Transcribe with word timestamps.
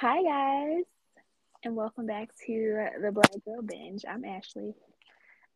Hi, 0.00 0.22
guys, 0.22 0.84
and 1.64 1.74
welcome 1.74 2.06
back 2.06 2.28
to 2.46 2.86
the 3.02 3.10
Black 3.10 3.30
Girl 3.44 3.62
Binge. 3.62 4.04
I'm 4.08 4.24
Ashley. 4.24 4.74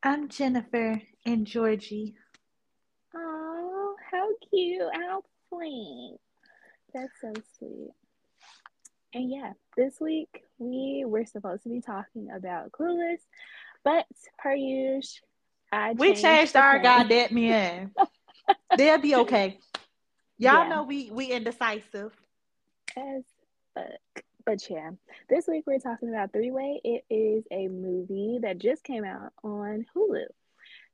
I'm 0.02 0.28
Jennifer 0.28 1.00
and 1.24 1.46
Georgie. 1.46 2.14
Oh, 3.14 3.94
how 4.10 4.28
cute! 4.50 4.82
How 4.94 5.22
sweet. 5.48 6.16
That's 6.92 7.12
so 7.20 7.32
sweet. 7.58 7.90
And 9.14 9.30
yeah, 9.30 9.52
this 9.76 10.00
week 10.00 10.42
we 10.58 11.04
were 11.06 11.24
supposed 11.26 11.62
to 11.64 11.68
be 11.68 11.80
talking 11.80 12.28
about 12.34 12.72
Clueless, 12.72 13.20
but 13.84 14.06
per 14.38 14.54
usual, 14.54 15.26
I 15.70 15.92
We 15.92 16.14
changed 16.14 16.56
our 16.56 16.78
goddamn 16.80 17.34
man. 17.34 17.92
They'll 18.76 18.98
be 18.98 19.14
okay. 19.16 19.58
Y'all 20.38 20.64
Yeah. 20.64 20.68
know 20.68 20.82
we 20.82 21.10
we 21.12 21.26
indecisive. 21.26 22.12
as 22.96 23.22
fuck. 23.74 24.24
But 24.44 24.68
yeah, 24.68 24.90
this 25.28 25.46
week 25.46 25.64
we're 25.66 25.78
talking 25.78 26.08
about 26.08 26.32
Three 26.32 26.50
Way. 26.50 26.80
It 26.84 27.04
is 27.10 27.44
a 27.50 27.68
movie 27.68 28.38
that 28.42 28.58
just 28.58 28.82
came 28.84 29.04
out 29.04 29.32
on 29.44 29.86
Hulu. 29.94 30.24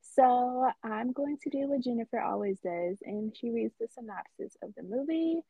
So 0.00 0.70
I'm 0.82 1.12
going 1.12 1.38
to 1.42 1.50
do 1.50 1.68
what 1.68 1.82
Jennifer 1.82 2.20
always 2.20 2.58
does, 2.60 2.98
and 3.02 3.34
she 3.36 3.50
reads 3.50 3.74
the 3.80 3.86
synopsis 3.94 4.56
of 4.62 4.74
the 4.76 4.82
movie. 4.82 5.40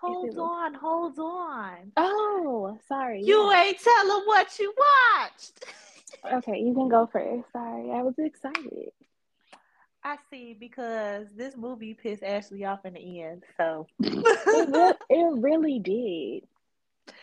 Hold 0.00 0.28
was- 0.28 0.38
on, 0.38 0.74
hold 0.74 1.18
on. 1.18 1.92
Oh, 1.96 2.78
sorry. 2.88 3.22
You 3.22 3.50
yeah. 3.50 3.62
ain't 3.64 3.78
tell 3.80 4.06
them 4.06 4.22
what 4.26 4.58
you 4.58 4.72
watched. 4.76 5.64
Okay, 6.34 6.58
you 6.58 6.74
can 6.74 6.88
go 6.88 7.08
first. 7.10 7.44
Sorry, 7.52 7.92
I 7.92 8.02
was 8.02 8.14
excited. 8.18 8.90
I 10.02 10.16
see 10.28 10.54
because 10.58 11.28
this 11.36 11.56
movie 11.56 11.94
pissed 11.94 12.22
Ashley 12.24 12.64
off 12.64 12.84
in 12.84 12.94
the 12.94 13.22
end. 13.22 13.44
So 13.56 13.86
It, 14.00 14.96
it 15.08 15.40
really 15.40 15.78
did. 15.78 16.48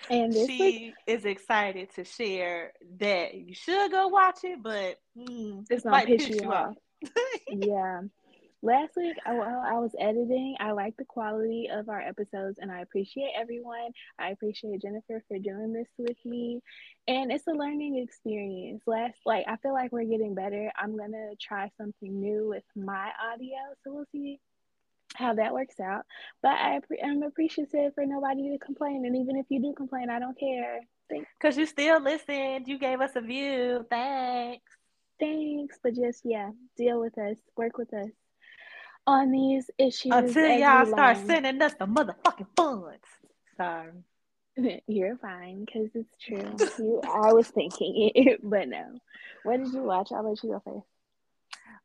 And 0.09 0.33
this 0.33 0.47
week, 0.47 0.57
she 0.57 0.93
is 1.05 1.25
excited 1.25 1.93
to 1.95 2.03
share 2.03 2.73
that 2.99 3.35
you 3.35 3.53
should 3.53 3.91
go 3.91 4.07
watch 4.07 4.39
it, 4.43 4.61
but 4.61 4.99
mm, 5.17 5.65
it's 5.69 5.83
gonna 5.83 5.97
might 5.97 6.07
piss 6.07 6.29
you 6.29 6.51
off. 6.51 6.75
yeah. 7.47 8.01
Last 8.63 8.93
week, 8.97 9.15
while 9.23 9.63
I 9.63 9.73
was 9.73 9.91
editing, 9.99 10.55
I 10.59 10.71
like 10.71 10.97
the 10.97 11.05
quality 11.05 11.69
of 11.71 11.89
our 11.89 12.01
episodes, 12.01 12.57
and 12.59 12.71
I 12.71 12.81
appreciate 12.81 13.31
everyone. 13.39 13.91
I 14.17 14.31
appreciate 14.31 14.81
Jennifer 14.81 15.23
for 15.27 15.37
doing 15.37 15.73
this 15.73 15.87
with 15.99 16.17
me, 16.25 16.61
and 17.07 17.31
it's 17.31 17.45
a 17.45 17.51
learning 17.51 17.99
experience. 17.99 18.81
Last, 18.87 19.19
like, 19.27 19.45
I 19.47 19.57
feel 19.57 19.73
like 19.73 19.91
we're 19.91 20.05
getting 20.05 20.33
better. 20.33 20.71
I'm 20.75 20.97
gonna 20.97 21.35
try 21.39 21.69
something 21.77 22.19
new 22.19 22.49
with 22.49 22.63
my 22.75 23.11
audio, 23.31 23.57
so 23.83 23.93
we'll 23.93 24.05
see 24.11 24.39
how 25.15 25.33
that 25.35 25.53
works 25.53 25.79
out. 25.79 26.05
But 26.41 26.51
I 26.51 26.79
I'm 27.03 27.23
appreciative 27.23 27.93
for 27.95 28.05
nobody 28.05 28.51
to 28.51 28.57
complain, 28.57 29.05
and 29.05 29.15
even 29.15 29.37
if 29.37 29.45
you 29.49 29.61
do 29.61 29.73
complain, 29.75 30.09
I 30.09 30.19
don't 30.19 30.37
care. 30.39 30.79
Cause 31.41 31.57
you 31.57 31.65
still 31.65 32.01
listened. 32.01 32.67
You 32.67 32.77
gave 32.77 32.99
us 32.99 33.11
a 33.15 33.21
view. 33.21 33.85
Thanks. 33.89 34.65
thanks, 35.19 35.79
but 35.81 35.95
just 35.95 36.21
yeah, 36.25 36.49
deal 36.75 36.99
with 36.99 37.17
us, 37.17 37.37
work 37.55 37.77
with 37.77 37.93
us 37.93 38.09
on 39.07 39.31
these 39.31 39.71
issues 39.77 40.11
Until 40.11 40.59
y'all 40.59 40.85
start 40.85 41.17
learn. 41.17 41.25
sending 41.25 41.61
us 41.61 41.73
the 41.75 41.85
motherfucking 41.87 42.47
funds. 42.55 43.05
Sorry. 43.55 44.03
You're 44.87 45.17
fine 45.17 45.65
because 45.65 45.89
it's 45.95 46.17
true. 46.17 46.57
You, 46.77 47.01
I 47.03 47.31
was 47.31 47.47
thinking 47.47 48.11
it, 48.13 48.39
but 48.43 48.67
no. 48.67 48.99
What 49.43 49.63
did 49.63 49.73
you 49.73 49.83
watch? 49.83 50.11
I'll 50.11 50.27
let 50.29 50.43
you 50.43 50.49
go 50.49 50.61
first. 50.63 50.87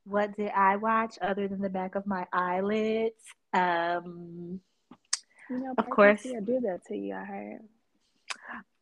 What 0.04 0.36
did 0.36 0.50
I 0.50 0.76
watch 0.76 1.18
other 1.22 1.46
than 1.48 1.60
the 1.60 1.68
back 1.68 1.94
of 1.94 2.06
my 2.06 2.26
eyelids? 2.32 3.22
Um, 3.52 4.60
You 5.48 5.58
know, 5.58 5.74
Of 5.78 5.90
course. 5.90 6.22
will 6.24 6.40
do 6.40 6.60
that 6.60 6.84
to 6.88 6.96
you. 6.96 7.14
I 7.14 7.24
heard. 7.24 7.60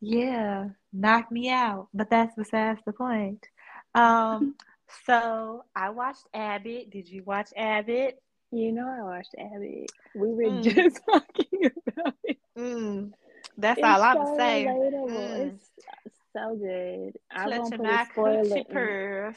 yeah, 0.01 0.69
knock 0.93 1.31
me 1.31 1.51
out, 1.51 1.89
but 1.93 2.09
that's 2.11 2.35
besides 2.37 2.81
the 2.87 2.93
point. 2.93 3.47
Um, 3.95 4.55
so 5.07 5.65
I 5.77 5.91
watched 5.91 6.27
Abbott. 6.33 6.91
Did 6.91 7.09
you 7.09 7.23
watch 7.25 7.51
Abbott? 7.57 8.21
You 8.53 8.73
know, 8.73 8.89
I 8.89 9.03
watched 9.03 9.35
Abby. 9.39 9.87
We 10.15 10.29
were 10.29 10.43
Mm. 10.51 10.63
just 10.63 11.01
talking 11.11 11.71
about 11.87 12.15
it. 12.25 12.39
Mm, 12.59 13.13
that's 13.59 13.79
It's 13.79 13.87
all 13.87 14.03
I'm 14.03 14.27
so 14.27 14.37
saying. 14.37 14.67
Mm. 15.09 15.59
It's 16.05 16.17
so 16.33 16.57
good. 16.57 17.17
I 17.31 17.49
won't 17.49 17.75
Clutching 17.75 17.79
put 17.79 17.87
a 17.87 18.05
spoiler. 18.07 19.35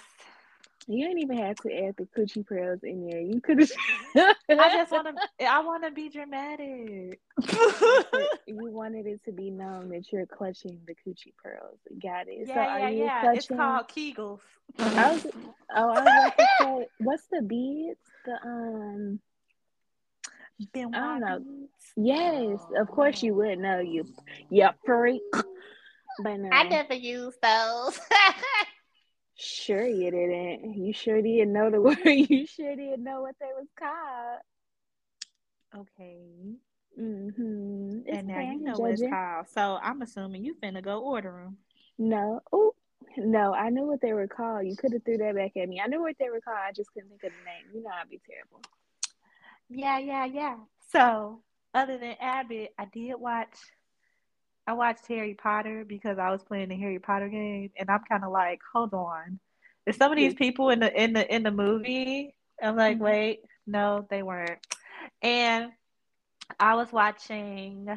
Coochie 0.88 0.96
in. 1.00 1.06
purse. 1.06 1.06
You 1.06 1.08
ain't 1.08 1.20
even 1.20 1.38
have 1.38 1.58
to 1.62 1.86
add 1.86 1.96
the 1.98 2.08
coochie 2.18 2.46
pearls 2.46 2.80
in 2.84 3.08
there. 3.08 3.22
You 3.22 3.42
could 3.42 3.60
have. 3.60 3.72
I 4.50 4.70
just 4.74 4.92
want 4.92 5.08
to. 5.08 5.46
I 5.46 5.60
want 5.64 5.84
to 5.84 5.92
be 5.92 6.10
dramatic. 6.10 7.20
you 8.48 8.72
wanted 8.72 9.08
it 9.08 9.24
to 9.26 9.32
be 9.32 9.50
known 9.52 9.90
that 9.90 10.12
you're 10.12 10.26
clutching 10.26 10.80
the 10.88 10.96
coochie 10.96 11.34
pearls. 11.42 11.80
Got 12.02 12.28
it. 12.28 12.48
so 12.48 12.54
yeah, 12.54 12.68
are 12.68 12.80
yeah, 12.80 12.90
you 12.90 13.04
yeah. 13.04 13.22
clutching? 13.22 13.38
It's 13.38 13.48
called 13.48 13.88
Kegels. 13.90 14.40
I 14.80 15.12
was, 15.14 15.28
oh, 15.76 15.90
I 15.90 16.00
was 16.00 16.00
about 16.02 16.38
to 16.38 16.48
say, 16.60 16.88
what's 17.00 17.28
the 17.32 17.42
beads? 17.42 18.00
The 18.26 18.34
um, 18.46 19.20
Been 20.74 20.96
I 20.96 21.00
don't 21.00 21.20
know. 21.22 21.28
walking. 21.38 21.68
yes, 21.98 22.60
of 22.78 22.88
course 22.88 23.22
you 23.22 23.36
would 23.36 23.60
know 23.60 23.80
you, 23.80 24.06
you 24.50 24.70
freak. 24.86 25.22
But 26.20 26.40
no, 26.40 26.50
I 26.52 26.64
never 26.64 26.94
use 26.94 27.36
those. 27.42 28.00
Sure 29.44 29.86
you 29.86 30.12
didn't. 30.12 30.76
You 30.76 30.94
sure 30.94 31.22
didn't 31.22 31.54
know 31.54 31.70
the 31.70 31.81
word. 31.81 31.98
You 32.06 32.48
sure 32.48 32.76
didn't 32.76 33.04
know 33.04 33.22
what 33.22 33.36
they 33.40 33.48
was 33.56 33.68
called. 33.78 34.42
okay. 35.76 36.58
Mm-hmm. 37.00 38.00
It's 38.06 38.18
and 38.18 38.28
now 38.28 38.40
you 38.40 38.59
know 38.59 38.78
what 38.78 38.92
it's 38.92 39.02
called. 39.02 39.48
So 39.50 39.80
I'm 39.81 40.02
assuming 40.02 40.46
you 40.46 40.56
finna 40.62 40.84
go 40.84 41.00
order 41.00 41.31
them. 41.44 41.58
No, 41.98 42.42
oh 42.52 42.76
no, 43.18 43.54
I 43.54 43.70
knew 43.70 43.86
what 43.86 44.02
they 44.02 44.14
were 44.14 44.28
called. 44.28 44.68
You 44.68 44.76
could 44.76 44.94
have 44.94 45.04
threw 45.04 45.18
that 45.18 45.36
back 45.36 45.58
at 45.58 45.68
me. 45.70 45.81
I 45.84 45.88
knew 45.88 46.02
what 46.02 46.16
they 46.20 46.30
were 46.30 46.42
called. 46.42 46.58
I 46.62 46.72
just 46.72 46.92
couldn't 46.94 47.10
think 47.10 47.24
of 47.24 47.31
the 47.31 47.46
name. 47.46 47.74
You 47.74 47.84
know, 47.84 47.90
I'd 47.90 48.10
be 48.10 48.22
terrible. 48.28 48.62
Yeah, 49.70 50.00
yeah, 50.00 50.25
yeah. 50.25 50.58
So 50.92 51.42
other 51.74 51.98
than 51.98 52.16
Abbott, 52.20 52.74
I 52.78 52.86
did 52.86 53.16
watch. 53.20 53.58
I 54.68 54.74
watched 54.74 55.07
Harry 55.07 55.34
Potter 55.35 55.84
because 55.88 56.18
I 56.18 56.31
was 56.31 56.44
playing 56.44 56.69
the 56.69 56.75
Harry 56.78 57.00
Potter 57.00 57.28
game, 57.29 57.72
and 57.78 57.90
I'm 57.90 58.01
kind 58.09 58.24
of 58.24 58.31
like, 58.31 58.59
hold 58.74 58.94
on, 58.94 59.40
is 59.85 59.97
some 59.97 60.12
of 60.12 60.18
these 60.18 60.34
people 60.34 60.69
in 60.69 60.79
the 60.79 61.01
in 61.01 61.13
the 61.13 61.34
in 61.34 61.44
the 61.44 61.51
movie? 61.51 62.35
I'm 62.62 62.78
like, 62.78 62.97
Mhm. 62.97 63.01
wait, 63.01 63.40
no, 63.68 64.07
they 64.09 64.24
weren't. 64.24 64.59
And 65.22 65.72
I 66.59 66.75
was 66.75 66.91
watching 66.91 67.90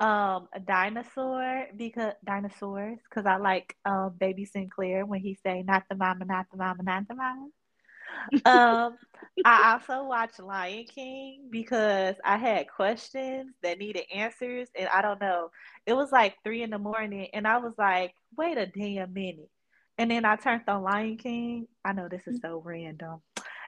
um 0.00 0.48
a 0.52 0.60
dinosaur 0.60 1.66
because 1.76 2.14
dinosaurs 2.24 2.98
because 3.08 3.24
I 3.26 3.36
like 3.36 3.76
um 3.84 4.14
baby 4.18 4.44
Sinclair 4.44 5.06
when 5.06 5.20
he 5.20 5.34
say 5.44 5.62
not 5.62 5.84
the 5.88 5.96
mama, 5.96 6.24
not 6.24 6.46
the 6.50 6.58
mama, 6.58 6.82
not 6.82 7.08
the 7.08 7.14
mama. 7.14 7.48
Um 8.44 8.96
I 9.44 9.72
also 9.72 10.04
watched 10.04 10.40
Lion 10.40 10.84
King 10.84 11.48
because 11.50 12.16
I 12.24 12.36
had 12.36 12.68
questions 12.68 13.54
that 13.62 13.78
needed 13.78 14.04
answers 14.14 14.68
and 14.78 14.88
I 14.88 15.02
don't 15.02 15.20
know. 15.20 15.50
It 15.86 15.94
was 15.94 16.12
like 16.12 16.36
three 16.44 16.62
in 16.62 16.70
the 16.70 16.78
morning 16.78 17.28
and 17.32 17.46
I 17.46 17.58
was 17.58 17.72
like, 17.78 18.14
wait 18.36 18.58
a 18.58 18.66
damn 18.66 19.12
minute. 19.12 19.50
And 19.98 20.10
then 20.10 20.24
I 20.24 20.36
turned 20.36 20.62
on 20.68 20.82
Lion 20.82 21.16
King. 21.16 21.66
I 21.84 21.92
know 21.92 22.08
this 22.08 22.26
is 22.26 22.40
so 22.40 22.62
random. 22.64 23.20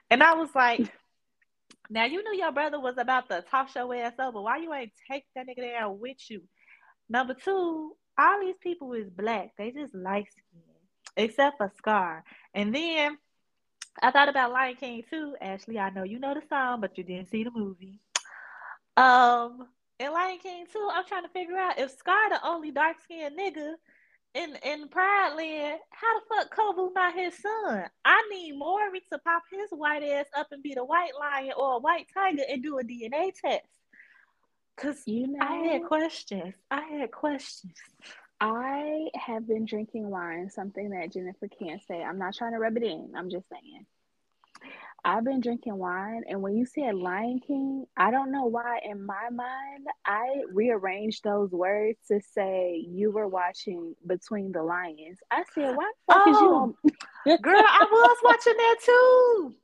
And 0.09 0.21
I 0.23 0.33
was 0.35 0.49
like, 0.53 0.91
now 1.89 2.05
you 2.05 2.23
knew 2.23 2.37
your 2.37 2.51
brother 2.51 2.79
was 2.79 2.97
about 2.97 3.29
to 3.29 3.43
toss 3.49 3.75
your 3.75 3.93
ass 3.95 4.13
over. 4.19 4.41
Why 4.41 4.57
you 4.57 4.73
ain't 4.73 4.91
take 5.09 5.23
that 5.35 5.47
nigga 5.47 5.71
down 5.71 5.99
with 5.99 6.17
you? 6.29 6.41
Number 7.09 7.33
two, 7.33 7.93
all 8.17 8.39
these 8.41 8.55
people 8.61 8.93
is 8.93 9.09
black. 9.09 9.51
They 9.57 9.71
just 9.71 9.93
light 9.93 10.27
skin, 10.31 10.61
except 11.17 11.57
for 11.57 11.71
Scar. 11.77 12.23
And 12.53 12.73
then 12.73 13.17
I 14.01 14.11
thought 14.11 14.29
about 14.29 14.51
Lion 14.51 14.75
King 14.75 15.03
too. 15.09 15.35
Ashley, 15.41 15.79
I 15.79 15.89
know 15.89 16.03
you 16.03 16.19
know 16.19 16.33
the 16.33 16.43
song, 16.47 16.81
but 16.81 16.97
you 16.97 17.03
didn't 17.03 17.29
see 17.29 17.43
the 17.43 17.51
movie. 17.51 17.99
Um, 18.97 19.67
in 19.99 20.11
Lion 20.11 20.39
King 20.41 20.65
too, 20.71 20.89
I'm 20.91 21.05
trying 21.05 21.23
to 21.23 21.29
figure 21.29 21.57
out 21.57 21.79
if 21.79 21.91
Scar 21.97 22.29
the 22.29 22.45
only 22.45 22.71
dark 22.71 22.97
skinned 23.03 23.37
nigga 23.37 23.75
in 24.35 24.57
in 24.63 24.89
Pride 24.89 25.33
Land, 25.35 25.79
how 25.89 26.19
the 26.19 26.25
fuck 26.29 26.55
Kovu 26.55 26.93
not 26.93 27.15
his 27.15 27.33
son? 27.41 27.85
I 28.03 28.27
need 28.31 28.57
Maury 28.57 29.01
to 29.11 29.17
pop 29.19 29.43
his 29.49 29.69
white 29.71 30.03
ass 30.03 30.25
up 30.37 30.47
and 30.51 30.61
be 30.61 30.73
the 30.73 30.83
white 30.83 31.13
lion 31.17 31.53
or 31.57 31.75
a 31.75 31.79
white 31.79 32.07
tiger 32.13 32.43
and 32.49 32.61
do 32.61 32.77
a 32.77 32.83
DNA 32.83 33.31
test. 33.33 33.65
Cause 34.77 35.03
You 35.05 35.27
know, 35.27 35.39
I 35.39 35.55
had 35.55 35.83
questions. 35.85 36.53
I 36.69 36.81
had 36.81 37.11
questions. 37.11 37.73
I 38.47 39.07
have 39.15 39.47
been 39.47 39.65
drinking 39.65 40.07
wine, 40.07 40.51
something 40.51 40.91
that 40.91 41.11
Jennifer 41.11 41.47
can't 41.47 41.81
say. 41.87 42.03
I'm 42.03 42.19
not 42.19 42.35
trying 42.35 42.51
to 42.51 42.59
rub 42.59 42.77
it 42.77 42.83
in. 42.83 43.13
I'm 43.17 43.31
just 43.31 43.49
saying. 43.49 43.87
I've 45.03 45.23
been 45.23 45.39
drinking 45.39 45.77
wine, 45.77 46.23
and 46.29 46.43
when 46.43 46.55
you 46.55 46.65
said 46.67 46.93
Lion 46.93 47.39
King, 47.39 47.85
I 47.97 48.11
don't 48.11 48.31
know 48.31 48.45
why 48.45 48.81
in 48.83 49.03
my 49.03 49.29
mind 49.31 49.87
I 50.05 50.43
rearranged 50.53 51.23
those 51.23 51.49
words 51.51 51.97
to 52.07 52.21
say 52.33 52.85
you 52.87 53.11
were 53.11 53.27
watching 53.27 53.95
Between 54.05 54.51
the 54.51 54.61
Lions. 54.61 55.19
I 55.31 55.43
said, 55.55 55.75
why 55.75 55.91
the 56.07 56.13
fuck 56.13 56.27
is 56.27 56.39
you 56.39 56.47
Oh. 56.47 56.75
on? 57.25 57.37
Girl, 57.41 57.63
I 57.67 57.87
was 57.91 58.17
watching 58.23 58.57
that 58.57 58.75
too. 58.83 59.55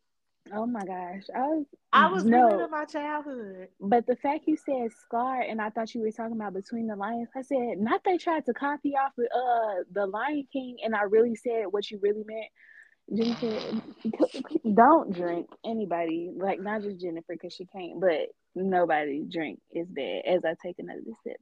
Oh 0.54 0.66
my 0.66 0.86
gosh, 0.86 1.24
I 1.36 1.42
was 1.42 1.66
I 1.94 2.08
was 2.10 2.26
no, 2.26 2.46
reliving 2.46 2.72
my 2.72 2.86
childhood. 2.86 3.70
But 3.80 4.08
the 4.08 4.16
fact 4.18 4.46
you 4.48 4.58
said 4.58 4.92
Scar, 5.06 5.42
and 5.42 5.62
I 5.62 5.70
thought 5.70 5.94
you 5.96 6.02
were 6.02 6.12
talking 6.12 6.36
about 6.36 6.54
Between 6.54 6.88
the 6.88 6.96
Lions. 6.96 7.30
I 7.36 7.42
said 7.42 7.78
not 7.80 8.04
they 8.04 8.18
tried 8.18 8.46
to 8.46 8.54
copy 8.54 8.94
off 8.96 9.14
of 9.18 9.26
uh 9.26 9.84
the 9.92 10.06
Lion 10.08 10.48
King, 10.52 10.78
and 10.84 10.96
I 10.96 11.04
really 11.04 11.36
said 11.36 11.66
what 11.72 11.90
you 11.92 12.00
really 12.02 12.24
meant. 12.26 12.48
Jennifer, 13.14 13.82
don't 14.76 15.14
drink 15.14 15.48
anybody 15.66 16.32
like 16.36 16.62
not 16.62 16.82
just 16.84 17.00
Jennifer 17.02 17.34
because 17.34 17.54
she 17.54 17.66
can't, 17.66 18.00
but 18.00 18.30
nobody 18.56 19.24
drink 19.30 19.60
is 19.72 19.88
bad. 19.90 20.24
As 20.26 20.42
I 20.46 20.56
take 20.64 20.80
another 20.80 21.02
sip. 21.24 21.38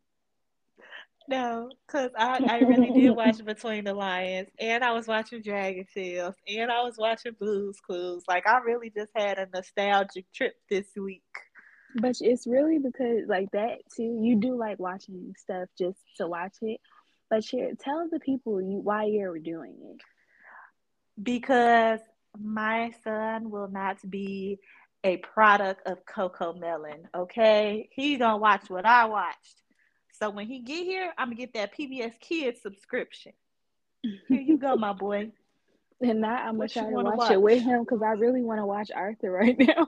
No, 1.29 1.69
because 1.85 2.09
I, 2.17 2.43
I 2.49 2.59
really 2.61 2.89
did 2.89 3.11
watch 3.15 3.45
Between 3.45 3.83
the 3.83 3.93
Lions, 3.93 4.49
and 4.59 4.83
I 4.83 4.93
was 4.93 5.05
watching 5.07 5.43
Dragon 5.43 5.85
Tales, 5.93 6.33
and 6.47 6.71
I 6.71 6.81
was 6.81 6.97
watching 6.97 7.35
Blues 7.39 7.77
Clues. 7.85 8.23
Like 8.27 8.47
I 8.47 8.57
really 8.61 8.89
just 8.89 9.11
had 9.15 9.37
a 9.37 9.47
nostalgic 9.53 10.25
trip 10.33 10.55
this 10.71 10.87
week. 10.97 11.21
But 11.95 12.15
it's 12.19 12.47
really 12.47 12.79
because 12.79 13.27
like 13.27 13.51
that 13.51 13.77
too. 13.95 14.19
You 14.23 14.37
do 14.37 14.57
like 14.57 14.79
watching 14.79 15.35
stuff 15.37 15.69
just 15.77 15.99
to 16.17 16.27
watch 16.27 16.55
it, 16.63 16.81
but 17.29 17.45
here, 17.45 17.73
tell 17.79 18.09
the 18.11 18.19
people 18.19 18.59
you 18.59 18.79
why 18.79 19.03
you're 19.03 19.37
doing 19.37 19.75
it. 19.83 20.01
Because 21.21 21.99
my 22.39 22.91
son 23.03 23.51
will 23.51 23.69
not 23.69 23.97
be 24.09 24.57
a 25.03 25.17
product 25.17 25.87
of 25.87 26.03
Coco 26.07 26.53
Melon, 26.53 27.07
Okay, 27.15 27.87
he's 27.91 28.17
gonna 28.17 28.37
watch 28.37 28.67
what 28.67 28.87
I 28.87 29.05
watched 29.05 29.61
so 30.19 30.29
when 30.29 30.47
he 30.47 30.59
get 30.59 30.85
here, 30.85 31.13
I'm 31.17 31.27
gonna 31.27 31.35
get 31.35 31.53
that 31.53 31.75
PBS 31.75 32.19
Kids 32.19 32.61
subscription. 32.61 33.31
Here 34.03 34.41
you 34.41 34.57
go, 34.57 34.75
my 34.75 34.93
boy. 34.93 35.31
And 36.01 36.21
now 36.21 36.33
I'm 36.33 36.55
gonna 36.55 36.69
try 36.69 36.83
to 36.83 36.91
watch, 36.91 37.17
watch, 37.17 37.31
it 37.31 37.41
with 37.41 37.61
him 37.61 37.81
because 37.81 38.01
I 38.01 38.11
really 38.11 38.41
want 38.41 38.61
to 38.61 38.65
watch 38.65 38.89
Arthur 38.89 39.31
right 39.31 39.59
now. 39.59 39.85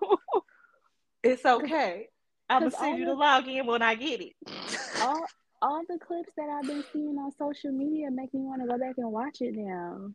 it's 1.24 1.46
okay. 1.46 2.10
I'm 2.50 2.64
gonna 2.64 2.72
send 2.72 3.00
you 3.00 3.06
the, 3.06 3.12
the 3.12 3.18
login 3.18 3.66
when 3.66 3.82
I 3.82 3.96
get 3.96 4.20
it. 4.20 4.34
all 5.02 5.26
all 5.62 5.82
the 5.88 5.98
clips 6.06 6.34
that 6.36 6.50
I've 6.50 6.68
been 6.68 6.84
seeing 6.92 7.18
on 7.18 7.32
social 7.40 7.72
media 7.72 8.12
make 8.12 8.34
me 8.34 8.42
want 8.42 8.62
to 8.62 8.68
go 8.68 8.78
back 8.78 8.96
and 8.98 9.10
watch 9.10 9.38
it 9.40 9.56
now. 9.56 10.10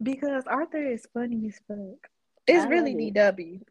Because 0.00 0.44
Arthur 0.46 0.86
is 0.86 1.04
funny 1.12 1.44
as 1.48 1.58
fuck. 1.66 2.08
It's 2.46 2.66
really 2.66 3.08
it. 3.08 3.14
DW. 3.14 3.62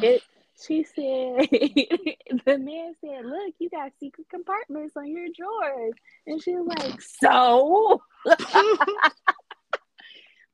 It 0.00 0.22
she 0.66 0.84
said, 0.84 1.48
the 2.46 2.58
man 2.58 2.94
said, 3.00 3.24
Look, 3.24 3.54
you 3.58 3.70
got 3.70 3.92
secret 4.00 4.28
compartments 4.30 4.96
on 4.96 5.08
your 5.08 5.28
drawers. 5.36 5.94
And 6.26 6.42
she 6.42 6.54
was 6.54 6.66
like, 6.78 7.00
So? 7.00 8.02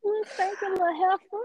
Well, 0.03 0.23
thank 0.37 0.61
you, 0.63 0.71
little 0.71 0.87
heifer. 0.87 1.45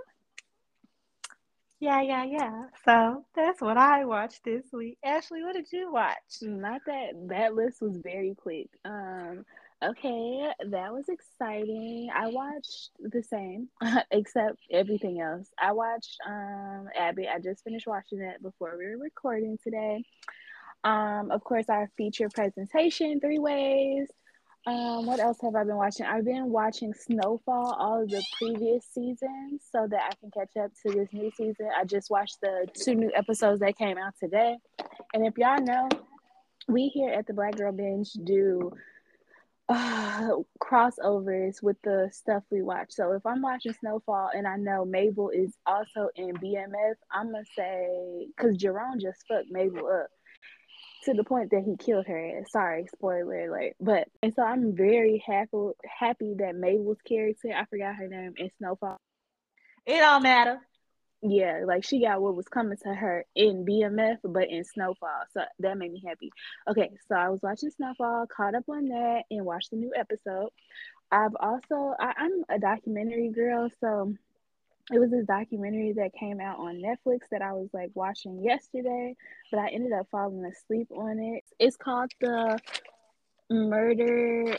Yeah, 1.79 2.01
yeah, 2.01 2.23
yeah. 2.23 2.63
So 2.85 3.25
that's 3.35 3.62
what 3.62 3.77
I 3.77 4.06
watched 4.06 4.44
this 4.45 4.63
week. 4.71 4.97
Ashley, 5.03 5.44
what 5.44 5.56
did 5.56 5.67
you 5.71 5.91
watch? 5.91 6.15
Not 6.41 6.81
that 6.85 7.09
that 7.27 7.53
list 7.53 7.81
was 7.81 7.97
very 7.97 8.33
quick. 8.33 8.69
Um, 8.85 9.45
Okay, 9.83 10.48
that 10.72 10.94
was 10.94 11.10
exciting. 11.10 12.10
I 12.16 12.30
watched 12.30 12.92
the 13.00 13.22
same, 13.22 13.68
except 14.12 14.57
everything 14.72 15.19
else. 15.19 15.50
I 15.60 15.74
watched 15.74 16.18
um 16.25 16.88
Abby. 16.98 17.27
I 17.27 17.39
just 17.39 17.63
finished 17.63 17.86
watching 17.86 18.22
it 18.22 18.42
before 18.42 18.75
we 18.77 18.86
were 18.86 18.98
recording 18.98 19.57
today. 19.62 20.04
Um, 20.86 21.30
of 21.30 21.44
course, 21.44 21.66
our 21.68 21.89
feature 21.98 22.30
presentation, 22.30 23.19
three 23.19 23.39
ways. 23.39 24.07
Um, 24.66 25.06
what 25.06 25.19
else 25.19 25.38
have 25.44 25.56
I 25.56 25.63
been 25.63 25.75
watching? 25.75 26.06
I've 26.06 26.25
been 26.25 26.50
watching 26.50 26.94
Snowfall, 26.94 27.75
all 27.77 28.01
of 28.01 28.10
the 28.10 28.24
previous 28.38 28.86
seasons, 28.86 29.62
so 29.72 29.88
that 29.88 30.01
I 30.12 30.16
can 30.16 30.31
catch 30.31 30.56
up 30.57 30.72
to 30.83 30.94
this 30.94 31.10
new 31.12 31.30
season. 31.36 31.69
I 31.77 31.83
just 31.83 32.10
watched 32.10 32.39
the 32.42 32.66
two 32.74 32.95
new 32.95 33.12
episodes 33.13 33.60
that 33.60 33.77
came 33.77 33.98
out 33.98 34.13
today. 34.19 34.57
And 35.13 35.25
if 35.27 35.38
y'all 35.38 35.62
know, 35.62 35.89
we 36.68 36.88
here 36.88 37.12
at 37.12 37.27
the 37.27 37.33
Black 37.33 37.57
Girl 37.57 37.72
Binge 37.72 38.12
do 38.24 38.72
uh, 39.69 40.29
crossovers 40.62 41.62
with 41.63 41.77
the 41.83 42.09
stuff 42.12 42.44
we 42.51 42.62
watch. 42.62 42.91
So 42.91 43.13
if 43.13 43.25
I'm 43.25 43.41
watching 43.41 43.73
Snowfall 43.73 44.29
and 44.33 44.47
I 44.47 44.57
know 44.57 44.85
Mabel 44.85 45.29
is 45.29 45.56
also 45.65 46.09
in 46.15 46.35
BMF, 46.35 46.95
I'm 47.12 47.31
gonna 47.31 47.44
say 47.57 48.27
because 48.35 48.57
Jerome 48.57 49.00
just 49.00 49.25
fucked 49.27 49.50
Mabel 49.50 49.88
up 49.88 50.07
to 51.06 51.13
the 51.13 51.23
point 51.23 51.51
that 51.51 51.63
he 51.63 51.77
killed 51.77 52.07
her. 52.07 52.44
Sorry, 52.50 52.88
spoiler 52.94 53.50
alert. 53.50 53.73
But 53.79 54.07
and 54.21 54.33
so 54.35 54.44
I'm 54.44 54.75
very 54.75 55.23
happy 55.25 55.71
happy 56.00 56.35
that 56.39 56.56
Mabel's 56.56 57.01
character, 57.07 57.50
I 57.56 57.65
forgot 57.65 57.95
her 57.95 58.07
name, 58.07 58.33
in 58.38 58.50
Snowfall. 58.57 59.00
It 59.85 60.00
don't 60.00 60.23
matter 60.23 60.59
yeah, 61.27 61.63
like 61.66 61.83
she 61.83 62.01
got 62.01 62.22
what 62.22 62.36
was 62.36 62.48
coming 62.48 62.77
to 62.83 62.94
her 62.94 63.25
in 63.36 63.66
BMF, 63.66 64.18
but 64.24 64.50
in 64.50 64.63
Snowfall. 64.63 65.24
So 65.33 65.42
that 65.60 65.77
made 65.77 65.92
me 65.92 66.04
happy. 66.06 66.31
Okay, 66.69 66.92
so 67.07 67.16
I 67.16 67.30
was 67.30 67.42
watching 67.42 67.72
Snowfall, 67.72 68.27
caught 68.27 68.56
up 68.56 68.66
on 68.69 68.86
that, 68.89 69.24
and 69.31 69.45
watched 69.45 69.72
the 69.72 69.77
new 69.77 69.92
episode. 69.98 70.50
I've 71.12 71.36
also 71.39 71.95
I, 72.00 72.13
I'm 72.18 72.44
a 72.50 72.60
documentary 72.60 73.30
girl, 73.30 73.69
so 73.80 74.13
it 74.92 75.00
was 75.00 75.10
this 75.10 75.25
documentary 75.25 75.94
that 75.94 76.13
came 76.13 76.39
out 76.39 76.60
on 76.60 76.75
Netflix 76.75 77.22
that 77.31 77.42
I 77.42 77.54
was 77.54 77.69
like 77.74 77.89
watching 77.95 78.44
yesterday, 78.44 79.16
but 79.51 79.60
I 79.60 79.69
ended 79.69 79.94
up 79.94 80.07
falling 80.12 80.45
asleep 80.45 80.89
on 80.92 81.18
it. 81.19 81.44
It's 81.60 81.75
called 81.75 82.12
the 82.22 82.60
Murder, 83.50 84.57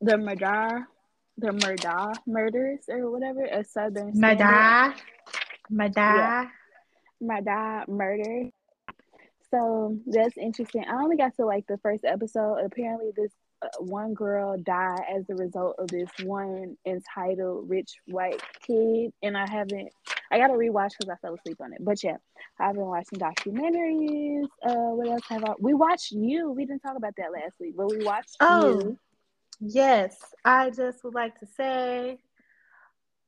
the 0.00 0.18
Murder, 0.18 0.88
the 1.38 1.52
Murder 1.52 2.12
Murders 2.26 2.84
or 2.88 3.10
whatever, 3.10 3.44
a 3.44 3.62
Southern 3.64 4.12
Murder. 4.14 4.94
My 5.70 5.88
dad. 5.88 6.16
Yeah. 6.16 6.48
My 7.20 7.40
dad 7.40 7.88
murdered. 7.88 8.50
So 9.50 9.96
that's 10.06 10.36
interesting. 10.36 10.84
I 10.84 11.02
only 11.02 11.16
got 11.16 11.36
to 11.36 11.46
like 11.46 11.66
the 11.68 11.78
first 11.78 12.04
episode. 12.04 12.58
Apparently, 12.64 13.12
this 13.16 13.30
uh, 13.62 13.68
one 13.78 14.12
girl 14.12 14.58
died 14.58 15.02
as 15.14 15.24
a 15.30 15.34
result 15.36 15.76
of 15.78 15.86
this 15.88 16.08
one 16.24 16.76
entitled 16.84 17.70
rich 17.70 17.92
white 18.06 18.42
kid, 18.66 19.12
and 19.22 19.36
I 19.36 19.48
haven't. 19.48 19.90
I 20.32 20.38
gotta 20.38 20.54
rewatch 20.54 20.90
because 20.98 21.10
I 21.10 21.16
fell 21.22 21.34
asleep 21.34 21.58
on 21.60 21.72
it. 21.72 21.84
But 21.84 22.02
yeah, 22.02 22.16
I've 22.58 22.74
been 22.74 22.86
watching 22.86 23.20
documentaries. 23.20 24.46
Uh, 24.66 24.90
what 24.96 25.08
else 25.08 25.22
have 25.28 25.44
I? 25.44 25.52
We 25.60 25.72
watched 25.72 26.10
you. 26.10 26.50
We 26.50 26.66
didn't 26.66 26.80
talk 26.80 26.96
about 26.96 27.14
that 27.18 27.32
last 27.32 27.54
week, 27.60 27.74
but 27.76 27.90
we 27.90 28.04
watched 28.04 28.36
you 28.40 28.46
oh, 28.48 28.80
you. 28.80 28.98
Yes, 29.60 30.16
I 30.44 30.70
just 30.70 31.04
would 31.04 31.14
like 31.14 31.38
to 31.38 31.46
say 31.46 32.18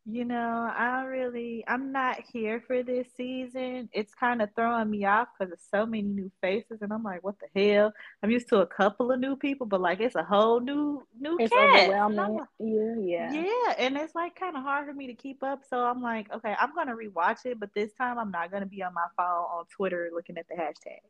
you 0.09 0.25
know, 0.25 0.73
I 0.73 1.03
really, 1.03 1.65
I'm 1.67 1.91
not 1.91 2.21
here 2.33 2.63
for 2.65 2.85
this 2.85 3.09
season. 3.17 3.89
It's 3.93 4.15
kind 4.15 4.41
of 4.41 4.51
throwing 4.55 4.89
me 4.89 5.05
off 5.05 5.29
because 5.37 5.51
there's 5.51 5.69
so 5.69 5.85
many 5.85 6.03
new 6.03 6.31
faces, 6.41 6.81
and 6.81 6.93
I'm 6.93 7.03
like, 7.03 7.25
what 7.25 7.35
the 7.41 7.73
hell? 7.73 7.93
I'm 8.23 8.31
used 8.31 8.49
to 8.51 8.61
a 8.61 8.67
couple 8.67 9.11
of 9.11 9.19
new 9.19 9.35
people, 9.35 9.67
but 9.67 9.81
like 9.81 9.99
it's 10.01 10.15
a 10.15 10.23
whole 10.23 10.61
new 10.61 11.03
new 11.19 11.37
it's 11.41 11.53
cast. 11.53 11.89
Overwhelming. 11.89 12.35
Like, 12.39 12.49
yeah, 12.61 12.95
yeah, 13.01 13.33
yeah, 13.33 13.75
and 13.79 13.97
it's 13.97 14.15
like 14.15 14.39
kind 14.39 14.57
of 14.57 14.63
hard 14.63 14.87
for 14.87 14.95
me 14.95 15.09
to 15.09 15.15
keep 15.15 15.43
up. 15.43 15.65
So 15.69 15.79
I'm 15.79 16.01
like, 16.01 16.33
okay, 16.33 16.55
I'm 16.61 16.73
gonna 16.73 16.95
rewatch 16.95 17.45
it, 17.45 17.59
but 17.59 17.71
this 17.75 17.93
time 17.95 18.17
I'm 18.17 18.31
not 18.31 18.53
gonna 18.53 18.67
be 18.67 18.85
on 18.85 18.95
my 18.95 19.09
phone 19.17 19.27
on 19.27 19.65
Twitter 19.75 20.11
looking 20.15 20.39
at 20.39 20.47
the 20.49 20.55
hashtags. 20.55 21.01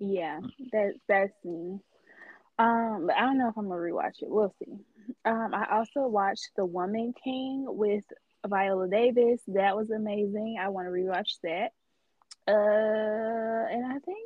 Yeah, 0.00 0.40
that 0.72 0.94
that's 1.06 1.44
me. 1.44 1.78
Um, 2.58 3.04
but 3.06 3.16
I 3.16 3.20
don't 3.20 3.38
know 3.38 3.48
if 3.48 3.56
I'm 3.56 3.68
gonna 3.68 3.80
rewatch 3.80 4.22
it. 4.22 4.28
We'll 4.28 4.52
see. 4.58 4.72
Um, 5.24 5.54
I 5.54 5.66
also 5.70 6.08
watched 6.08 6.50
The 6.56 6.64
Woman 6.64 7.14
King 7.22 7.64
with 7.68 8.04
Viola 8.46 8.88
Davis. 8.88 9.40
That 9.48 9.76
was 9.76 9.90
amazing. 9.90 10.58
I 10.60 10.68
want 10.68 10.86
to 10.86 10.92
rewatch 10.92 11.38
that. 11.42 11.72
Uh, 12.48 13.66
and 13.70 13.86
I 13.86 13.98
think 14.00 14.18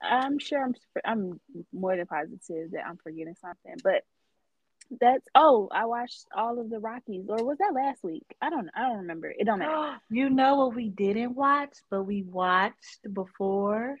I'm 0.00 0.38
sure 0.38 0.62
I'm 0.64 0.74
I'm 1.04 1.40
more 1.72 1.96
than 1.96 2.06
positive 2.06 2.70
that 2.72 2.86
I'm 2.86 2.96
forgetting 2.96 3.36
something, 3.40 3.76
but 3.82 4.04
that's 5.00 5.26
oh 5.34 5.68
I 5.70 5.84
watched 5.86 6.26
all 6.36 6.58
of 6.58 6.68
the 6.68 6.80
Rockies 6.80 7.26
or 7.28 7.44
was 7.44 7.58
that 7.58 7.74
last 7.74 8.02
week? 8.02 8.24
I 8.40 8.50
don't 8.50 8.70
I 8.74 8.82
don't 8.82 8.98
remember. 8.98 9.32
It 9.36 9.44
don't 9.44 9.58
matter. 9.58 10.00
you 10.10 10.30
know 10.30 10.56
what 10.56 10.74
we 10.74 10.88
didn't 10.88 11.34
watch, 11.34 11.74
but 11.90 12.04
we 12.04 12.22
watched 12.22 13.00
before. 13.12 13.96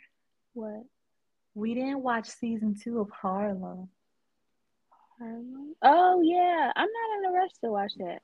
What? 0.54 0.84
We 1.54 1.74
didn't 1.74 2.02
watch 2.02 2.28
season 2.28 2.76
two 2.82 3.00
of 3.00 3.10
Harlem. 3.10 3.88
Harlem. 5.18 5.74
Oh 5.82 6.22
yeah, 6.22 6.72
I'm 6.74 6.88
not 6.88 7.18
in 7.18 7.24
a 7.26 7.32
rush 7.38 7.52
to 7.62 7.70
watch 7.70 7.92
that. 7.98 8.22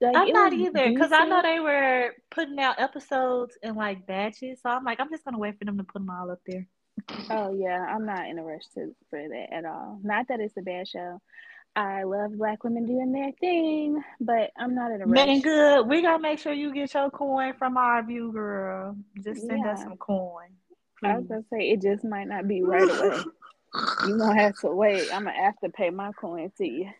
Like, 0.00 0.16
I'm 0.16 0.32
not 0.32 0.52
either 0.52 0.88
because 0.88 1.12
I 1.12 1.26
know 1.26 1.42
they 1.42 1.60
were 1.60 2.14
putting 2.30 2.58
out 2.58 2.80
episodes 2.80 3.58
in 3.62 3.74
like 3.74 4.06
batches. 4.06 4.60
So 4.62 4.70
I'm 4.70 4.84
like, 4.84 4.98
I'm 4.98 5.10
just 5.10 5.24
gonna 5.24 5.38
wait 5.38 5.58
for 5.58 5.66
them 5.66 5.76
to 5.78 5.84
put 5.84 5.94
them 5.94 6.10
all 6.10 6.30
up 6.30 6.40
there. 6.46 6.66
Oh 7.30 7.54
yeah, 7.54 7.84
I'm 7.84 8.06
not 8.06 8.26
in 8.26 8.38
a 8.38 8.42
rush 8.42 8.66
to 8.74 8.94
for 9.10 9.28
that 9.28 9.52
at 9.52 9.64
all. 9.64 10.00
Not 10.02 10.28
that 10.28 10.40
it's 10.40 10.56
a 10.56 10.62
bad 10.62 10.88
show. 10.88 11.20
I 11.76 12.02
love 12.02 12.36
black 12.36 12.64
women 12.64 12.86
doing 12.86 13.12
their 13.12 13.32
thing, 13.32 14.02
but 14.20 14.50
I'm 14.58 14.74
not 14.74 14.90
in 14.90 15.02
a 15.02 15.06
rush. 15.06 15.26
Man, 15.26 15.40
good. 15.40 15.86
We 15.86 16.02
gotta 16.02 16.22
make 16.22 16.38
sure 16.38 16.52
you 16.52 16.72
get 16.72 16.94
your 16.94 17.10
coin 17.10 17.54
from 17.54 17.76
our 17.76 18.02
view, 18.02 18.32
girl. 18.32 18.96
Just 19.22 19.46
send 19.46 19.60
yeah. 19.64 19.72
us 19.72 19.82
some 19.82 19.96
coin. 19.96 20.48
Please. 20.98 21.08
I 21.08 21.16
was 21.18 21.26
gonna 21.26 21.44
say 21.52 21.70
it 21.70 21.82
just 21.82 22.04
might 22.04 22.26
not 22.26 22.48
be 22.48 22.62
right 22.62 22.82
away. 22.82 23.22
you 24.06 24.18
gonna 24.18 24.40
have 24.40 24.58
to 24.60 24.68
wait. 24.68 25.14
I'm 25.14 25.24
gonna 25.24 25.36
have 25.36 25.58
to 25.60 25.68
pay 25.68 25.90
my 25.90 26.12
coin 26.12 26.50
to 26.58 26.66
you. 26.66 26.90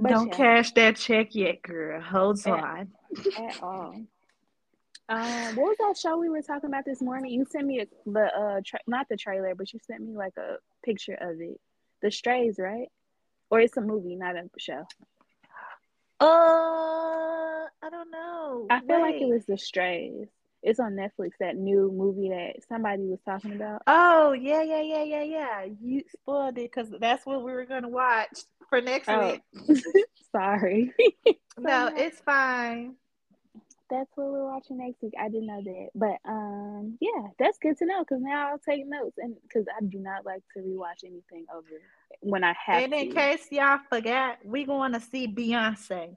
But 0.00 0.10
Don't 0.10 0.28
yeah. 0.28 0.36
cash 0.36 0.72
that 0.72 0.96
check 0.96 1.34
yet, 1.34 1.62
girl. 1.62 2.00
Hold 2.00 2.38
at, 2.46 2.52
on. 2.52 2.88
At 3.36 3.62
all. 3.62 3.94
Um, 5.10 5.56
what 5.56 5.68
was 5.68 5.76
that 5.78 5.96
show 5.96 6.18
we 6.18 6.28
were 6.28 6.42
talking 6.42 6.68
about 6.68 6.84
this 6.84 7.00
morning? 7.00 7.32
You 7.32 7.46
sent 7.48 7.66
me 7.66 7.80
a, 7.80 7.86
the 8.04 8.26
uh, 8.26 8.60
tra- 8.64 8.80
not 8.86 9.06
the 9.08 9.16
trailer, 9.16 9.54
but 9.54 9.72
you 9.72 9.80
sent 9.86 10.02
me 10.02 10.14
like 10.14 10.36
a 10.36 10.56
picture 10.84 11.14
of 11.14 11.40
it. 11.40 11.58
The 12.02 12.10
Strays, 12.10 12.56
right? 12.58 12.88
Or 13.50 13.60
it's 13.60 13.76
a 13.76 13.80
movie, 13.80 14.16
not 14.16 14.36
a 14.36 14.48
show. 14.58 14.86
Uh, 16.20 16.26
I 16.26 17.90
don't 17.90 18.10
know. 18.10 18.66
I 18.68 18.80
feel 18.80 19.00
Wait. 19.00 19.12
like 19.12 19.22
it 19.22 19.28
was 19.28 19.46
The 19.46 19.56
Strays. 19.56 20.28
It's 20.62 20.80
on 20.80 20.92
Netflix. 20.94 21.30
That 21.40 21.56
new 21.56 21.92
movie 21.92 22.30
that 22.30 22.62
somebody 22.68 23.02
was 23.04 23.20
talking 23.24 23.52
about. 23.54 23.82
Oh 23.86 24.32
yeah, 24.32 24.62
yeah, 24.62 24.82
yeah, 24.82 25.02
yeah, 25.04 25.22
yeah. 25.22 25.66
You 25.80 26.02
spoiled 26.12 26.58
it 26.58 26.70
because 26.72 26.88
that's 27.00 27.24
what 27.26 27.42
we 27.44 27.52
were 27.52 27.64
gonna 27.64 27.88
watch 27.88 28.38
for 28.68 28.80
next 28.80 29.08
Oh. 29.08 29.36
week. 29.56 29.82
Sorry. 30.32 30.92
No, 31.60 31.90
it's 31.96 32.20
fine. 32.20 32.94
that's 33.90 34.08
what 34.14 34.28
we're 34.28 34.44
watching 34.44 34.78
next 34.78 35.02
week. 35.02 35.14
I 35.18 35.28
didn't 35.28 35.46
know 35.46 35.60
that, 35.64 35.88
but 35.92 36.18
um, 36.24 36.96
yeah, 37.00 37.28
that's 37.36 37.58
good 37.58 37.76
to 37.78 37.86
know 37.86 38.00
because 38.04 38.22
now 38.22 38.50
I'll 38.50 38.58
take 38.60 38.86
notes 38.86 39.16
and 39.18 39.34
because 39.42 39.66
I 39.68 39.84
do 39.84 39.98
not 39.98 40.24
like 40.24 40.42
to 40.54 40.60
rewatch 40.60 41.02
anything 41.04 41.46
over 41.52 41.66
when 42.20 42.44
I 42.44 42.54
have 42.64 42.84
And 42.84 42.94
in 42.94 43.08
to. 43.08 43.14
case 43.14 43.48
y'all 43.50 43.80
forgot, 43.90 44.38
we 44.44 44.64
going 44.64 44.92
to 44.92 45.00
see 45.00 45.26
Beyonce. 45.26 46.14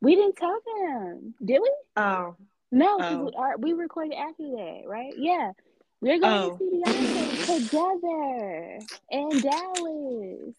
we 0.00 0.16
didn't 0.16 0.34
tell 0.36 0.58
them, 0.76 1.34
did 1.44 1.60
we? 1.62 1.72
Oh, 1.96 2.34
No, 2.70 2.98
Oh. 3.00 3.24
we, 3.24 3.32
are, 3.36 3.56
we 3.58 3.72
recorded 3.72 4.14
after 4.14 4.42
that, 4.50 4.82
right? 4.86 5.14
Yeah, 5.16 5.52
we're 6.00 6.18
going 6.20 6.32
Oh. 6.34 6.50
to 6.50 6.58
see 6.58 6.82
Beyonce 6.84 7.46
together 7.46 8.80
in 9.10 9.28
Dallas. 9.40 10.54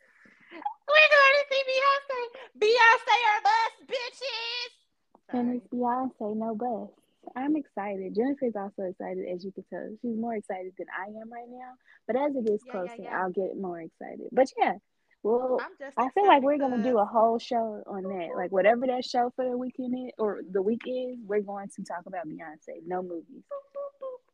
we're 0.89 1.11
going 1.15 1.35
to 1.37 1.45
see 1.51 1.63
Beyonce. 1.69 2.21
Beyonce 2.59 3.15
or 3.29 3.41
bus, 3.43 3.73
bitches. 3.87 5.37
And 5.39 5.55
it's 5.55 5.67
Beyonce, 5.67 6.35
no 6.35 6.55
bus. 6.55 6.89
I'm 7.35 7.55
excited. 7.55 8.15
Jennifer's 8.15 8.55
also 8.55 8.83
excited, 8.89 9.27
as 9.27 9.45
you 9.45 9.51
can 9.51 9.63
tell. 9.69 9.87
She's 10.01 10.17
more 10.17 10.35
excited 10.35 10.73
than 10.77 10.87
I 10.97 11.07
am 11.09 11.31
right 11.31 11.47
now. 11.49 11.73
But 12.07 12.15
as 12.15 12.35
it 12.35 12.45
gets 12.47 12.63
Yeah, 12.65 12.73
yeah, 12.73 12.87
closer, 12.87 13.01
yeah. 13.03 13.21
I'll 13.21 13.31
get 13.31 13.55
more 13.59 13.79
excited. 13.81 14.29
But 14.31 14.47
yeah, 14.57 14.73
well, 15.23 15.57
I'm 15.61 15.71
just 15.79 15.97
I 15.97 16.09
feel 16.09 16.27
like 16.27 16.41
we're 16.43 16.57
gonna 16.57 16.83
do 16.83 16.97
a 16.97 17.05
whole 17.05 17.39
show 17.39 17.83
on 17.87 18.03
that. 18.03 18.29
Like 18.35 18.51
whatever 18.51 18.87
that 18.87 19.03
show 19.05 19.31
for 19.35 19.45
the 19.45 19.57
weekend 19.57 19.93
is, 20.07 20.13
or 20.17 20.41
the 20.51 20.61
week 20.61 20.81
is, 20.85 21.17
we're 21.25 21.41
going 21.41 21.67
to 21.75 21.83
talk 21.83 22.05
about 22.05 22.27
Beyonce. 22.27 22.81
No 22.85 23.01
movies. 23.01 23.43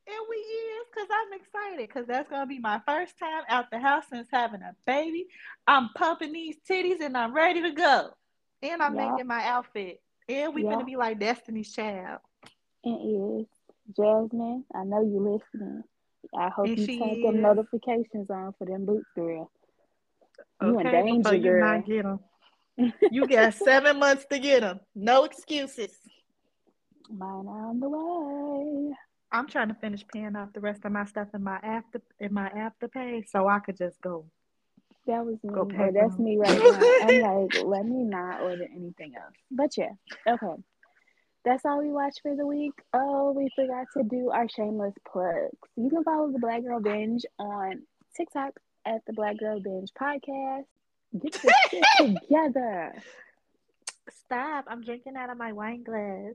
And 0.08 0.18
we 0.30 0.36
is 0.36 0.86
because 0.94 1.08
I'm 1.12 1.34
excited 1.34 1.88
because 1.88 2.06
that's 2.08 2.30
gonna 2.30 2.46
be 2.46 2.60
my 2.60 2.80
first 2.88 3.18
time 3.18 3.44
out 3.50 3.72
the 3.72 3.80
house 3.80 4.04
since 4.10 4.28
having 4.32 4.62
a 4.62 4.76
baby. 4.86 5.26
I'm 5.68 5.90
pumping 5.96 6.32
these 6.34 6.58
titties 6.70 7.02
and 7.02 7.18
I'm 7.18 7.34
ready 7.34 7.62
to 7.64 7.72
go. 7.72 8.12
And 8.62 8.84
I'm 8.84 8.96
Yeah. 8.96 9.12
making 9.12 9.28
my 9.28 9.44
outfit. 9.48 10.02
And 10.30 10.54
we 10.54 10.64
Yeah. 10.64 10.70
gonna 10.72 10.86
be 10.86 10.96
like 10.96 11.20
Destiny's 11.20 11.74
Child. 11.74 12.20
It 12.84 12.90
is 12.90 13.48
Jasmine. 13.96 14.64
I 14.76 14.84
know 14.84 15.02
you 15.02 15.20
listening. 15.20 15.84
I 16.38 16.50
hope 16.50 16.68
And 16.68 16.78
you 16.78 16.88
turn 16.88 17.22
them 17.22 17.42
notifications 17.42 18.30
on 18.30 18.54
for 18.54 18.66
them 18.66 18.86
boots, 18.86 19.10
girl. 19.16 19.52
You 20.62 20.80
in 20.80 20.86
danger, 20.86 21.36
you 21.36 21.42
girl. 21.44 21.76
not 21.78 21.86
get 21.86 22.06
'em. 22.06 22.20
You 23.12 23.28
got 23.28 23.54
seven 23.54 24.00
months 24.00 24.26
to 24.32 24.40
get 24.40 24.62
them. 24.62 24.80
No 24.96 25.24
excuses. 25.24 25.98
Mine 27.10 27.48
on 27.48 27.80
the 27.80 27.90
way. 27.90 28.96
I'm 29.32 29.48
trying 29.48 29.68
to 29.70 29.74
finish 29.76 30.04
paying 30.14 30.36
off 30.36 30.54
the 30.54 30.60
rest 30.62 30.86
of 30.86 30.92
my 30.92 31.06
stuff 31.06 31.28
in 31.34 31.44
my 31.44 31.58
after 31.58 32.02
in 32.20 32.34
my 32.34 32.50
afterpay 32.50 33.28
so 33.30 33.48
I 33.48 33.60
could 33.60 33.78
just 33.78 34.00
go. 34.02 34.26
That 35.08 35.26
was 35.26 35.38
me. 35.44 35.54
Go 35.54 35.66
pay 35.66 35.92
that's 35.92 36.18
me 36.18 36.38
right 36.38 36.58
now. 36.58 36.80
I'm 37.02 37.22
like, 37.46 37.64
let 37.64 37.86
me 37.86 38.04
not 38.04 38.42
order 38.42 38.64
anything 38.64 39.14
else. 39.16 39.36
But 39.52 39.78
yeah, 39.78 39.92
okay. 40.28 40.62
That's 41.44 41.64
all 41.64 41.80
we 41.80 41.92
watched 41.92 42.22
for 42.24 42.36
the 42.36 42.46
week. 42.48 42.74
Oh, 42.94 43.32
we 43.32 43.50
forgot 43.56 43.86
to 43.96 44.04
do 44.04 44.32
our 44.32 44.50
shameless 44.50 44.96
plugs. 45.08 45.56
You 45.76 45.90
can 45.92 46.04
follow 46.04 46.32
the 46.32 46.40
Black 46.40 46.64
Girl 46.64 46.80
Binge 46.80 47.24
on 47.38 47.84
TikTok 48.18 48.54
at 48.86 49.06
the 49.06 49.14
Black 49.14 49.38
Girl 49.38 49.60
Binge 49.60 49.92
Podcast. 50.00 50.66
Get 51.20 51.44
your 51.44 51.54
shit 51.70 51.84
together. 51.98 52.94
Stop! 54.26 54.66
I'm 54.68 54.84
drinking 54.84 55.16
out 55.16 55.30
of 55.30 55.38
my 55.38 55.52
wine 55.52 55.84
glass. 55.84 56.34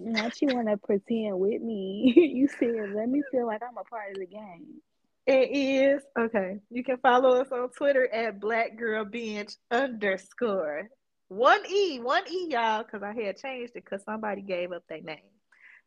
Not 0.00 0.40
you 0.40 0.48
want 0.54 0.68
to 0.68 0.76
pretend 0.76 1.38
with 1.38 1.62
me. 1.62 2.12
you 2.16 2.48
said, 2.58 2.94
let 2.94 3.08
me 3.08 3.22
feel 3.30 3.46
like 3.46 3.62
I'm 3.62 3.76
a 3.76 3.84
part 3.84 4.12
of 4.12 4.18
the 4.18 4.26
game. 4.26 4.80
It 5.26 5.50
is 5.54 6.02
okay. 6.18 6.58
You 6.70 6.82
can 6.82 6.96
follow 6.98 7.40
us 7.40 7.48
on 7.52 7.68
Twitter 7.70 8.08
at 8.08 8.40
Black 8.40 8.78
Girl 8.78 9.04
Binge 9.04 9.54
underscore 9.70 10.88
one 11.28 11.60
e 11.70 12.00
one 12.00 12.24
e 12.30 12.48
y'all 12.50 12.82
because 12.82 13.02
I 13.02 13.12
had 13.12 13.36
changed 13.36 13.72
it 13.76 13.84
because 13.84 14.02
somebody 14.04 14.40
gave 14.40 14.72
up 14.72 14.84
their 14.88 15.02
name. 15.02 15.18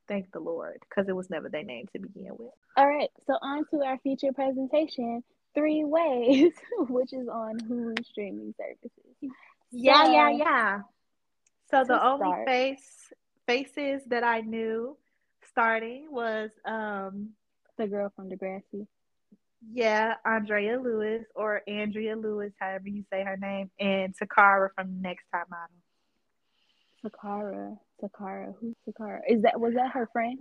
Thank 0.08 0.32
the 0.32 0.40
Lord 0.40 0.78
because 0.88 1.10
it 1.10 1.16
was 1.16 1.30
never 1.30 1.50
their 1.50 1.64
name 1.64 1.88
to 1.94 2.00
begin 2.00 2.30
with. 2.38 2.52
All 2.78 2.88
right, 2.88 3.10
so 3.26 3.34
on 3.42 3.66
to 3.72 3.84
our 3.84 3.98
feature 4.00 4.32
presentation, 4.34 5.24
Three 5.54 5.84
Ways, 5.84 6.54
which 6.90 7.14
is 7.14 7.28
on 7.28 7.60
Hulu 7.60 8.06
streaming 8.06 8.54
services. 8.58 9.32
Yeah, 9.72 10.06
So, 10.06 10.12
yeah, 10.12 10.30
yeah. 10.30 10.80
So 11.70 11.84
the 11.84 12.04
only 12.04 12.18
start- 12.28 12.48
face 12.48 13.14
faces 13.48 14.02
that 14.08 14.24
I 14.24 14.42
knew 14.42 14.98
starting 15.50 16.08
was 16.12 16.52
um 16.66 17.32
The 17.78 17.88
girl 17.88 18.12
from 18.16 18.30
Degrassi. 18.30 18.88
yeah, 19.74 20.16
Andrea 20.26 20.80
Lewis 20.80 21.26
or 21.36 21.62
Andrea 21.68 22.16
Lewis, 22.16 22.54
however 22.60 22.88
you 22.90 23.04
say 23.12 23.24
her 23.24 23.38
name, 23.38 23.72
and 23.80 24.16
Takara 24.18 24.70
from 24.76 25.02
Next 25.02 25.26
Top 25.34 25.48
Model. 25.50 25.76
Sakara. 27.04 27.78
Sakara. 28.02 28.54
Who's 28.60 28.76
Sakara? 28.88 29.20
Is 29.28 29.42
that 29.44 29.60
was 29.60 29.74
that 29.76 29.92
her 29.92 30.08
friend? 30.14 30.40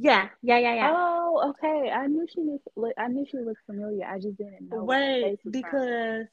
Yeah, 0.00 0.28
yeah, 0.42 0.58
yeah, 0.58 0.74
yeah. 0.74 0.90
Oh, 0.94 1.50
okay. 1.50 1.90
I 1.90 2.06
knew 2.06 2.24
she 2.32 2.40
looked. 2.40 2.98
I 2.98 3.08
knew 3.08 3.26
she 3.28 3.38
looked 3.38 3.66
familiar. 3.66 4.06
I 4.06 4.18
just 4.18 4.38
didn't 4.38 4.68
know. 4.70 4.84
Wait, 4.84 5.38
because 5.50 6.26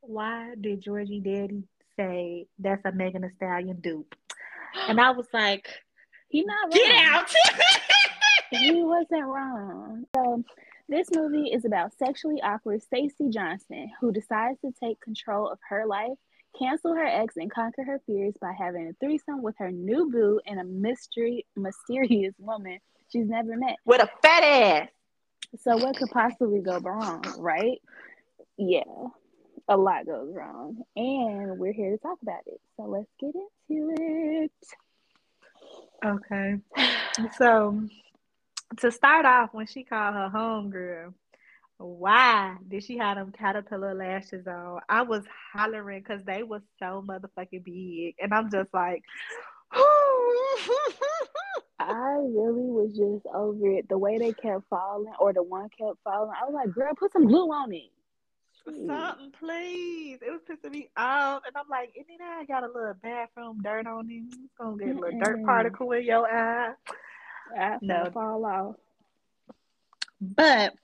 why 0.00 0.54
did 0.60 0.80
Georgie 0.80 1.20
Daddy 1.20 1.62
say 1.96 2.46
that's 2.58 2.84
a 2.84 2.92
Megan 2.92 3.22
Thee 3.22 3.28
Stallion 3.36 3.80
dupe? 3.80 4.14
And 4.88 5.00
I 5.00 5.12
was 5.12 5.28
like, 5.32 5.68
he 6.28 6.42
not 6.44 6.72
get 6.72 6.90
out. 7.06 7.32
he 8.50 8.82
wasn't 8.82 9.26
wrong. 9.26 10.04
So 10.16 10.42
this 10.88 11.08
movie 11.14 11.50
is 11.52 11.64
about 11.64 11.96
sexually 11.96 12.42
awkward 12.42 12.82
Stacey 12.82 13.30
Johnson, 13.30 13.92
who 14.00 14.10
decides 14.10 14.60
to 14.62 14.72
take 14.82 15.00
control 15.00 15.48
of 15.48 15.60
her 15.68 15.86
life, 15.86 16.18
cancel 16.58 16.94
her 16.94 17.04
ex, 17.04 17.36
and 17.36 17.50
conquer 17.50 17.84
her 17.84 18.00
fears 18.06 18.34
by 18.40 18.52
having 18.56 18.88
a 18.88 18.92
threesome 19.04 19.42
with 19.42 19.56
her 19.58 19.70
new 19.70 20.10
boo 20.10 20.40
and 20.46 20.60
a 20.60 20.64
mystery 20.64 21.46
mysterious 21.56 22.34
woman 22.38 22.78
she's 23.10 23.28
never 23.28 23.56
met. 23.56 23.76
With 23.84 24.02
a 24.02 24.10
fat 24.22 24.42
ass. 24.44 24.88
So 25.60 25.76
what 25.76 25.96
could 25.96 26.10
possibly 26.10 26.60
go 26.60 26.78
wrong, 26.78 27.24
right? 27.38 27.80
Yeah. 28.56 28.82
A 29.68 29.76
lot 29.76 30.06
goes 30.06 30.32
wrong. 30.34 30.82
And 30.96 31.58
we're 31.58 31.72
here 31.72 31.92
to 31.92 31.98
talk 31.98 32.18
about 32.22 32.42
it. 32.46 32.60
So 32.76 32.84
let's 32.84 33.10
get 33.20 33.34
into 33.68 33.94
it. 33.96 34.52
Okay. 36.04 36.56
So 37.38 37.82
to 38.78 38.90
start 38.90 39.24
off, 39.24 39.54
when 39.54 39.66
she 39.66 39.84
called 39.84 40.14
her 40.14 40.30
homegirl, 40.34 41.14
why 41.78 42.56
did 42.68 42.84
she 42.84 42.98
have 42.98 43.16
them 43.16 43.32
caterpillar 43.36 43.94
lashes 43.94 44.46
on? 44.46 44.80
I 44.88 45.02
was 45.02 45.24
hollering 45.52 46.02
because 46.02 46.22
they 46.24 46.42
were 46.42 46.62
so 46.78 47.04
motherfucking 47.06 47.64
big. 47.64 48.14
And 48.20 48.32
I'm 48.32 48.50
just 48.50 48.72
like, 48.72 49.02
I 51.80 52.16
really 52.20 52.70
was 52.70 52.96
just 52.96 53.26
over 53.34 53.70
it. 53.70 53.88
The 53.88 53.98
way 53.98 54.18
they 54.18 54.32
kept 54.32 54.68
falling, 54.70 55.12
or 55.18 55.32
the 55.32 55.42
one 55.42 55.68
kept 55.76 55.98
falling. 56.04 56.30
I 56.40 56.44
was 56.44 56.54
like, 56.54 56.72
girl, 56.72 56.94
put 56.94 57.12
some 57.12 57.26
glue 57.26 57.50
on 57.52 57.72
it. 57.72 57.90
Something, 58.64 59.32
please. 59.38 60.20
It 60.22 60.30
was 60.30 60.40
pissing 60.48 60.70
me 60.70 60.88
off. 60.96 61.42
And 61.46 61.54
I'm 61.56 61.68
like, 61.68 61.92
and 61.96 62.06
then 62.08 62.26
I 62.26 62.44
got 62.46 62.62
a 62.62 62.66
little 62.66 62.94
bathroom 63.02 63.60
dirt 63.62 63.86
on 63.86 64.08
it. 64.10 64.22
It's 64.28 64.36
gonna 64.58 64.76
get 64.78 64.96
a 64.96 64.98
little 64.98 65.20
dirt 65.20 65.44
particle 65.44 65.92
in 65.92 66.04
your 66.04 66.26
eye. 66.26 66.72
I 67.58 67.78
no. 67.82 68.10
fall 68.10 68.46
off. 68.46 68.76
But 70.20 70.74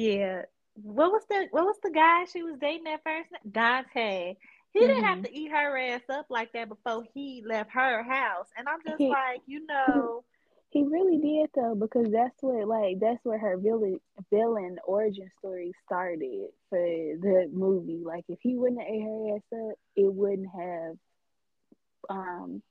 yeah, 0.00 0.42
what 0.74 1.12
was 1.12 1.22
the 1.28 1.48
what 1.50 1.64
was 1.64 1.76
the 1.82 1.90
guy 1.90 2.24
she 2.24 2.42
was 2.42 2.58
dating 2.60 2.86
at 2.86 3.02
first? 3.04 3.30
Dante. 3.50 4.36
He 4.72 4.80
didn't 4.80 5.08
have 5.08 5.20
Mhm. 5.20 5.24
to 5.24 5.34
eat 5.36 5.50
her 5.50 5.78
ass 5.78 6.02
up 6.10 6.26
like 6.30 6.52
that 6.52 6.68
before 6.68 7.04
he 7.14 7.42
left 7.46 7.70
her 7.72 8.02
house. 8.02 8.48
And 8.56 8.68
I'm 8.68 8.82
just 8.84 9.04
like, 9.08 9.42
you 9.46 9.66
know, 9.66 10.24
He 10.70 10.84
really 10.84 11.18
did 11.18 11.50
though, 11.54 11.74
because 11.74 12.10
that's 12.12 12.42
what 12.42 12.66
like 12.68 12.98
that's 13.00 13.24
where 13.24 13.38
her 13.38 13.56
villain 13.58 14.00
villain 14.30 14.78
origin 14.84 15.28
story 15.38 15.72
started 15.84 16.50
for 16.68 16.78
the 16.78 17.48
movie. 17.52 18.02
Like 18.04 18.24
if 18.28 18.38
he 18.42 18.56
wouldn't 18.56 18.80
have 18.80 18.88
ate 18.90 19.02
her 19.02 19.36
ass 19.36 19.42
up, 19.70 19.78
it 19.96 20.12
wouldn't 20.12 20.48
have 20.54 20.96
um 22.08 22.62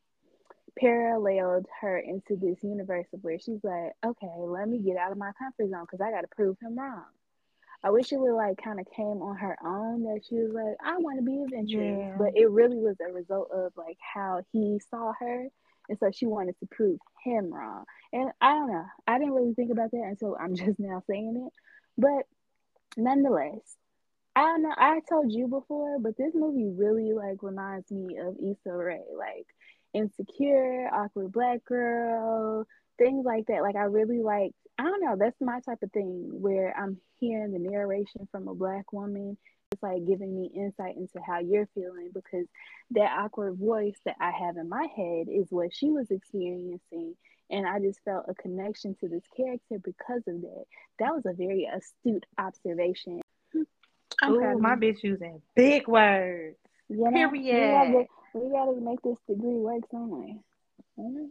paralleled 0.80 1.66
her 1.82 1.98
into 2.00 2.36
this 2.36 2.64
universe 2.64 3.08
of 3.14 3.24
where 3.24 3.40
she's 3.40 3.64
like, 3.64 3.94
okay, 4.06 4.32
let 4.38 4.68
me 4.68 4.80
get 4.80 4.98
out 4.98 5.12
of 5.12 5.18
my 5.18 5.32
comfort 5.38 5.70
zone 5.70 5.84
because 5.84 6.02
I 6.02 6.12
got 6.12 6.22
to 6.22 6.28
prove 6.28 6.58
him 6.62 6.78
wrong. 6.78 7.06
I 7.84 7.92
wish 7.92 8.12
it 8.12 8.20
would 8.20 8.36
like 8.36 8.62
kind 8.62 8.80
of 8.80 8.86
came 8.96 9.22
on 9.22 9.38
her 9.38 9.58
own 9.66 10.04
that 10.04 10.22
she 10.28 10.36
was 10.36 10.52
like, 10.54 10.76
I 10.84 10.98
want 10.98 11.18
to 11.20 11.24
be 11.24 11.42
adventurous, 11.44 11.98
yeah. 12.00 12.16
but 12.18 12.36
it 12.36 12.50
really 12.50 12.78
was 12.78 12.98
a 13.00 13.12
result 13.12 13.50
of 13.54 13.72
like 13.78 13.98
how 14.14 14.42
he 14.52 14.80
saw 14.90 15.14
her, 15.20 15.48
and 15.88 15.98
so 16.00 16.12
she 16.12 16.26
wanted 16.26 16.60
to 16.60 16.68
prove 16.72 17.00
him 17.24 17.54
wrong. 17.54 17.86
And 18.12 18.32
I 18.42 18.52
don't 18.52 18.72
know, 18.72 18.86
I 19.08 19.18
didn't 19.18 19.34
really 19.34 19.54
think 19.54 19.72
about 19.72 19.92
that 19.92 20.08
until 20.10 20.36
I'm 20.40 20.56
just 20.58 20.80
now 20.80 21.04
saying 21.08 21.48
it, 21.48 21.54
but 21.98 22.26
nonetheless, 22.98 23.78
I 24.36 24.42
don't 24.42 24.64
know. 24.64 24.74
I 24.78 25.02
told 25.10 25.32
you 25.32 25.48
before, 25.48 26.00
but 26.00 26.18
this 26.18 26.34
movie 26.34 26.70
really 26.70 27.14
like 27.14 27.44
reminds 27.44 27.92
me 27.92 28.18
of 28.20 28.38
Issa 28.38 28.74
Rae, 28.74 29.02
like 29.18 29.48
insecure, 29.94 30.88
awkward 30.94 31.32
black 31.32 31.66
girl, 31.66 32.66
things 32.98 33.26
like 33.26 33.48
that. 33.48 33.64
Like 33.64 33.76
I 33.76 33.84
really 33.84 34.22
like. 34.22 34.52
I 34.80 34.84
don't 34.84 35.04
know. 35.04 35.18
That's 35.20 35.36
my 35.42 35.60
type 35.60 35.84
of 35.84 35.92
thing 35.92 36.30
where 36.32 36.74
I'm 36.78 36.98
hearing 37.20 37.52
the 37.52 37.60
narration 37.60 38.30
from 38.32 38.48
a 38.48 38.56
black 38.56 38.94
woman. 38.94 39.38
It's 39.72 39.84
like 39.84 40.08
giving 40.08 40.34
me 40.34 40.50
insight 40.56 40.96
into 40.96 41.20
how 41.22 41.40
you're 41.40 41.68
feeling 41.76 42.12
because 42.14 42.46
that 42.92 43.12
awkward 43.20 43.58
voice 43.58 43.98
that 44.06 44.16
I 44.22 44.32
have 44.32 44.56
in 44.56 44.70
my 44.70 44.88
head 44.96 45.28
is 45.30 45.48
what 45.50 45.76
she 45.76 45.90
was 45.90 46.10
experiencing. 46.10 47.16
And 47.52 47.68
I 47.68 47.80
just 47.80 48.00
felt 48.06 48.26
a 48.30 48.34
connection 48.36 48.96
to 49.02 49.10
this 49.10 49.24
character 49.36 49.80
because 49.84 50.24
of 50.28 50.42
that. 50.42 50.64
That 51.00 51.14
was 51.14 51.26
a 51.26 51.34
very 51.34 51.66
astute 51.72 52.26
observation. 52.38 53.22
Ooh, 54.26 54.60
my 54.60 54.76
bitch 54.76 55.04
using 55.04 55.42
big 55.56 55.90
words. 55.90 56.58
Yeah, 56.88 57.10
Period. 57.10 57.34
We 57.44 57.52
gotta, 57.52 58.06
we 58.34 58.52
gotta 58.52 58.80
make 58.80 59.02
this 59.02 59.18
degree 59.28 59.58
work 59.58 59.84
somewhere. 59.92 60.36
Mm-hmm. 60.98 61.26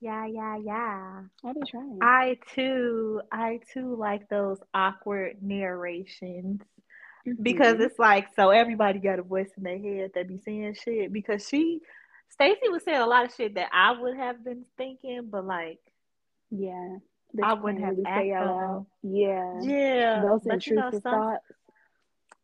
Yeah, 0.00 0.26
yeah, 0.26 0.56
yeah. 0.56 1.20
I'll 1.44 1.54
be 1.54 1.60
trying. 1.68 1.98
I 2.00 2.38
too, 2.54 3.20
I 3.30 3.60
too 3.72 3.96
like 3.96 4.28
those 4.28 4.58
awkward 4.72 5.42
narrations 5.42 6.62
mm-hmm. 7.26 7.42
because 7.42 7.80
it's 7.80 7.98
like 7.98 8.28
so 8.34 8.50
everybody 8.50 8.98
got 8.98 9.18
a 9.18 9.22
voice 9.22 9.50
in 9.58 9.64
their 9.64 9.78
head 9.78 10.12
that 10.14 10.28
be 10.28 10.38
saying 10.38 10.76
shit. 10.82 11.12
Because 11.12 11.46
she, 11.46 11.80
Stacy 12.30 12.68
was 12.70 12.82
saying 12.84 13.00
a 13.00 13.06
lot 13.06 13.26
of 13.26 13.34
shit 13.34 13.54
that 13.56 13.68
I 13.72 13.92
would 13.92 14.16
have 14.16 14.42
been 14.42 14.64
thinking, 14.78 15.28
but 15.30 15.44
like, 15.44 15.80
yeah, 16.50 16.96
I 17.42 17.54
wouldn't 17.54 17.84
have 17.84 17.96
really 17.96 18.04
say 18.04 18.32
out 18.32 18.86
Yeah. 19.02 19.60
Yeah. 19.60 20.22
Those 20.22 20.40
but 20.44 20.54
intrusive 20.54 20.66
you 20.66 20.76
know, 20.76 20.90
some, 20.90 21.00
thoughts. 21.00 21.44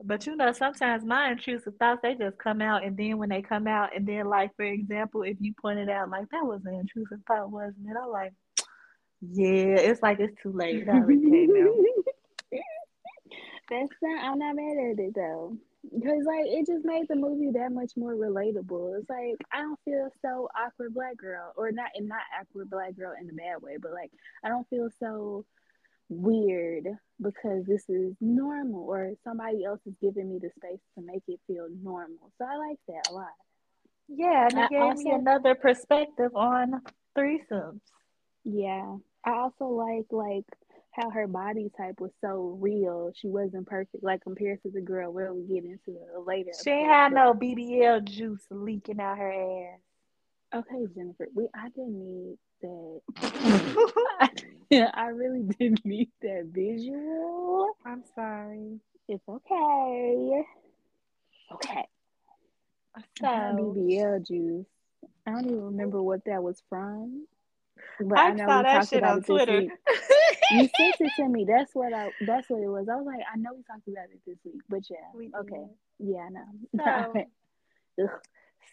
But 0.03 0.26
you 0.26 0.37
know, 0.37 0.53
sometimes 0.53 1.05
my 1.05 1.31
intrusive 1.31 1.75
thoughts 1.79 2.00
they 2.03 2.15
just 2.15 2.38
come 2.38 2.61
out, 2.61 2.85
and 2.85 2.97
then 2.97 3.17
when 3.19 3.31
they 3.31 3.41
come 3.41 3.67
out, 3.67 3.97
and 3.97 4.07
then 4.07 4.26
like 4.26 4.55
for 4.55 4.65
example, 4.65 5.23
if 5.23 5.37
you 5.41 5.55
pointed 5.61 5.88
out 5.88 6.11
like 6.11 6.29
that 6.31 6.45
was 6.45 6.61
an 6.67 6.75
intrusive 6.75 7.21
thought, 7.26 7.50
wasn't 7.50 7.88
it? 7.88 7.97
I'm 8.00 8.11
like, 8.11 8.33
yeah, 9.23 9.79
it's 9.79 10.03
like 10.03 10.21
it's 10.21 10.41
too 10.43 10.53
late. 10.53 10.87
Already 10.87 11.31
came 11.31 11.50
out. 11.57 11.75
That's 13.71 13.91
not. 14.03 14.25
I'm 14.25 14.38
not 14.38 14.57
mad 14.57 14.76
at 14.91 14.99
it 14.99 15.15
though. 15.15 15.57
Because 15.83 16.25
like 16.26 16.45
it 16.47 16.67
just 16.67 16.85
made 16.85 17.07
the 17.09 17.17
movie 17.17 17.50
that 17.53 17.73
much 17.73 17.93
more 17.97 18.15
relatable. 18.15 18.99
It's 18.99 19.09
like 19.09 19.37
I 19.53 19.62
don't 19.62 19.81
feel 19.85 20.11
so 20.21 20.49
awkward 20.59 20.95
black 20.95 21.17
girl, 21.17 21.53
or 21.57 21.73
not, 21.73 21.91
and 21.95 22.09
not 22.09 22.21
awkward 22.38 22.69
black 22.69 22.97
girl 22.97 23.15
in 23.19 23.31
a 23.31 23.33
bad 23.33 23.62
way, 23.62 23.76
but 23.81 23.93
like 23.93 24.11
I 24.45 24.49
don't 24.49 24.69
feel 24.69 24.91
so 25.00 25.47
weird 26.09 26.85
because 27.21 27.65
this 27.67 27.89
is 27.89 28.15
normal, 28.21 28.85
or 28.85 29.13
somebody 29.25 29.65
else 29.65 29.81
is 29.87 29.95
giving 30.01 30.29
me 30.29 30.39
the 30.39 30.51
space 30.57 30.81
to 30.97 31.05
make 31.05 31.23
it 31.29 31.41
feel 31.47 31.67
normal. 31.83 32.31
So 32.39 32.45
I 32.45 32.57
like 32.57 32.79
that 32.89 33.11
a 33.11 33.15
lot. 33.15 33.29
Yeah, 34.09 34.49
and 34.51 34.59
it 34.59 34.71
gave 34.71 34.83
also, 34.83 35.03
me 35.03 35.11
another 35.13 35.55
perspective 35.55 36.35
on 36.35 36.83
threesomes. 37.17 37.81
Yeah, 38.45 38.97
I 39.25 39.31
also 39.31 39.65
like 39.65 40.07
like 40.11 40.45
how 40.93 41.11
her 41.11 41.27
body 41.27 41.71
type 41.77 42.01
was 42.01 42.13
so 42.21 42.57
real. 42.61 43.13
She 43.15 43.29
wasn't 43.29 43.67
perfect, 43.67 44.03
like 44.03 44.23
compared 44.23 44.63
to 44.63 44.71
the 44.71 44.81
girl 44.81 45.13
where 45.13 45.35
we 45.35 45.43
get 45.43 45.65
into 45.65 45.99
it 46.01 46.27
later. 46.27 46.53
She 46.63 46.71
ain't 46.71 46.89
had 46.89 47.13
no 47.13 47.35
BBL 47.35 48.05
juice 48.05 48.47
leaking 48.51 49.01
out 49.01 49.19
her 49.19 49.33
ass. 49.33 49.81
Okay, 50.55 50.87
Jennifer, 50.95 51.29
we 51.35 51.49
I 51.55 51.69
didn't 51.71 51.99
need 51.99 52.39
that. 52.63 54.43
yeah, 54.71 54.91
I 54.95 55.09
really 55.09 55.43
didn't 55.43 55.85
need 55.85 56.11
that 56.23 56.51
visual. 56.53 57.77
I'm 57.85 58.03
sorry. 58.15 58.81
It's 59.09 59.29
okay. 59.29 60.43
Okay. 61.52 61.87
So 63.21 63.26
BBL 63.26 64.26
juice. 64.26 64.67
I 65.26 65.33
don't 65.33 65.47
even 65.47 65.63
remember 65.63 66.02
what 66.02 66.25
that 66.26 66.43
was 66.43 66.63
from. 66.69 67.26
But 68.00 68.19
I, 68.19 68.28
I 68.28 68.33
know 68.33 68.47
saw 68.47 68.63
that 68.63 68.89
shit 68.89 69.04
on 69.04 69.23
Twitter. 69.23 69.61
you 69.61 69.71
sent 70.78 70.97
it 71.00 71.13
to 71.17 71.28
me. 71.28 71.47
That's 71.49 71.75
what 71.75 71.93
I. 71.93 72.11
That's 72.21 72.49
what 72.49 72.63
it 72.63 72.69
was. 72.69 72.89
I 72.89 72.97
was 72.97 73.07
like, 73.07 73.21
I 73.33 73.37
know 73.37 73.50
we 73.54 73.63
talked 73.63 73.89
about 73.89 74.04
it 74.13 74.21
this 74.26 74.39
week, 74.45 74.61
but 74.69 74.83
yeah, 74.91 74.97
we 75.15 75.30
okay, 75.41 75.65
yeah, 75.99 76.26
I 76.26 76.28
know. 76.30 77.15
So, 77.99 78.07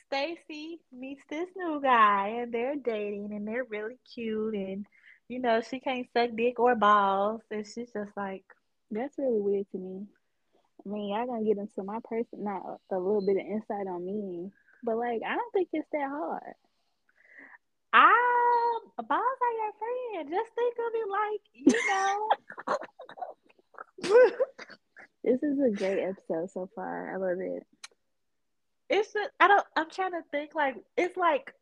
Stacy 0.07 0.79
meets 0.91 1.21
this 1.29 1.49
new 1.55 1.81
guy, 1.81 2.39
and 2.41 2.53
they're 2.53 2.75
dating, 2.75 3.31
and 3.33 3.47
they're 3.47 3.63
really 3.63 3.97
cute, 4.13 4.53
and 4.53 4.85
you 5.27 5.39
know 5.39 5.61
she 5.61 5.79
can't 5.79 6.07
suck 6.13 6.29
dick 6.35 6.59
or 6.59 6.75
balls, 6.75 7.41
and 7.51 7.65
she's 7.65 7.91
just 7.91 8.15
like, 8.15 8.43
that's 8.91 9.17
really 9.17 9.41
weird 9.41 9.65
to 9.71 9.77
me. 9.77 10.05
I 10.85 10.89
mean, 10.89 11.09
y'all 11.09 11.25
gonna 11.25 11.45
get 11.45 11.57
into 11.57 11.83
my 11.83 11.99
person, 12.03 12.43
not 12.43 12.79
a 12.91 12.97
little 12.97 13.25
bit 13.25 13.37
of 13.37 13.45
insight 13.45 13.87
on 13.87 14.05
me, 14.05 14.51
but 14.83 14.97
like, 14.97 15.21
I 15.25 15.35
don't 15.35 15.53
think 15.53 15.69
it's 15.73 15.87
that 15.91 16.09
hard. 16.09 16.55
I 17.93 18.33
balls 19.07 19.39
are 19.41 19.53
your 19.53 19.73
friend. 19.79 20.29
Just 20.29 20.51
think 20.55 20.75
of 20.79 20.93
it 20.93 21.09
like, 21.09 21.41
you 21.53 21.73
know. 21.89 22.77
this 25.23 25.41
is 25.43 25.59
a 25.59 25.69
great 25.71 26.03
episode 26.03 26.51
so 26.51 26.69
far. 26.75 27.13
I 27.13 27.17
love 27.17 27.39
it. 27.39 27.65
It's 28.89 29.13
just, 29.13 29.29
I 29.39 29.47
don't 29.47 29.65
I'm 29.75 29.89
trying 29.89 30.11
to 30.11 30.21
think 30.31 30.55
like 30.55 30.75
it's 30.97 31.17
like 31.17 31.53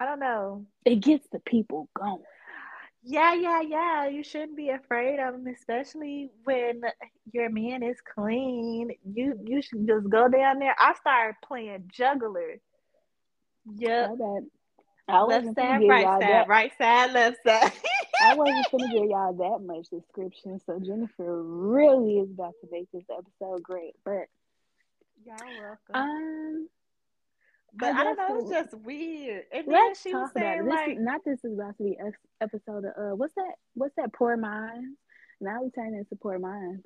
I 0.00 0.06
don't 0.06 0.20
know. 0.20 0.66
It 0.84 0.96
gets 0.96 1.26
the 1.30 1.40
people 1.40 1.88
going. 1.94 2.22
Yeah, 3.02 3.34
yeah, 3.34 3.60
yeah. 3.62 4.08
You 4.08 4.22
shouldn't 4.22 4.56
be 4.56 4.70
afraid 4.70 5.18
of 5.20 5.34
them, 5.34 5.46
especially 5.46 6.30
when 6.44 6.82
your 7.32 7.50
man 7.50 7.82
is 7.82 7.96
clean. 8.14 8.90
You 9.04 9.38
you 9.44 9.62
should 9.62 9.86
just 9.86 10.08
go 10.08 10.28
down 10.28 10.58
there. 10.58 10.76
I 10.78 10.94
started 10.94 11.36
playing 11.44 11.90
juggler. 11.92 12.60
Yep. 13.76 14.10
I 15.08 15.22
left 15.22 15.54
side, 15.54 15.88
right 15.88 16.04
side, 16.04 16.22
that. 16.22 16.48
right 16.48 16.72
side, 16.76 17.12
left 17.12 17.38
side. 17.46 17.72
I 18.22 18.34
wasn't 18.34 18.66
gonna 18.70 18.92
give 18.92 19.04
y'all 19.04 19.32
that 19.32 19.64
much 19.64 19.88
description, 19.88 20.60
so 20.66 20.78
Jennifer 20.78 21.42
really 21.42 22.18
is 22.18 22.30
about 22.30 22.54
to 22.60 22.68
make 22.70 22.90
this 22.92 23.04
episode 23.10 23.62
great. 23.62 23.94
But 24.04 24.26
y'all 25.24 25.36
welcome. 25.60 25.94
Um, 25.94 26.68
but 27.74 27.94
I, 27.94 28.00
I 28.00 28.04
don't 28.04 28.16
know, 28.16 28.40
it's 28.40 28.50
just 28.50 28.84
weird. 28.84 29.44
And 29.52 29.66
let's 29.66 30.02
she 30.02 30.12
talk 30.12 30.30
about. 30.34 30.64
This 30.64 30.66
like, 30.68 30.90
is, 30.90 30.96
not 31.00 31.20
this 31.24 31.44
is 31.44 31.54
about 31.54 31.76
to 31.78 31.84
be 31.84 31.98
episode 32.40 32.84
of 32.84 32.92
uh, 32.96 33.16
what's 33.16 33.34
that? 33.34 33.54
What's 33.74 33.94
that? 33.96 34.12
Poor 34.12 34.36
Minds. 34.36 34.96
Now 35.40 35.62
we 35.62 35.70
turn 35.70 35.94
into 35.94 36.16
Poor 36.16 36.38
Minds. 36.38 36.82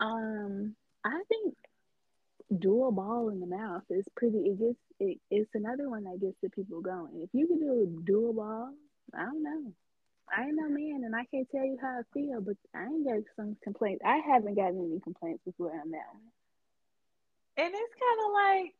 Um, 0.00 0.74
I 1.04 1.22
think 1.28 1.54
dual 2.56 2.92
ball 2.92 3.30
in 3.30 3.40
the 3.40 3.46
mouth 3.46 3.82
is 3.90 4.06
pretty. 4.16 4.38
It 4.38 4.58
gets 4.58 4.78
it, 5.00 5.18
it's 5.30 5.50
another 5.54 5.88
one 5.88 6.04
that 6.04 6.20
gets 6.20 6.36
the 6.42 6.50
people 6.50 6.80
going. 6.80 7.22
If 7.22 7.30
you 7.32 7.46
can 7.46 7.58
do 7.58 7.82
a 7.82 8.04
dual 8.04 8.32
ball, 8.32 8.70
I 9.14 9.24
don't 9.24 9.42
know. 9.42 9.72
I 10.36 10.42
ain't 10.42 10.56
no 10.56 10.68
man, 10.68 11.02
and 11.04 11.14
I 11.14 11.24
can't 11.30 11.48
tell 11.50 11.64
you 11.64 11.78
how 11.80 12.00
I 12.00 12.02
feel, 12.12 12.40
but 12.40 12.56
I 12.74 12.84
ain't 12.84 13.06
got 13.06 13.22
some 13.36 13.56
complaints. 13.62 14.02
I 14.04 14.16
haven't 14.16 14.56
gotten 14.56 14.84
any 14.90 15.00
complaints 15.00 15.40
before 15.44 15.70
on 15.70 15.90
that 15.92 16.08
one. 16.12 16.32
And 17.58 17.72
it's 17.74 17.94
kind 17.94 18.20
of 18.26 18.32
like 18.32 18.74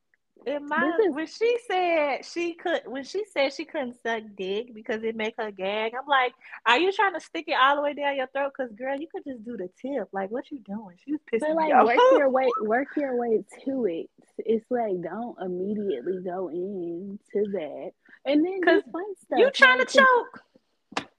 in 0.45 0.69
my 0.69 0.93
is, 1.05 1.15
when 1.15 1.27
she 1.27 1.59
said 1.67 2.25
she 2.25 2.55
could 2.55 2.83
when 2.87 3.05
she 3.05 3.25
said 3.33 3.53
she 3.53 3.65
couldn't 3.65 3.97
suck 4.03 4.23
dick 4.37 4.75
because 4.75 5.03
it 5.03 5.17
make 5.17 5.35
her 5.39 5.51
gag. 5.51 5.93
I'm 5.99 6.07
like, 6.07 6.35
are 6.67 6.79
you 6.79 6.93
trying 6.93 7.15
to 7.15 7.21
stick 7.21 7.47
it 7.49 7.57
all 7.61 7.77
the 7.77 7.83
way 7.83 7.95
down 7.95 8.17
your 8.17 8.27
throat? 8.29 8.53
Because 8.57 8.73
girl, 8.73 8.99
you 8.99 9.09
could 9.11 9.25
just 9.25 9.45
do 9.45 9.57
the 9.57 9.69
tip. 9.81 10.09
Like, 10.13 10.31
what 10.31 10.51
you 10.51 10.61
doing? 10.61 10.97
She 11.05 11.13
was 11.13 11.21
pissing 11.33 11.55
but, 11.55 11.57
like, 11.57 11.67
me 11.69 11.73
off. 11.73 11.87
Work 11.87 11.99
your 12.19 12.31
way, 12.31 12.49
work 12.61 12.89
your 12.97 13.17
way 13.17 13.45
to 13.65 13.87
it. 13.87 14.11
It's 14.39 14.71
like 14.71 15.01
don't 15.03 15.37
immediately 15.41 16.23
go 16.23 16.49
into 16.49 17.51
that, 17.53 17.91
and 18.25 18.45
then 18.45 18.61
stuff. 18.63 19.39
You 19.39 19.51
trying 19.51 19.79
like, 19.79 19.89
to 19.89 19.99
choke? 19.99 20.43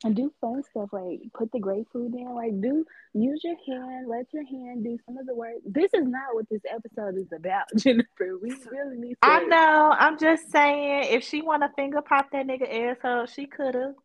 And 0.04 0.16
do 0.16 0.32
fun 0.40 0.62
stuff 0.64 0.90
like 0.92 1.20
put 1.34 1.52
the 1.52 1.60
grapefruit 1.60 2.14
in 2.14 2.30
like 2.36 2.60
do 2.62 2.86
use 3.14 3.42
your 3.44 3.56
hand 3.68 4.08
let 4.08 4.26
your 4.32 4.46
hand 4.46 4.84
do 4.84 4.98
some 5.06 5.18
of 5.18 5.26
the 5.26 5.34
work. 5.34 5.56
This 5.66 5.92
is 5.94 6.06
not 6.06 6.34
what 6.34 6.48
this 6.50 6.62
episode 6.70 7.18
is 7.18 7.32
about 7.36 7.66
jennifer. 7.78 8.38
We 8.42 8.56
really 8.72 8.98
need 8.98 9.14
to 9.14 9.18
i 9.24 9.40
know. 9.44 9.96
I'm 9.98 10.20
just 10.20 10.52
saying 10.52 11.06
if 11.10 11.24
she 11.24 11.42
want 11.42 11.64
to 11.64 11.70
finger 11.76 12.02
pop 12.02 12.32
that 12.32 12.48
nigga 12.48 12.92
asshole 12.92 13.26
she 13.26 13.48
could 13.48 13.76
have 13.76 13.96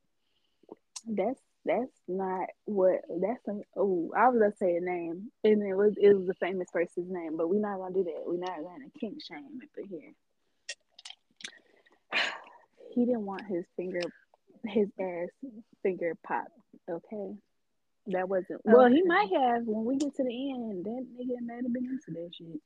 that's 1.06 1.40
that's 1.64 1.92
not 2.08 2.48
what 2.64 3.02
that's 3.20 3.46
a 3.48 3.60
oh 3.76 4.10
i 4.16 4.28
was 4.28 4.40
gonna 4.40 4.52
say 4.56 4.76
a 4.76 4.80
name 4.80 5.30
and 5.44 5.62
it 5.62 5.74
was 5.74 5.94
it 6.00 6.12
was 6.12 6.28
a 6.28 6.34
famous 6.34 6.68
person's 6.72 7.10
name 7.10 7.36
but 7.36 7.48
we're 7.48 7.60
not 7.60 7.78
gonna 7.78 7.94
do 7.94 8.04
that. 8.04 8.22
We're 8.24 8.38
not 8.38 8.56
gonna 8.56 8.90
king 8.98 9.18
shame 9.20 9.60
it 9.62 9.68
for 9.74 9.82
here 9.88 10.12
he 12.94 13.04
didn't 13.04 13.26
want 13.26 13.46
his 13.46 13.64
finger 13.76 14.00
his 14.66 14.88
ass 15.00 15.28
finger 15.82 16.14
pop. 16.26 16.46
Okay. 16.90 17.34
That 18.08 18.28
wasn't 18.28 18.60
well. 18.64 18.88
He 18.88 19.02
might 19.02 19.28
have 19.32 19.64
when 19.64 19.84
we 19.84 19.96
get 19.96 20.16
to 20.16 20.24
the 20.24 20.50
end. 20.52 20.84
That 20.84 21.06
nigga 21.16 21.46
might 21.46 21.62
have 21.62 21.72
been 21.72 21.84
into 21.84 22.20
that 22.20 22.30
shit. 22.36 22.60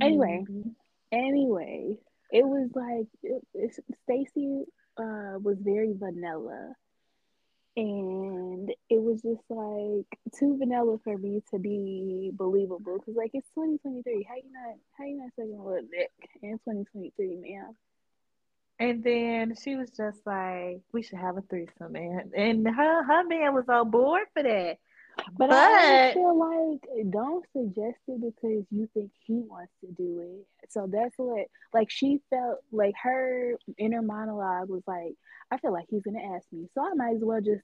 Anyway, 0.00 0.44
mm-hmm. 0.48 0.70
anyway, 1.12 1.98
it 2.32 2.44
was 2.44 2.70
like 2.74 3.06
it, 3.22 3.84
Stacy 4.04 4.64
uh, 4.96 5.38
was 5.38 5.58
very 5.60 5.92
vanilla, 5.92 6.74
and 7.76 8.70
it 8.88 9.02
was 9.02 9.20
just 9.20 9.42
like 9.50 10.18
too 10.38 10.56
vanilla 10.58 10.96
for 11.04 11.18
me 11.18 11.42
to 11.50 11.58
be 11.58 12.30
believable. 12.34 12.98
Cause 13.00 13.14
like 13.14 13.32
it's 13.34 13.48
2023. 13.54 14.26
How 14.26 14.36
you 14.36 14.42
not? 14.50 14.76
How 14.96 15.04
you 15.04 15.18
not 15.18 15.30
saying 15.36 15.62
with 15.62 15.84
Nick 15.90 16.10
in 16.42 16.52
2023, 16.52 17.36
man? 17.36 17.76
And 18.78 19.04
then 19.04 19.54
she 19.62 19.76
was 19.76 19.90
just 19.90 20.18
like, 20.26 20.80
"We 20.92 21.02
should 21.02 21.18
have 21.18 21.36
a 21.36 21.42
threesome," 21.42 21.92
man. 21.92 22.32
And 22.36 22.66
her 22.66 23.04
her 23.04 23.24
man 23.24 23.54
was 23.54 23.68
on 23.68 23.90
board 23.90 24.26
for 24.32 24.42
that. 24.42 24.78
But, 25.16 25.48
but 25.48 25.52
I 25.52 26.12
feel 26.12 26.36
like 26.36 27.10
don't 27.10 27.44
suggest 27.52 27.98
it 28.08 28.20
because 28.20 28.64
you 28.70 28.88
think 28.94 29.12
he 29.24 29.34
wants 29.34 29.72
to 29.80 29.86
do 29.92 30.20
it. 30.20 30.70
So 30.70 30.88
that's 30.90 31.16
what 31.16 31.46
like 31.72 31.90
she 31.90 32.20
felt 32.30 32.58
like 32.72 32.94
her 33.02 33.56
inner 33.78 34.02
monologue 34.02 34.68
was 34.68 34.82
like, 34.86 35.14
I 35.50 35.58
feel 35.58 35.72
like 35.72 35.86
he's 35.88 36.02
gonna 36.02 36.34
ask 36.34 36.46
me, 36.52 36.68
so 36.74 36.84
I 36.84 36.94
might 36.94 37.16
as 37.16 37.22
well 37.22 37.40
just 37.40 37.62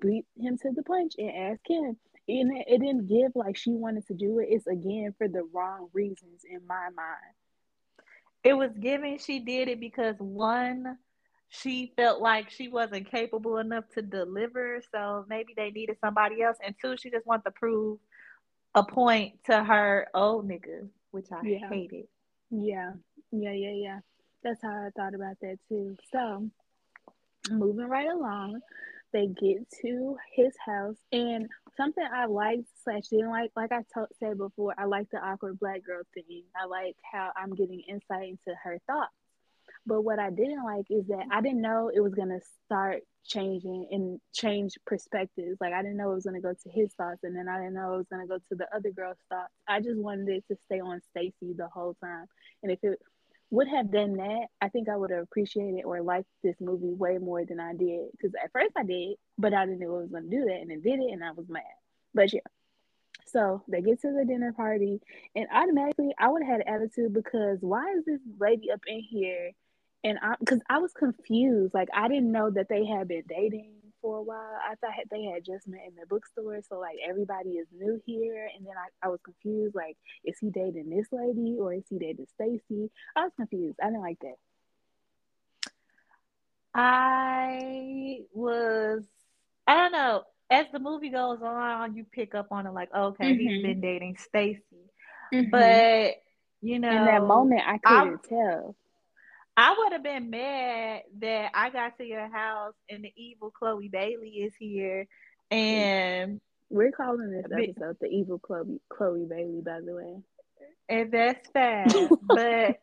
beat 0.00 0.26
him 0.36 0.58
to 0.58 0.72
the 0.72 0.82
punch 0.82 1.14
and 1.18 1.30
ask 1.30 1.60
him. 1.68 1.96
And 2.28 2.52
it 2.66 2.80
didn't 2.80 3.06
give 3.06 3.32
like 3.34 3.56
she 3.56 3.70
wanted 3.70 4.06
to 4.08 4.14
do 4.14 4.40
it. 4.40 4.48
It's 4.50 4.66
again 4.66 5.14
for 5.16 5.28
the 5.28 5.44
wrong 5.52 5.88
reasons 5.92 6.42
in 6.48 6.66
my 6.66 6.88
mind. 6.94 7.34
It 8.42 8.54
was 8.54 8.70
given 8.80 9.18
she 9.18 9.40
did 9.40 9.68
it 9.68 9.80
because 9.80 10.16
one 10.18 10.96
she 11.50 11.92
felt 11.96 12.22
like 12.22 12.48
she 12.48 12.68
wasn't 12.68 13.10
capable 13.10 13.58
enough 13.58 13.84
to 13.94 14.02
deliver, 14.02 14.80
so 14.92 15.26
maybe 15.28 15.52
they 15.56 15.70
needed 15.70 15.96
somebody 16.00 16.42
else. 16.42 16.56
And 16.64 16.76
two, 16.80 16.96
she 16.96 17.10
just 17.10 17.26
wanted 17.26 17.44
to 17.46 17.50
prove 17.50 17.98
a 18.76 18.84
point 18.84 19.34
to 19.46 19.64
her 19.64 20.06
old 20.14 20.48
nigga, 20.48 20.88
which 21.10 21.26
I 21.32 21.40
yeah. 21.44 21.68
hated. 21.68 22.06
Yeah, 22.50 22.92
yeah, 23.32 23.52
yeah, 23.52 23.72
yeah. 23.72 23.98
That's 24.44 24.62
how 24.62 24.70
I 24.70 24.90
thought 24.96 25.14
about 25.14 25.36
that 25.42 25.58
too. 25.68 25.96
So, 26.12 26.48
moving 27.50 27.88
right 27.88 28.08
along, 28.08 28.60
they 29.12 29.26
get 29.26 29.68
to 29.82 30.16
his 30.32 30.54
house, 30.64 30.96
and 31.10 31.48
something 31.76 32.04
I 32.04 32.26
liked 32.26 32.68
slash 32.84 33.08
didn't 33.08 33.30
like, 33.30 33.50
like 33.56 33.72
I 33.72 33.80
t- 33.80 34.14
said 34.18 34.38
before, 34.38 34.74
I 34.78 34.84
like 34.84 35.08
the 35.10 35.18
awkward 35.18 35.58
black 35.58 35.82
girl 35.84 36.02
thing. 36.14 36.42
I 36.60 36.66
like 36.66 36.96
how 37.10 37.32
I'm 37.36 37.54
getting 37.54 37.80
insight 37.88 38.28
into 38.28 38.56
her 38.62 38.78
thoughts 38.86 39.12
but 39.86 40.02
what 40.02 40.18
I 40.18 40.30
didn't 40.30 40.64
like 40.64 40.86
is 40.90 41.06
that 41.08 41.26
I 41.30 41.40
didn't 41.40 41.62
know 41.62 41.90
it 41.92 42.00
was 42.00 42.14
gonna 42.14 42.40
start 42.66 43.02
changing 43.24 43.88
and 43.90 44.20
change 44.32 44.78
perspectives. 44.86 45.58
Like 45.60 45.72
I 45.72 45.82
didn't 45.82 45.96
know 45.96 46.12
it 46.12 46.16
was 46.16 46.24
gonna 46.24 46.40
go 46.40 46.52
to 46.52 46.70
his 46.70 46.92
thoughts, 46.94 47.20
and 47.22 47.34
then 47.34 47.48
I 47.48 47.58
didn't 47.58 47.74
know 47.74 47.94
it 47.94 47.98
was 47.98 48.06
gonna 48.10 48.26
go 48.26 48.38
to 48.38 48.54
the 48.54 48.66
other 48.74 48.90
girl's 48.90 49.18
thoughts. 49.28 49.52
I 49.68 49.80
just 49.80 49.98
wanted 49.98 50.28
it 50.28 50.44
to 50.48 50.56
stay 50.66 50.80
on 50.80 51.00
Stacy 51.10 51.54
the 51.56 51.68
whole 51.68 51.96
time. 52.02 52.26
And 52.62 52.70
if 52.70 52.78
it 52.82 53.00
would 53.50 53.68
have 53.68 53.90
done 53.90 54.16
that, 54.16 54.46
I 54.60 54.68
think 54.68 54.88
I 54.88 54.96
would 54.96 55.10
have 55.10 55.22
appreciated 55.22 55.84
or 55.84 56.02
liked 56.02 56.28
this 56.42 56.56
movie 56.60 56.92
way 56.92 57.18
more 57.18 57.44
than 57.44 57.60
I 57.60 57.74
did. 57.74 58.08
Because 58.12 58.34
at 58.42 58.52
first 58.52 58.72
I 58.76 58.84
did, 58.84 59.16
but 59.38 59.54
I 59.54 59.66
didn't 59.66 59.80
know 59.80 59.96
it 59.96 60.02
was 60.02 60.10
gonna 60.10 60.28
do 60.28 60.44
that, 60.46 60.60
and 60.60 60.70
it 60.70 60.82
did 60.82 61.00
it, 61.00 61.12
and 61.12 61.24
I 61.24 61.32
was 61.32 61.48
mad. 61.48 61.62
But 62.14 62.32
yeah. 62.32 62.40
So 63.26 63.62
they 63.68 63.80
get 63.80 64.00
to 64.02 64.12
the 64.12 64.24
dinner 64.24 64.52
party, 64.52 65.00
and 65.36 65.46
automatically 65.52 66.14
I 66.18 66.28
would 66.28 66.42
have 66.42 66.58
had 66.58 66.66
an 66.66 66.74
attitude 66.74 67.12
because 67.12 67.58
why 67.60 67.92
is 67.96 68.04
this 68.04 68.20
lady 68.38 68.70
up 68.70 68.80
in 68.86 69.00
here 69.00 69.52
and 70.04 70.18
I 70.22 70.34
because 70.38 70.60
I 70.68 70.78
was 70.78 70.92
confused. 70.92 71.74
Like 71.74 71.88
I 71.94 72.08
didn't 72.08 72.32
know 72.32 72.50
that 72.50 72.68
they 72.68 72.84
had 72.86 73.08
been 73.08 73.24
dating 73.28 73.72
for 74.00 74.18
a 74.18 74.22
while. 74.22 74.58
I 74.62 74.74
thought 74.76 74.92
they 75.10 75.24
had 75.24 75.44
just 75.44 75.66
met 75.68 75.80
in 75.86 75.94
the 75.94 76.06
bookstore. 76.06 76.60
So 76.68 76.78
like 76.78 76.96
everybody 77.06 77.50
is 77.50 77.66
new 77.76 78.00
here, 78.06 78.48
and 78.56 78.66
then 78.66 78.74
I, 78.76 79.06
I 79.06 79.10
was 79.10 79.20
confused. 79.24 79.74
Like 79.74 79.96
is 80.24 80.38
he 80.40 80.50
dating 80.50 80.90
this 80.90 81.06
lady 81.12 81.56
or 81.60 81.74
is 81.74 81.84
he 81.88 81.98
dating 81.98 82.26
Stacy? 82.34 82.90
I 83.16 83.24
was 83.24 83.32
confused. 83.36 83.78
I 83.82 83.86
didn't 83.86 84.02
like 84.02 84.18
that. 84.20 84.36
I 86.74 88.20
was. 88.32 89.04
I 89.66 89.74
don't 89.74 89.92
know. 89.92 90.22
As 90.50 90.66
the 90.72 90.80
movie 90.80 91.10
goes 91.10 91.38
on, 91.42 91.94
you 91.94 92.04
pick 92.04 92.34
up 92.34 92.48
on 92.50 92.66
it 92.66 92.72
like, 92.72 92.92
okay, 92.92 93.32
mm-hmm. 93.32 93.38
he's 93.38 93.62
been 93.62 93.80
dating 93.80 94.16
Stacy, 94.18 94.60
mm-hmm. 95.32 95.50
but 95.50 96.16
you 96.60 96.78
know, 96.78 96.90
in 96.90 97.04
that 97.04 97.24
moment, 97.24 97.62
I 97.64 97.78
couldn't 97.78 98.20
I, 98.24 98.28
tell. 98.28 98.76
I 99.56 99.74
would 99.76 99.92
have 99.92 100.02
been 100.02 100.30
mad 100.30 101.02
that 101.20 101.50
I 101.54 101.70
got 101.70 101.98
to 101.98 102.04
your 102.04 102.28
house 102.28 102.74
and 102.88 103.04
the 103.04 103.12
evil 103.16 103.50
Chloe 103.50 103.88
Bailey 103.88 104.30
is 104.30 104.54
here, 104.58 105.06
and 105.50 106.40
we're 106.70 106.92
calling 106.92 107.30
this 107.30 107.44
episode 107.52 107.96
the 108.00 108.06
evil 108.06 108.38
Chloe 108.38 108.80
Chloe 108.88 109.26
Bailey, 109.28 109.60
by 109.60 109.80
the 109.80 109.94
way. 109.94 110.16
And 110.88 111.12
that's 111.12 111.48
fast, 111.50 111.96
but 112.22 112.80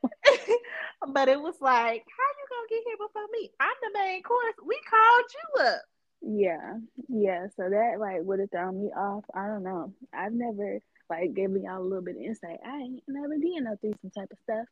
but 1.08 1.30
it 1.30 1.42
was 1.42 1.56
like, 1.62 2.06
how 2.06 2.30
you 2.38 2.48
gonna 2.50 2.68
get 2.70 2.84
here 2.86 2.98
before 2.98 3.28
me? 3.32 3.52
I'm 3.60 3.76
the 3.82 4.00
main 4.00 4.24
course. 4.24 4.56
We 4.66 4.80
called 4.90 5.26
you 5.34 5.66
up. 5.66 5.82
Yeah, 6.22 6.74
yeah. 7.10 7.48
So 7.56 7.70
that 7.70 8.00
like 8.00 8.22
would 8.22 8.40
have 8.40 8.52
thrown 8.52 8.82
me 8.82 8.92
off. 8.92 9.24
I 9.34 9.48
don't 9.48 9.64
know. 9.64 9.94
I've 10.14 10.34
never 10.34 10.80
like 11.10 11.34
giving 11.34 11.64
y'all 11.64 11.82
a 11.82 11.84
little 11.84 12.04
bit 12.04 12.18
of 12.18 12.22
insight. 12.22 12.60
I 12.66 12.78
ain't 12.78 13.04
never 13.08 13.38
did 13.38 13.64
no 13.64 13.76
threesome 13.80 14.12
type 14.12 14.32
of 14.32 14.38
stuff. 14.44 14.68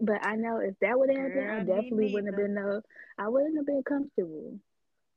But 0.00 0.24
I 0.24 0.36
know 0.36 0.58
if 0.58 0.74
that 0.80 0.98
would 0.98 1.10
have 1.10 1.18
happened, 1.18 1.50
I 1.50 1.58
definitely 1.60 2.12
wouldn't 2.12 2.32
have 2.32 2.36
been 2.36 2.54
no. 2.54 2.82
I 3.18 3.28
wouldn't 3.28 3.56
have 3.56 3.66
been 3.66 3.82
comfortable. 3.82 4.58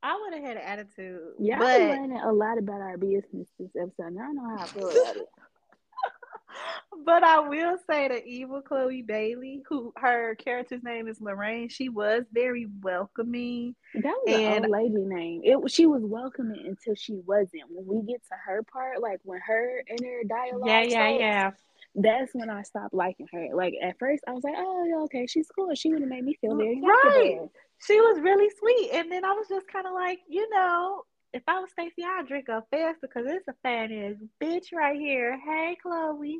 I 0.02 0.20
would 0.20 0.34
have 0.34 0.42
had 0.42 0.56
an 0.58 0.62
attitude. 0.62 1.20
Yeah, 1.38 1.58
but... 1.58 1.80
I'm 1.80 1.88
learning 1.88 2.20
a 2.22 2.32
lot 2.32 2.58
about 2.58 2.80
our 2.82 2.98
business 2.98 3.48
this 3.58 3.70
episode. 3.74 4.12
Now 4.12 4.28
I 4.28 4.32
know 4.32 4.56
how 4.56 4.62
I 4.62 4.66
feel 4.66 4.88
about 4.88 5.16
it. 5.16 5.28
but 7.06 7.24
I 7.24 7.40
will 7.40 7.78
say 7.90 8.08
the 8.08 8.22
evil 8.22 8.60
Chloe 8.60 9.00
Bailey, 9.00 9.62
who 9.66 9.94
her 9.96 10.34
character's 10.34 10.82
name 10.82 11.08
is 11.08 11.22
Lorraine, 11.22 11.70
she 11.70 11.88
was 11.88 12.24
very 12.32 12.66
welcoming. 12.82 13.74
That 13.94 14.14
was 14.26 14.34
and, 14.34 14.64
an 14.64 14.64
old 14.64 14.72
lady 14.72 15.04
name. 15.04 15.40
It 15.42 15.70
she 15.70 15.86
was 15.86 16.02
welcoming 16.04 16.66
until 16.66 16.94
she 16.94 17.14
wasn't. 17.24 17.62
When 17.70 17.86
we 17.86 18.12
get 18.12 18.22
to 18.24 18.34
her 18.44 18.62
part, 18.62 19.00
like 19.00 19.20
when 19.24 19.40
her 19.40 19.82
inner 19.88 20.22
dialogue, 20.28 20.68
yeah, 20.68 20.82
yeah, 20.82 20.88
starts, 20.90 21.20
yeah 21.20 21.50
that's 21.94 22.32
when 22.34 22.50
I 22.50 22.62
stopped 22.62 22.94
liking 22.94 23.28
her. 23.32 23.48
Like 23.54 23.74
at 23.82 23.98
first, 23.98 24.24
I 24.26 24.32
was 24.32 24.42
like, 24.42 24.54
"Oh, 24.56 25.04
okay, 25.04 25.26
she's 25.26 25.48
cool. 25.54 25.74
She 25.74 25.90
would 25.90 26.00
have 26.00 26.08
made 26.08 26.24
me 26.24 26.36
feel 26.40 26.56
very 26.56 26.80
right." 26.80 27.40
She 27.86 28.00
was 28.00 28.20
really 28.20 28.50
sweet, 28.58 28.90
and 28.92 29.10
then 29.10 29.24
I 29.24 29.32
was 29.32 29.46
just 29.48 29.68
kind 29.68 29.86
of 29.86 29.92
like, 29.92 30.18
you 30.28 30.48
know, 30.50 31.02
if 31.32 31.42
I 31.46 31.60
was 31.60 31.70
Stacy, 31.70 32.02
I'd 32.04 32.26
drink 32.26 32.48
up 32.48 32.66
fast 32.70 33.00
because 33.00 33.26
it's 33.26 33.48
a 33.48 33.54
fat 33.62 33.92
ass 33.92 34.14
bitch 34.42 34.72
right 34.72 34.98
here. 34.98 35.38
Hey, 35.44 35.76
Chloe. 35.80 36.38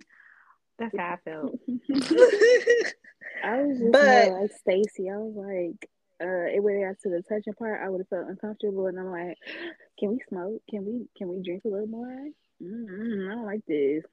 That's 0.78 0.96
how 0.96 1.14
I 1.14 1.16
felt. 1.24 1.52
I 3.44 3.62
was 3.62 3.78
just 3.78 3.92
but, 3.92 4.28
like 4.30 4.50
Stacy. 4.52 5.10
I 5.10 5.18
was 5.18 5.34
like, 5.36 5.88
uh, 6.20 6.46
it 6.46 6.62
would 6.62 6.74
have 6.74 6.96
got 6.96 7.02
to 7.02 7.10
the 7.10 7.22
touching 7.28 7.54
part. 7.54 7.80
I 7.84 7.88
would 7.90 8.00
have 8.00 8.08
felt 8.08 8.28
uncomfortable, 8.28 8.86
and 8.86 8.98
I'm 8.98 9.10
like, 9.10 9.36
can 10.00 10.10
we 10.10 10.20
smoke? 10.28 10.62
Can 10.68 10.84
we? 10.84 11.06
Can 11.16 11.28
we 11.28 11.42
drink 11.42 11.62
a 11.64 11.68
little 11.68 11.86
more? 11.86 12.26
Mm-hmm, 12.62 13.30
I 13.30 13.34
don't 13.34 13.46
like 13.46 13.66
this 13.66 14.04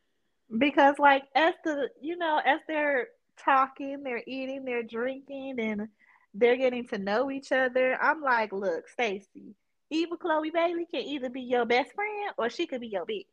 because 0.58 0.96
like 1.00 1.24
as 1.36 1.54
the 1.64 1.90
you 2.02 2.18
know 2.18 2.42
as 2.46 2.60
they're 2.68 3.08
talking 3.38 4.04
they're 4.04 4.24
eating 4.28 4.66
they're 4.66 4.84
drinking 4.84 5.60
and 5.60 5.88
they're 6.34 6.58
getting 6.58 6.88
to 6.88 6.98
know 6.98 7.32
each 7.32 7.52
other 7.52 7.98
i'm 8.02 8.22
like 8.22 8.52
look 8.52 8.88
stacy 8.90 9.56
evil 9.90 10.18
chloe 10.18 10.52
bailey 10.52 10.86
can 10.92 11.02
either 11.02 11.30
be 11.30 11.42
your 11.42 11.66
best 11.66 11.94
friend 11.94 12.32
or 12.38 12.50
she 12.50 12.66
could 12.66 12.82
be 12.82 12.88
your 12.88 13.06
bitch 13.06 13.26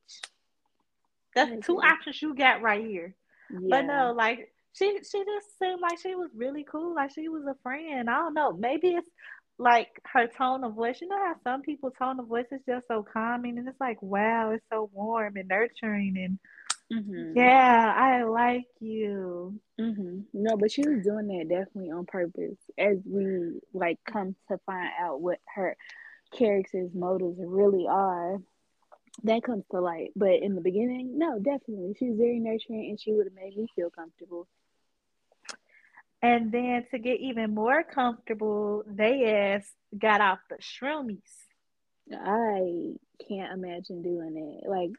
that's 1.35 1.51
mm-hmm. 1.51 1.61
two 1.61 1.79
options 1.81 2.21
you 2.23 2.35
got 2.35 2.63
right 2.63 2.85
here 2.85 3.15
yeah. 3.51 3.59
but 3.69 3.83
no 3.83 4.13
like 4.17 4.53
she 4.73 4.99
she 4.99 5.25
just 5.25 5.59
seemed 5.59 5.81
like 5.81 5.99
she 6.01 6.15
was 6.15 6.31
really 6.37 6.65
cool 6.65 6.95
like 6.95 7.11
she 7.13 7.29
was 7.29 7.45
a 7.45 7.57
friend 7.63 8.09
i 8.09 8.15
don't 8.15 8.35
know 8.35 8.53
maybe 8.53 8.89
it's 8.89 9.11
like 9.59 9.89
her 10.05 10.29
tone 10.29 10.63
of 10.63 10.75
voice 10.75 11.01
you 11.01 11.09
know 11.09 11.19
how 11.19 11.35
some 11.43 11.63
people 11.63 11.91
tone 11.91 12.21
of 12.21 12.27
voice 12.27 12.47
is 12.53 12.61
just 12.67 12.87
so 12.87 13.05
calming 13.13 13.59
and 13.59 13.69
it's 13.69 13.81
like 13.81 14.01
wow 14.03 14.51
it's 14.53 14.65
so 14.71 14.89
warm 14.93 15.37
and 15.37 15.49
nurturing 15.49 16.17
and 16.17 16.39
Mm-hmm. 16.93 17.37
Yeah, 17.37 17.95
I 17.97 18.23
like 18.23 18.67
you. 18.81 19.61
Mm-hmm. 19.79 20.21
No, 20.33 20.57
but 20.57 20.73
she 20.73 20.89
was 20.89 21.05
doing 21.05 21.29
that 21.29 21.49
definitely 21.49 21.91
on 21.91 22.07
purpose. 22.07 22.57
As 22.79 22.97
we 23.05 23.61
like 23.75 23.99
come 24.05 24.35
to 24.51 24.59
find 24.65 24.91
out 25.01 25.21
what 25.21 25.39
her 25.55 25.77
character's 26.33 26.95
motives 26.95 27.39
really 27.39 27.87
are, 27.89 28.39
that 29.25 29.43
comes 29.43 29.65
to 29.71 29.81
light. 29.81 30.13
But 30.17 30.43
in 30.43 30.55
the 30.55 30.61
beginning, 30.61 31.19
no, 31.19 31.39
definitely, 31.39 31.95
she 31.99 32.11
was 32.11 32.19
very 32.19 32.39
nurturing, 32.39 32.89
and 32.89 33.01
she 33.01 33.13
would 33.13 33.27
have 33.27 33.35
made 33.35 33.57
me 33.57 33.67
feel 33.77 33.91
comfortable. 33.91 34.49
And 36.23 36.51
then 36.51 36.85
to 36.91 36.99
get 36.99 37.21
even 37.21 37.55
more 37.55 37.85
comfortable, 37.85 38.83
they 38.87 39.25
ass 39.27 39.71
got 39.97 40.21
off 40.21 40.41
the 40.49 40.57
shroomies. 40.57 41.21
I 42.13 42.95
can't 43.29 43.53
imagine 43.53 44.03
doing 44.03 44.61
it. 44.63 44.69
Like 44.69 44.91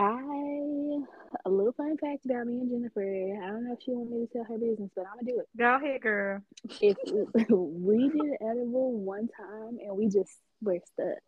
I 0.00 1.00
a 1.44 1.50
little 1.50 1.72
fun 1.72 1.96
fact 1.98 2.24
about 2.24 2.46
me 2.46 2.54
and 2.54 2.70
Jennifer. 2.70 3.02
I 3.02 3.48
don't 3.48 3.64
know 3.64 3.74
if 3.74 3.82
she 3.84 3.90
want 3.92 4.10
me 4.10 4.26
to 4.26 4.32
tell 4.32 4.44
her 4.44 4.58
business, 4.58 4.90
but 4.96 5.04
I'm 5.06 5.18
gonna 5.18 5.30
do 5.30 5.40
it. 5.40 5.48
Go 5.58 5.76
ahead, 5.76 6.00
girl. 6.00 6.40
If 6.80 6.96
we 7.50 8.08
did 8.08 8.32
edible 8.40 8.98
one 8.98 9.28
time 9.28 9.78
and 9.84 9.96
we 9.96 10.06
just 10.06 10.32
were 10.62 10.78
stuck, 10.92 11.18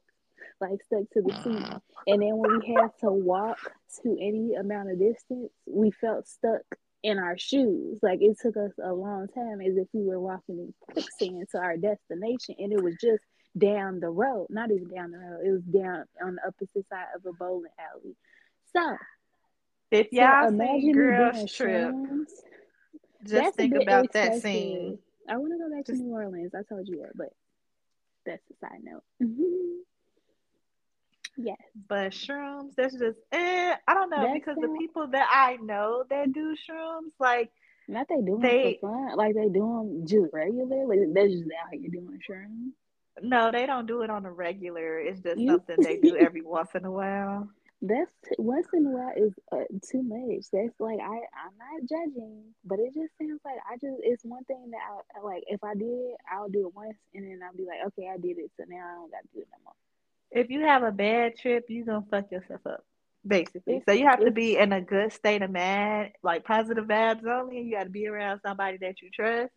like 0.60 0.82
stuck 0.84 1.02
to 1.12 1.22
the 1.22 1.34
seat, 1.44 1.80
and 2.06 2.22
then 2.22 2.38
when 2.38 2.60
we 2.60 2.74
had 2.74 2.88
to 3.00 3.10
walk 3.10 3.58
to 4.02 4.16
any 4.18 4.54
amount 4.54 4.90
of 4.90 4.98
distance, 4.98 5.52
we 5.66 5.90
felt 5.90 6.26
stuck 6.26 6.62
in 7.02 7.18
our 7.18 7.36
shoes. 7.36 7.98
Like 8.02 8.22
it 8.22 8.38
took 8.40 8.56
us 8.56 8.72
a 8.82 8.92
long 8.92 9.28
time, 9.28 9.60
as 9.60 9.76
if 9.76 9.88
we 9.92 10.02
were 10.02 10.20
walking 10.20 10.58
in 10.58 10.74
quicksand 10.80 11.46
to 11.52 11.58
our 11.58 11.76
destination, 11.76 12.54
and 12.58 12.72
it 12.72 12.82
was 12.82 12.96
just 13.00 13.24
down 13.58 14.00
the 14.00 14.08
road. 14.08 14.46
Not 14.48 14.70
even 14.70 14.88
down 14.88 15.10
the 15.10 15.18
road. 15.18 15.40
It 15.44 15.50
was 15.50 15.62
down 15.62 16.04
on 16.24 16.36
the 16.36 16.46
opposite 16.46 16.88
side 16.88 17.06
of 17.14 17.26
a 17.26 17.32
bowling 17.34 17.70
alley. 17.78 18.16
So, 18.74 18.96
if 19.90 20.12
y'all 20.12 20.48
so 20.48 20.54
imagine 20.54 20.92
girls 20.92 21.52
trip, 21.52 21.92
shrooms, 21.92 22.30
just 23.24 23.56
think 23.56 23.74
about 23.74 24.12
that 24.12 24.40
scene. 24.40 24.98
I 25.28 25.36
want 25.36 25.52
to 25.52 25.58
go 25.58 25.70
back 25.74 25.86
just, 25.86 25.98
to 25.98 26.04
New 26.04 26.12
Orleans. 26.12 26.52
I 26.54 26.62
told 26.68 26.88
you 26.88 27.02
that, 27.02 27.16
but 27.16 27.28
that's 28.26 28.42
a 28.50 28.54
side 28.66 28.80
note. 28.82 29.02
yes, 31.36 31.58
but 31.88 32.12
shrooms. 32.12 32.74
That's 32.76 32.94
just 32.94 33.18
eh, 33.32 33.76
I 33.86 33.94
don't 33.94 34.10
know 34.10 34.22
that's 34.22 34.34
because 34.34 34.56
the 34.60 34.74
people 34.78 35.08
that 35.08 35.28
I 35.30 35.56
know 35.56 36.04
that 36.08 36.32
do 36.32 36.56
shrooms, 36.56 37.12
like 37.20 37.50
not 37.86 38.08
they 38.08 38.22
doing 38.22 38.40
they, 38.40 38.78
for 38.80 38.88
fun, 38.88 39.16
like 39.16 39.34
they 39.34 39.48
do 39.48 39.60
them 39.60 40.06
just 40.06 40.32
regularly. 40.32 40.86
Like 40.86 41.12
they're 41.12 41.28
just 41.28 41.44
out 41.62 41.72
here 41.72 41.90
doing 41.90 42.18
shrooms. 42.28 42.70
No, 43.20 43.52
they 43.52 43.66
don't 43.66 43.86
do 43.86 44.00
it 44.02 44.08
on 44.10 44.24
a 44.24 44.32
regular. 44.32 44.98
It's 44.98 45.20
just 45.20 45.38
you, 45.38 45.48
something 45.50 45.76
they 45.80 45.98
do 45.98 46.16
every 46.20 46.42
once 46.42 46.70
in 46.74 46.86
a 46.86 46.90
while 46.90 47.50
that's 47.82 48.12
once 48.38 48.68
in 48.72 48.86
a 48.86 48.90
while 48.90 49.12
is 49.16 49.32
uh, 49.50 49.64
too 49.90 50.02
much. 50.02 50.44
That's 50.52 50.78
like 50.78 51.00
I 51.00 51.16
I'm 51.34 51.56
not 51.58 51.88
judging, 51.88 52.54
but 52.64 52.78
it 52.78 52.94
just 52.94 53.10
seems 53.18 53.40
like 53.44 53.56
I 53.68 53.74
just 53.74 54.00
it's 54.02 54.24
one 54.24 54.44
thing 54.44 54.70
that 54.70 54.80
I 55.16 55.20
like. 55.20 55.42
If 55.48 55.64
I 55.64 55.74
did, 55.74 56.14
I'll 56.32 56.48
do 56.48 56.68
it 56.68 56.74
once, 56.74 56.96
and 57.12 57.24
then 57.24 57.40
I'll 57.44 57.56
be 57.56 57.66
like, 57.66 57.84
okay, 57.88 58.08
I 58.08 58.18
did 58.18 58.38
it, 58.38 58.52
so 58.56 58.64
now 58.68 58.86
I 58.86 58.94
don't 58.94 59.10
got 59.10 59.22
to 59.22 59.28
do 59.34 59.40
it 59.40 59.48
no 59.50 59.58
more. 59.64 59.74
If 60.30 60.48
you 60.48 60.60
have 60.60 60.84
a 60.84 60.92
bad 60.92 61.36
trip, 61.36 61.64
you 61.68 61.84
gonna 61.84 62.06
fuck 62.08 62.30
yourself 62.30 62.60
up, 62.66 62.84
basically. 63.26 63.76
It's, 63.76 63.84
so 63.86 63.92
you 63.92 64.06
have 64.06 64.24
to 64.24 64.30
be 64.30 64.56
in 64.56 64.72
a 64.72 64.80
good 64.80 65.12
state 65.12 65.42
of 65.42 65.50
mind, 65.50 66.12
like 66.22 66.44
positive 66.44 66.84
vibes 66.84 67.26
only. 67.26 67.62
You 67.62 67.72
got 67.72 67.84
to 67.84 67.90
be 67.90 68.06
around 68.06 68.40
somebody 68.46 68.78
that 68.78 69.02
you 69.02 69.10
trust. 69.10 69.52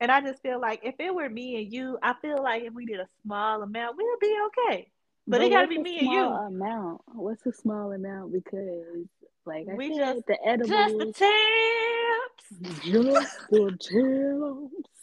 And 0.00 0.10
I 0.10 0.22
just 0.22 0.42
feel 0.42 0.60
like 0.60 0.80
if 0.82 0.94
it 0.98 1.14
were 1.14 1.28
me 1.28 1.62
and 1.62 1.72
you, 1.72 1.98
I 2.02 2.14
feel 2.20 2.42
like 2.42 2.64
if 2.64 2.72
we 2.72 2.86
did 2.86 3.00
a 3.00 3.08
small 3.22 3.62
amount, 3.62 3.96
we'll 3.96 4.18
be 4.18 4.36
okay. 4.46 4.90
But, 5.30 5.38
but 5.38 5.46
it 5.46 5.50
got 5.50 5.62
to 5.62 5.68
be 5.68 5.78
me 5.78 6.00
and 6.00 6.10
you. 6.10 6.24
Amount. 6.24 7.02
What's 7.14 7.46
a 7.46 7.52
small 7.52 7.92
amount? 7.92 8.32
Because 8.32 9.06
like 9.46 9.68
I 9.70 9.74
we 9.74 9.94
said, 9.96 10.14
just, 10.16 10.26
the 10.26 10.38
edibles. 10.44 10.70
Just 10.70 10.98
the 10.98 11.04
tips. 11.04 12.82
Just 12.84 13.50
the 13.50 13.70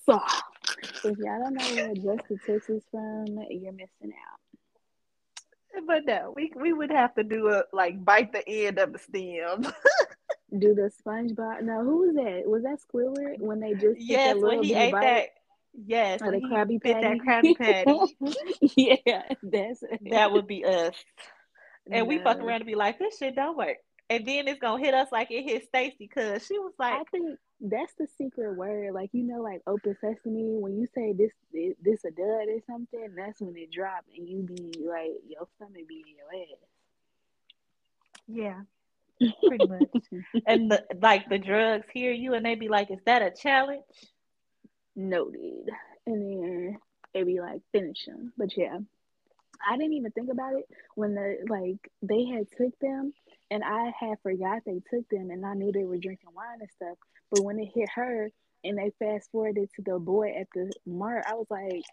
tips. 0.08 0.24
If 1.04 1.18
y'all 1.18 1.40
don't 1.42 1.54
know 1.54 1.76
where 1.76 1.96
just 1.96 2.30
the 2.30 2.38
tips 2.46 2.70
is 2.70 2.84
from, 2.92 3.26
you're 3.50 3.72
missing 3.72 4.14
out. 4.14 4.40
But 5.86 6.06
no, 6.06 6.34
we 6.36 6.52
we 6.56 6.74
would 6.74 6.92
have 6.92 7.16
to 7.16 7.24
do 7.24 7.50
a 7.50 7.64
like 7.74 8.04
bite 8.04 8.32
the 8.32 8.48
end 8.48 8.80
of 8.80 8.94
the 8.94 9.00
stem. 9.00 9.72
do 10.60 10.76
the 10.76 10.92
SpongeBob? 11.04 11.62
No, 11.64 11.84
who 11.84 11.98
was 12.00 12.16
that? 12.16 12.44
Was 12.46 12.64
that 12.64 12.80
Squidward 12.82 13.40
when 13.40 13.60
they 13.60 13.74
just 13.74 14.00
yes 14.00 14.38
when 14.38 14.64
he 14.64 14.74
ate 14.74 14.92
bite? 14.92 15.02
that 15.02 15.30
Yes, 15.86 16.22
or 16.24 16.32
the 16.32 16.40
Krabby 16.40 16.82
Patty. 16.82 17.02
That 17.02 17.18
Krabby 17.20 17.58
Patty. 17.58 19.02
yeah, 19.06 19.22
that's 19.44 19.84
that 20.10 20.32
would 20.32 20.48
be 20.48 20.66
us. 20.66 20.96
And 21.86 22.04
no. 22.04 22.06
we 22.06 22.20
fuck 22.20 22.40
around 22.40 22.60
to 22.60 22.66
be 22.66 22.76
like, 22.76 22.98
this 22.98 23.18
shit 23.18 23.36
don't 23.36 23.56
work. 23.56 23.78
And 24.10 24.26
then 24.26 24.48
it's 24.48 24.60
gonna 24.60 24.84
hit 24.84 24.94
us 24.94 25.10
like 25.12 25.30
it 25.32 25.44
hit 25.44 25.66
Stacy 25.66 25.96
because 26.00 26.46
she 26.46 26.58
was 26.58 26.74
like, 26.80 26.94
I 26.94 27.04
think 27.12 27.38
that's 27.60 27.94
the 28.00 28.08
secret 28.18 28.56
word. 28.56 28.94
Like 28.94 29.10
you 29.14 29.24
know, 29.24 29.42
like 29.42 29.62
open 29.68 29.96
sesame. 30.00 30.58
When 30.58 30.78
you 30.78 30.88
say 30.96 31.14
this, 31.14 31.32
this, 31.54 31.76
this 31.84 32.06
a 32.06 32.12
dud 32.12 32.48
or 32.48 32.60
something, 32.66 33.10
that's 33.16 33.40
when 33.42 33.56
it 33.58 33.72
drop 33.72 34.06
and 34.16 34.28
you 34.28 34.44
be 34.44 34.80
like, 34.88 35.12
your 35.28 35.48
stomach 35.58 35.88
be 35.88 36.06
in 36.08 36.16
your 36.16 36.42
ass. 36.42 36.58
Yeah, 38.28 39.32
pretty 39.48 39.68
much. 39.68 40.44
and 40.48 40.72
the, 40.72 40.86
like 41.02 41.30
the 41.30 41.38
drugs 41.38 41.88
hear 41.94 42.12
you 42.12 42.34
and 42.34 42.46
they 42.46 42.56
be 42.56 42.70
like, 42.70 42.90
is 42.90 43.00
that 43.06 43.22
a 43.22 43.32
challenge? 43.32 43.84
Noted. 44.98 45.70
And 46.06 46.22
then 46.22 46.78
it'd 47.14 47.28
be 47.28 47.40
like 47.40 47.62
finish 47.72 48.06
them. 48.06 48.34
But 48.38 48.58
yeah, 48.58 48.78
I 49.66 49.78
didn't 49.78 49.94
even 49.94 50.12
think 50.12 50.32
about 50.32 50.54
it 50.54 50.68
when 50.96 51.16
the 51.16 51.38
like 51.48 51.92
they 52.02 52.26
had 52.26 52.48
took 52.58 52.78
them 52.80 53.14
and 53.50 53.64
I 53.64 53.92
had 54.00 54.20
forgot 54.22 54.64
they 54.66 54.82
took 54.92 55.08
them 55.10 55.30
and 55.32 55.46
I 55.46 55.54
knew 55.54 55.72
they 55.72 55.86
were 55.86 55.98
drinking 55.98 56.30
wine 56.36 56.60
and 56.60 56.70
stuff. 56.76 56.98
But 57.32 57.44
when 57.44 57.60
it 57.60 57.70
hit 57.74 57.90
her 57.96 58.30
and 58.64 58.78
they 58.78 58.92
fast 59.00 59.32
forwarded 59.32 59.70
to 59.76 59.82
the 59.82 60.00
boy 60.00 60.34
at 60.38 60.48
the 60.54 60.72
mart, 60.86 61.26
I 61.28 61.36
was 61.36 61.48
like, 61.50 61.84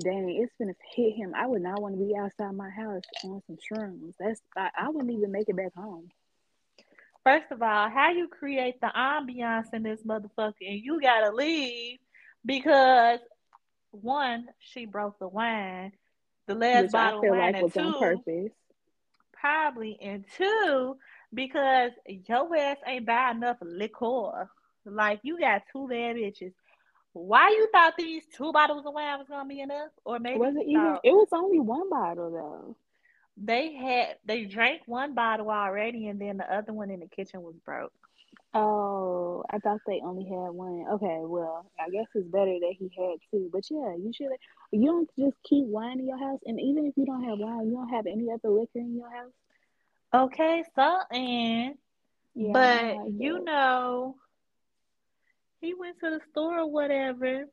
dang, 0.00 0.30
it's 0.30 0.52
gonna 0.58 0.74
hit 0.94 1.14
him. 1.14 1.32
I 1.36 1.46
would 1.46 1.62
not 1.62 1.80
want 1.80 1.98
to 1.98 2.04
be 2.04 2.16
outside 2.16 2.54
my 2.54 2.70
house 2.70 3.02
on 3.24 3.42
some 3.46 3.56
shrooms. 3.56 4.14
That's 4.18 4.40
I, 4.56 4.70
I 4.76 4.88
wouldn't 4.88 5.12
even 5.12 5.32
make 5.32 5.48
it 5.48 5.56
back 5.56 5.74
home. 5.74 6.08
First 7.22 7.46
of 7.52 7.62
all, 7.62 7.88
how 7.88 8.10
you 8.10 8.28
create 8.28 8.80
the 8.82 8.92
ambiance 8.94 9.72
in 9.72 9.82
this 9.82 10.02
motherfucker 10.02 10.54
and 10.60 10.80
you 10.82 11.00
gotta 11.00 11.34
leave 11.34 11.98
because 12.44 13.20
one, 13.90 14.48
she 14.58 14.86
broke 14.86 15.18
the 15.18 15.28
wine, 15.28 15.92
the 16.46 16.54
last 16.54 16.84
Which 16.84 16.92
bottle 16.92 17.20
of 17.20 17.28
wine, 17.28 17.52
like 17.52 17.62
and 17.62 17.72
two, 17.72 18.22
probably, 19.32 19.98
and 20.00 20.24
two, 20.36 20.96
because 21.32 21.92
your 22.06 22.54
ass 22.56 22.76
ain't 22.86 23.06
buy 23.06 23.30
enough 23.30 23.58
liquor. 23.60 24.50
Like 24.84 25.20
you 25.22 25.38
got 25.38 25.62
two 25.72 25.88
bad 25.88 26.16
bitches. 26.16 26.52
Why 27.12 27.50
you 27.50 27.68
thought 27.70 27.94
these 27.96 28.24
two 28.36 28.52
bottles 28.52 28.84
of 28.84 28.92
wine 28.92 29.18
was 29.18 29.28
gonna 29.28 29.48
be 29.48 29.60
enough? 29.60 29.90
Or 30.04 30.18
maybe 30.18 30.38
was 30.38 30.56
it 30.56 30.66
even? 30.66 30.98
It 31.04 31.12
was 31.12 31.28
only 31.32 31.60
one 31.60 31.88
bottle 31.88 32.30
though. 32.30 32.76
They 33.36 33.74
had 33.74 34.16
they 34.24 34.44
drank 34.44 34.82
one 34.86 35.14
bottle 35.14 35.50
already, 35.50 36.08
and 36.08 36.20
then 36.20 36.38
the 36.38 36.52
other 36.52 36.72
one 36.72 36.90
in 36.90 37.00
the 37.00 37.06
kitchen 37.06 37.42
was 37.42 37.54
broke. 37.64 37.92
Oh, 38.54 39.44
I 39.50 39.58
thought 39.58 39.80
they 39.86 40.00
only 40.04 40.24
had 40.24 40.50
one. 40.50 40.84
Okay, 40.92 41.18
well, 41.22 41.66
I 41.78 41.90
guess 41.90 42.06
it's 42.14 42.28
better 42.28 42.56
that 42.60 42.74
he 42.78 42.88
had 42.96 43.18
two. 43.30 43.50
But 43.52 43.64
yeah, 43.68 43.96
you 43.96 44.12
should. 44.14 44.28
You 44.70 44.86
don't 44.86 45.10
just 45.18 45.36
keep 45.48 45.66
wine 45.66 45.98
in 45.98 46.06
your 46.06 46.18
house, 46.18 46.38
and 46.46 46.60
even 46.60 46.86
if 46.86 46.94
you 46.96 47.04
don't 47.04 47.24
have 47.24 47.38
wine, 47.38 47.66
you 47.66 47.74
don't 47.74 47.88
have 47.88 48.06
any 48.06 48.30
other 48.32 48.50
liquor 48.50 48.78
in 48.78 48.96
your 48.96 49.10
house. 49.10 49.32
Okay, 50.14 50.62
so 50.76 50.98
and 51.10 51.74
yeah, 52.36 52.52
but 52.52 53.12
you 53.12 53.42
know, 53.42 54.14
he 55.60 55.74
went 55.74 55.98
to 56.00 56.10
the 56.10 56.20
store 56.30 56.60
or 56.60 56.70
whatever. 56.70 57.46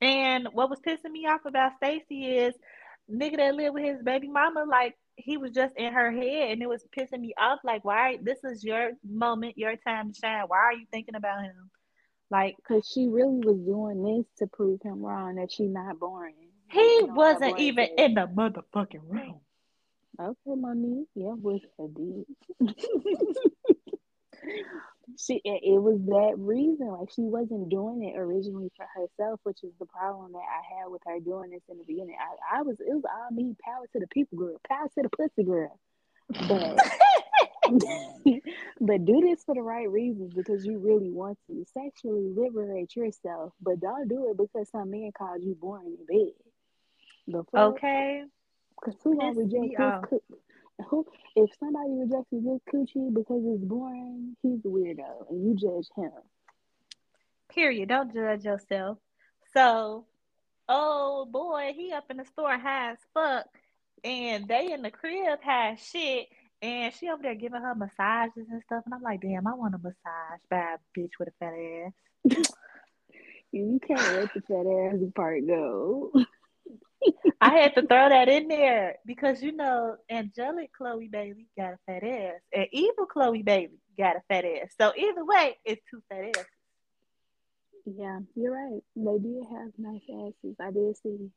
And 0.00 0.48
what 0.52 0.70
was 0.70 0.80
pissing 0.80 1.12
me 1.12 1.26
off 1.26 1.44
about 1.44 1.72
Stacy 1.76 2.36
is 2.36 2.54
nigga 3.12 3.36
that 3.36 3.54
lived 3.54 3.74
with 3.74 3.84
his 3.84 4.02
baby 4.02 4.28
mama, 4.28 4.64
like 4.66 4.96
he 5.24 5.36
was 5.36 5.52
just 5.52 5.76
in 5.76 5.92
her 5.92 6.10
head 6.10 6.50
and 6.50 6.62
it 6.62 6.68
was 6.68 6.84
pissing 6.96 7.20
me 7.20 7.34
off. 7.38 7.60
Like, 7.64 7.84
why? 7.84 8.18
This 8.22 8.42
is 8.44 8.64
your 8.64 8.92
moment, 9.08 9.58
your 9.58 9.76
time 9.76 10.12
to 10.12 10.18
shine. 10.18 10.44
Why 10.46 10.58
are 10.58 10.72
you 10.72 10.86
thinking 10.90 11.14
about 11.14 11.42
him? 11.42 11.70
Like, 12.30 12.56
because 12.56 12.88
she 12.88 13.06
really 13.08 13.40
was 13.40 13.58
doing 13.58 14.02
this 14.02 14.26
to 14.38 14.46
prove 14.46 14.80
him 14.82 15.02
wrong 15.02 15.36
that 15.36 15.50
she's 15.50 15.70
not 15.70 15.98
boring. 15.98 16.34
He 16.70 17.02
wasn't 17.04 17.58
even 17.58 17.88
in 17.98 18.14
the 18.14 18.28
motherfucking 18.28 19.02
room. 19.08 19.40
Okay, 20.20 20.36
mommy. 20.46 21.06
Yeah, 21.14 21.32
was 21.34 21.60
a. 21.80 21.86
she 25.18 25.40
it 25.44 25.80
was 25.80 25.98
that 26.06 26.34
reason 26.38 26.88
like 26.88 27.10
she 27.10 27.22
wasn't 27.22 27.68
doing 27.68 28.02
it 28.02 28.18
originally 28.18 28.70
for 28.76 28.86
herself 28.94 29.40
which 29.44 29.62
is 29.62 29.72
the 29.78 29.86
problem 29.86 30.32
that 30.32 30.38
i 30.38 30.80
had 30.80 30.90
with 30.90 31.02
her 31.06 31.20
doing 31.20 31.50
this 31.50 31.62
in 31.68 31.78
the 31.78 31.84
beginning. 31.84 32.16
I, 32.18 32.58
I 32.58 32.62
was 32.62 32.80
it 32.80 32.92
was 32.92 33.04
all 33.04 33.34
me 33.34 33.54
power 33.64 33.86
to 33.92 34.00
the 34.00 34.06
people 34.08 34.38
girl 34.38 34.60
power 34.68 34.88
to 34.94 35.02
the 35.02 35.08
pussy 35.08 35.44
girl. 35.44 35.78
But 36.48 36.78
but 38.80 39.04
do 39.04 39.20
this 39.22 39.42
for 39.44 39.54
the 39.54 39.62
right 39.62 39.90
reasons 39.90 40.32
because 40.34 40.64
you 40.64 40.78
really 40.78 41.10
want 41.10 41.38
to 41.48 41.64
sexually 41.72 42.28
liberate 42.34 42.94
yourself 42.96 43.52
but 43.60 43.80
don't 43.80 44.08
do 44.08 44.30
it 44.30 44.36
because 44.36 44.68
some 44.70 44.90
man 44.90 45.10
called 45.16 45.42
you 45.42 45.56
boring 45.60 45.96
in 45.98 46.06
bed. 46.06 46.34
Okay. 47.56 48.24
Because 48.80 49.00
who 49.02 49.16
gonna 49.18 49.32
reject 49.34 49.76
this 49.78 49.80
um, 49.80 50.02
who 50.88 51.06
if 51.36 51.50
somebody 51.58 51.90
rejects 51.90 52.30
good 52.30 52.60
coochie 52.72 53.14
because 53.14 53.42
it's 53.44 53.64
boring, 53.64 54.36
he's 54.42 54.60
a 54.64 54.68
weirdo 54.68 55.28
and 55.30 55.44
you 55.44 55.54
judge 55.54 55.88
him. 55.96 56.12
Period. 57.52 57.88
Don't 57.88 58.14
judge 58.14 58.44
yourself. 58.44 58.98
So, 59.52 60.06
oh 60.68 61.26
boy, 61.30 61.72
he 61.74 61.92
up 61.92 62.10
in 62.10 62.18
the 62.18 62.24
store 62.24 62.58
high 62.58 62.92
as 62.92 62.98
fuck, 63.12 63.46
and 64.04 64.46
they 64.46 64.72
in 64.72 64.82
the 64.82 64.90
crib 64.90 65.40
high 65.42 65.76
shit, 65.76 66.28
and 66.62 66.94
she 66.94 67.08
over 67.08 67.22
there 67.22 67.34
giving 67.34 67.60
her 67.60 67.74
massages 67.74 68.46
and 68.50 68.62
stuff, 68.62 68.84
and 68.84 68.94
I'm 68.94 69.02
like, 69.02 69.20
damn, 69.20 69.46
I 69.46 69.54
want 69.54 69.74
a 69.74 69.78
massage 69.78 70.40
by 70.48 70.76
a 70.76 70.98
bitch 70.98 71.12
with 71.18 71.28
a 71.28 71.32
fat 71.40 71.54
ass. 71.54 72.52
you 73.52 73.80
can't 73.86 74.16
let 74.16 74.32
the 74.34 74.40
fat 74.42 74.66
ass 74.66 75.12
part 75.14 75.46
go. 75.46 76.12
I 77.40 77.54
had 77.54 77.74
to 77.74 77.82
throw 77.86 78.08
that 78.08 78.28
in 78.28 78.48
there 78.48 78.96
because 79.06 79.42
you 79.42 79.52
know, 79.52 79.96
angelic 80.10 80.70
Chloe 80.72 81.08
Bailey 81.08 81.46
got 81.56 81.74
a 81.74 81.78
fat 81.86 82.04
ass, 82.04 82.40
and 82.52 82.66
evil 82.72 83.06
Chloe 83.06 83.42
Bailey 83.42 83.78
got 83.98 84.16
a 84.16 84.22
fat 84.28 84.44
ass. 84.44 84.74
So 84.78 84.92
either 84.96 85.24
way, 85.24 85.56
it's 85.64 85.82
two 85.90 86.02
fat 86.08 86.36
asses. 86.36 86.46
Yeah, 87.86 88.20
you're 88.34 88.52
right. 88.52 88.82
They 88.94 89.18
did 89.18 89.44
have 89.50 89.72
nice 89.78 90.02
asses. 90.10 90.56
I 90.60 90.70
did 90.70 90.96
see. 90.98 91.30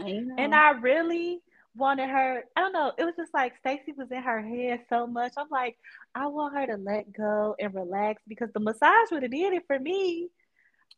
And, 0.00 0.38
and 0.38 0.54
I 0.54 0.70
really 0.72 1.40
wanted 1.76 2.08
her. 2.08 2.44
I 2.56 2.60
don't 2.60 2.72
know. 2.72 2.92
It 2.98 3.04
was 3.04 3.14
just 3.16 3.34
like 3.34 3.56
Stacy 3.58 3.92
was 3.96 4.10
in 4.10 4.22
her 4.22 4.40
head 4.40 4.80
so 4.88 5.06
much. 5.06 5.32
I'm 5.36 5.48
like, 5.50 5.76
I 6.14 6.26
want 6.26 6.54
her 6.54 6.66
to 6.66 6.76
let 6.76 7.12
go 7.12 7.54
and 7.58 7.74
relax 7.74 8.22
because 8.28 8.50
the 8.52 8.60
massage 8.60 9.10
would 9.10 9.22
have 9.22 9.32
did 9.32 9.52
it 9.52 9.64
for 9.66 9.78
me. 9.78 10.28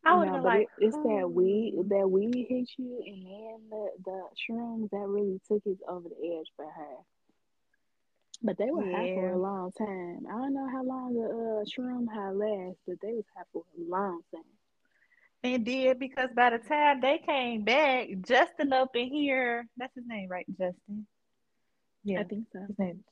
I 0.06 0.14
would 0.14 0.28
have 0.28 0.44
like, 0.44 0.68
it, 0.78 0.86
it's 0.86 0.96
oh. 0.96 1.02
that 1.02 1.30
weed 1.30 1.74
that 1.88 2.08
weed 2.08 2.46
hit 2.48 2.68
you, 2.78 3.02
and 3.04 3.26
then 3.26 3.56
the 3.70 3.88
the 4.04 4.22
shrooms 4.38 4.90
that 4.90 5.06
really 5.06 5.40
took 5.48 5.62
it 5.66 5.78
over 5.88 6.08
the 6.08 6.38
edge 6.38 6.46
for 6.56 6.64
her. 6.64 6.96
But 8.42 8.58
they 8.58 8.70
were 8.70 8.84
yeah. 8.84 8.96
high 8.96 9.14
for 9.14 9.32
a 9.32 9.38
long 9.38 9.72
time. 9.72 10.26
I 10.28 10.32
don't 10.32 10.54
know 10.54 10.68
how 10.70 10.84
long 10.84 11.14
the 11.14 11.24
uh, 11.24 11.64
shroom 11.64 12.06
high 12.12 12.30
lasts, 12.30 12.80
but 12.86 12.96
they 13.02 13.12
was 13.12 13.24
high 13.36 13.44
for 13.52 13.62
a 13.76 13.90
long 13.90 14.20
time. 14.32 14.42
And 15.42 15.64
did 15.64 15.98
because 15.98 16.30
by 16.34 16.50
the 16.50 16.58
time 16.58 17.00
they 17.00 17.18
came 17.18 17.62
back, 17.62 18.08
Justin 18.26 18.72
up 18.72 18.94
in 18.94 19.08
here, 19.08 19.66
that's 19.76 19.94
his 19.94 20.04
name, 20.06 20.28
right? 20.28 20.46
Justin. 20.50 21.06
Yeah, 22.04 22.20
I 22.20 22.24
think 22.24 22.46
so. 22.52 22.60
His 22.60 22.78
name. 22.78 23.04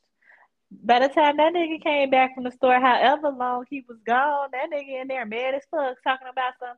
By 0.82 1.00
the 1.00 1.08
time 1.08 1.36
that 1.36 1.52
nigga 1.54 1.82
came 1.82 2.10
back 2.10 2.34
from 2.34 2.44
the 2.44 2.50
store, 2.50 2.80
however 2.80 3.30
long 3.30 3.64
he 3.68 3.84
was 3.88 3.98
gone, 4.06 4.48
that 4.52 4.70
nigga 4.72 5.02
in 5.02 5.08
there 5.08 5.26
mad 5.26 5.54
as 5.54 5.62
fuck 5.70 5.96
talking 6.02 6.28
about 6.30 6.54
some. 6.58 6.76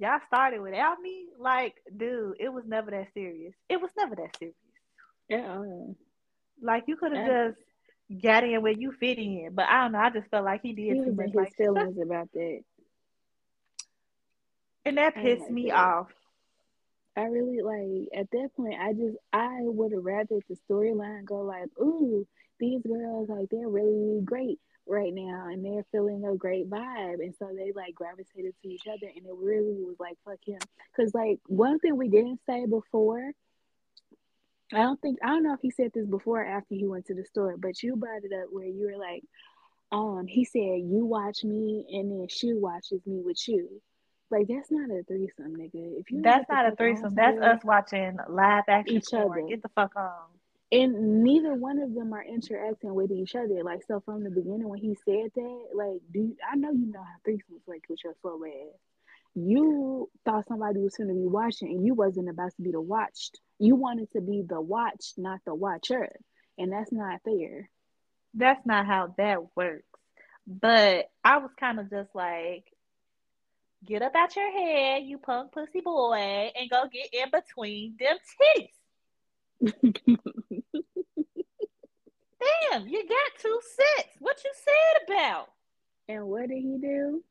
Y'all 0.00 0.20
started 0.28 0.60
without 0.60 1.00
me, 1.00 1.26
like, 1.40 1.74
dude. 1.96 2.36
It 2.38 2.52
was 2.52 2.64
never 2.66 2.90
that 2.92 3.08
serious. 3.14 3.52
It 3.68 3.80
was 3.80 3.90
never 3.96 4.14
that 4.14 4.36
serious. 4.38 4.56
Yeah. 5.28 5.58
Like 6.62 6.84
you 6.86 6.96
could 6.96 7.12
have 7.12 7.26
just 7.26 7.60
got 8.22 8.44
in 8.44 8.62
where 8.62 8.72
you 8.72 8.92
fit 8.92 9.18
in. 9.18 9.50
But 9.52 9.66
I 9.68 9.82
don't 9.82 9.92
know. 9.92 9.98
I 9.98 10.10
just 10.10 10.28
felt 10.28 10.44
like 10.44 10.62
he 10.62 10.72
did 10.72 10.96
he 10.96 11.04
too 11.04 11.12
much. 11.12 11.26
His 11.26 11.34
like, 11.34 11.54
feelings 11.56 11.98
about 12.00 12.32
that, 12.32 12.60
and 14.84 14.98
that 14.98 15.14
pissed 15.14 15.50
me 15.50 15.66
that. 15.66 15.76
off. 15.76 16.08
I 17.16 17.22
really 17.24 17.60
like 17.62 18.08
at 18.14 18.30
that 18.30 18.50
point. 18.56 18.80
I 18.80 18.92
just 18.92 19.16
I 19.32 19.58
would 19.62 19.92
have 19.92 20.04
rather 20.04 20.38
the 20.48 20.56
storyline 20.68 21.24
go 21.24 21.40
like, 21.42 21.68
"Ooh, 21.80 22.26
these 22.58 22.82
girls 22.82 23.28
like 23.28 23.48
they're 23.50 23.68
really 23.68 24.20
great 24.24 24.58
right 24.86 25.12
now, 25.12 25.48
and 25.50 25.64
they're 25.64 25.84
feeling 25.92 26.24
a 26.24 26.36
great 26.36 26.68
vibe," 26.68 27.20
and 27.20 27.34
so 27.38 27.50
they 27.56 27.72
like 27.72 27.94
gravitated 27.94 28.54
to 28.62 28.68
each 28.68 28.86
other, 28.86 29.06
and 29.14 29.26
it 29.26 29.34
really 29.36 29.82
was 29.82 29.96
like, 29.98 30.16
"Fuck 30.24 30.38
him," 30.46 30.60
because 30.94 31.14
like 31.14 31.40
one 31.46 31.78
thing 31.78 31.96
we 31.96 32.08
didn't 32.08 32.40
say 32.46 32.66
before 32.66 33.32
I 34.72 34.78
don't 34.78 35.00
think 35.00 35.18
I 35.22 35.28
don't 35.28 35.44
know 35.44 35.54
if 35.54 35.60
he 35.62 35.70
said 35.70 35.92
this 35.94 36.06
before 36.06 36.42
or 36.42 36.46
after 36.46 36.74
he 36.74 36.86
went 36.86 37.06
to 37.06 37.14
the 37.14 37.24
store, 37.24 37.56
but 37.56 37.82
you 37.82 37.96
brought 37.96 38.24
it 38.24 38.32
up 38.32 38.48
where 38.50 38.66
you 38.66 38.90
were 38.92 38.98
like, 38.98 39.24
um, 39.90 40.26
he 40.26 40.44
said 40.44 40.60
you 40.60 41.06
watch 41.06 41.42
me 41.42 41.86
and 41.90 42.10
then 42.10 42.28
she 42.28 42.52
watches 42.52 43.00
me 43.06 43.22
with 43.24 43.40
you. 43.48 43.80
Like 44.30 44.46
that's 44.46 44.70
not 44.70 44.90
a 44.90 45.02
threesome, 45.04 45.56
nigga. 45.56 45.98
If 45.98 46.10
you 46.10 46.20
that's 46.20 46.48
not 46.50 46.70
a 46.70 46.76
threesome, 46.76 47.14
that's 47.14 47.40
us 47.40 47.60
watching 47.64 48.18
live 48.28 48.64
action 48.68 48.96
each 48.96 49.06
porn. 49.10 49.30
other. 49.30 49.48
Get 49.48 49.62
the 49.62 49.70
fuck 49.70 49.96
on. 49.96 50.12
And 50.70 51.24
neither 51.24 51.54
one 51.54 51.78
of 51.78 51.94
them 51.94 52.12
are 52.12 52.24
interacting 52.24 52.94
with 52.94 53.10
each 53.10 53.34
other. 53.34 53.62
Like 53.64 53.84
so, 53.86 54.00
from 54.04 54.22
the 54.22 54.30
beginning 54.30 54.68
when 54.68 54.80
he 54.80 54.94
said 55.04 55.30
that, 55.34 55.64
like, 55.74 56.00
do 56.12 56.36
I 56.50 56.56
know 56.56 56.72
you 56.72 56.92
know 56.92 57.02
how 57.02 57.16
threesomes 57.26 57.66
work 57.66 57.80
with 57.88 58.00
your 58.04 58.14
slow 58.20 58.38
ass 58.44 58.78
you 59.34 60.10
thought 60.24 60.48
somebody 60.48 60.80
was 60.80 60.96
going 60.96 61.08
to 61.08 61.14
be 61.14 61.26
watching 61.26 61.68
and 61.68 61.86
you 61.86 61.94
wasn't 61.94 62.28
about 62.28 62.54
to 62.56 62.62
be 62.62 62.72
the 62.72 62.80
watched. 62.80 63.38
You 63.58 63.76
wanted 63.76 64.10
to 64.12 64.20
be 64.20 64.42
the 64.46 64.60
watched, 64.60 65.14
not 65.16 65.40
the 65.44 65.54
watcher. 65.54 66.08
And 66.56 66.72
that's 66.72 66.92
not 66.92 67.22
fair. 67.24 67.70
That's 68.34 68.64
not 68.66 68.86
how 68.86 69.14
that 69.16 69.38
works. 69.56 69.84
But 70.46 71.10
I 71.22 71.38
was 71.38 71.50
kind 71.58 71.78
of 71.78 71.90
just 71.90 72.14
like, 72.14 72.64
get 73.84 74.02
up 74.02 74.14
out 74.16 74.34
your 74.34 74.50
head, 74.50 75.04
you 75.04 75.18
punk 75.18 75.52
pussy 75.52 75.80
boy, 75.80 76.50
and 76.58 76.70
go 76.70 76.84
get 76.92 77.12
in 77.12 77.30
between 77.30 77.96
them 77.98 78.16
titties. 79.60 80.18
Damn, 82.70 82.88
you 82.88 83.06
got 83.08 83.40
two 83.40 83.60
sets. 83.62 84.16
What 84.18 84.42
you 84.44 84.50
said 84.54 85.14
about? 85.14 85.48
And 86.08 86.26
what 86.26 86.48
did 86.48 86.58
he 86.58 86.78
do? 86.80 87.22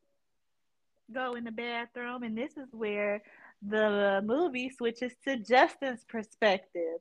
go 1.13 1.35
in 1.35 1.43
the 1.43 1.51
bathroom, 1.51 2.23
and 2.23 2.37
this 2.37 2.57
is 2.57 2.67
where 2.71 3.21
the 3.67 4.21
movie 4.25 4.69
switches 4.69 5.13
to 5.25 5.37
Justin's 5.37 6.03
perspective. 6.07 6.99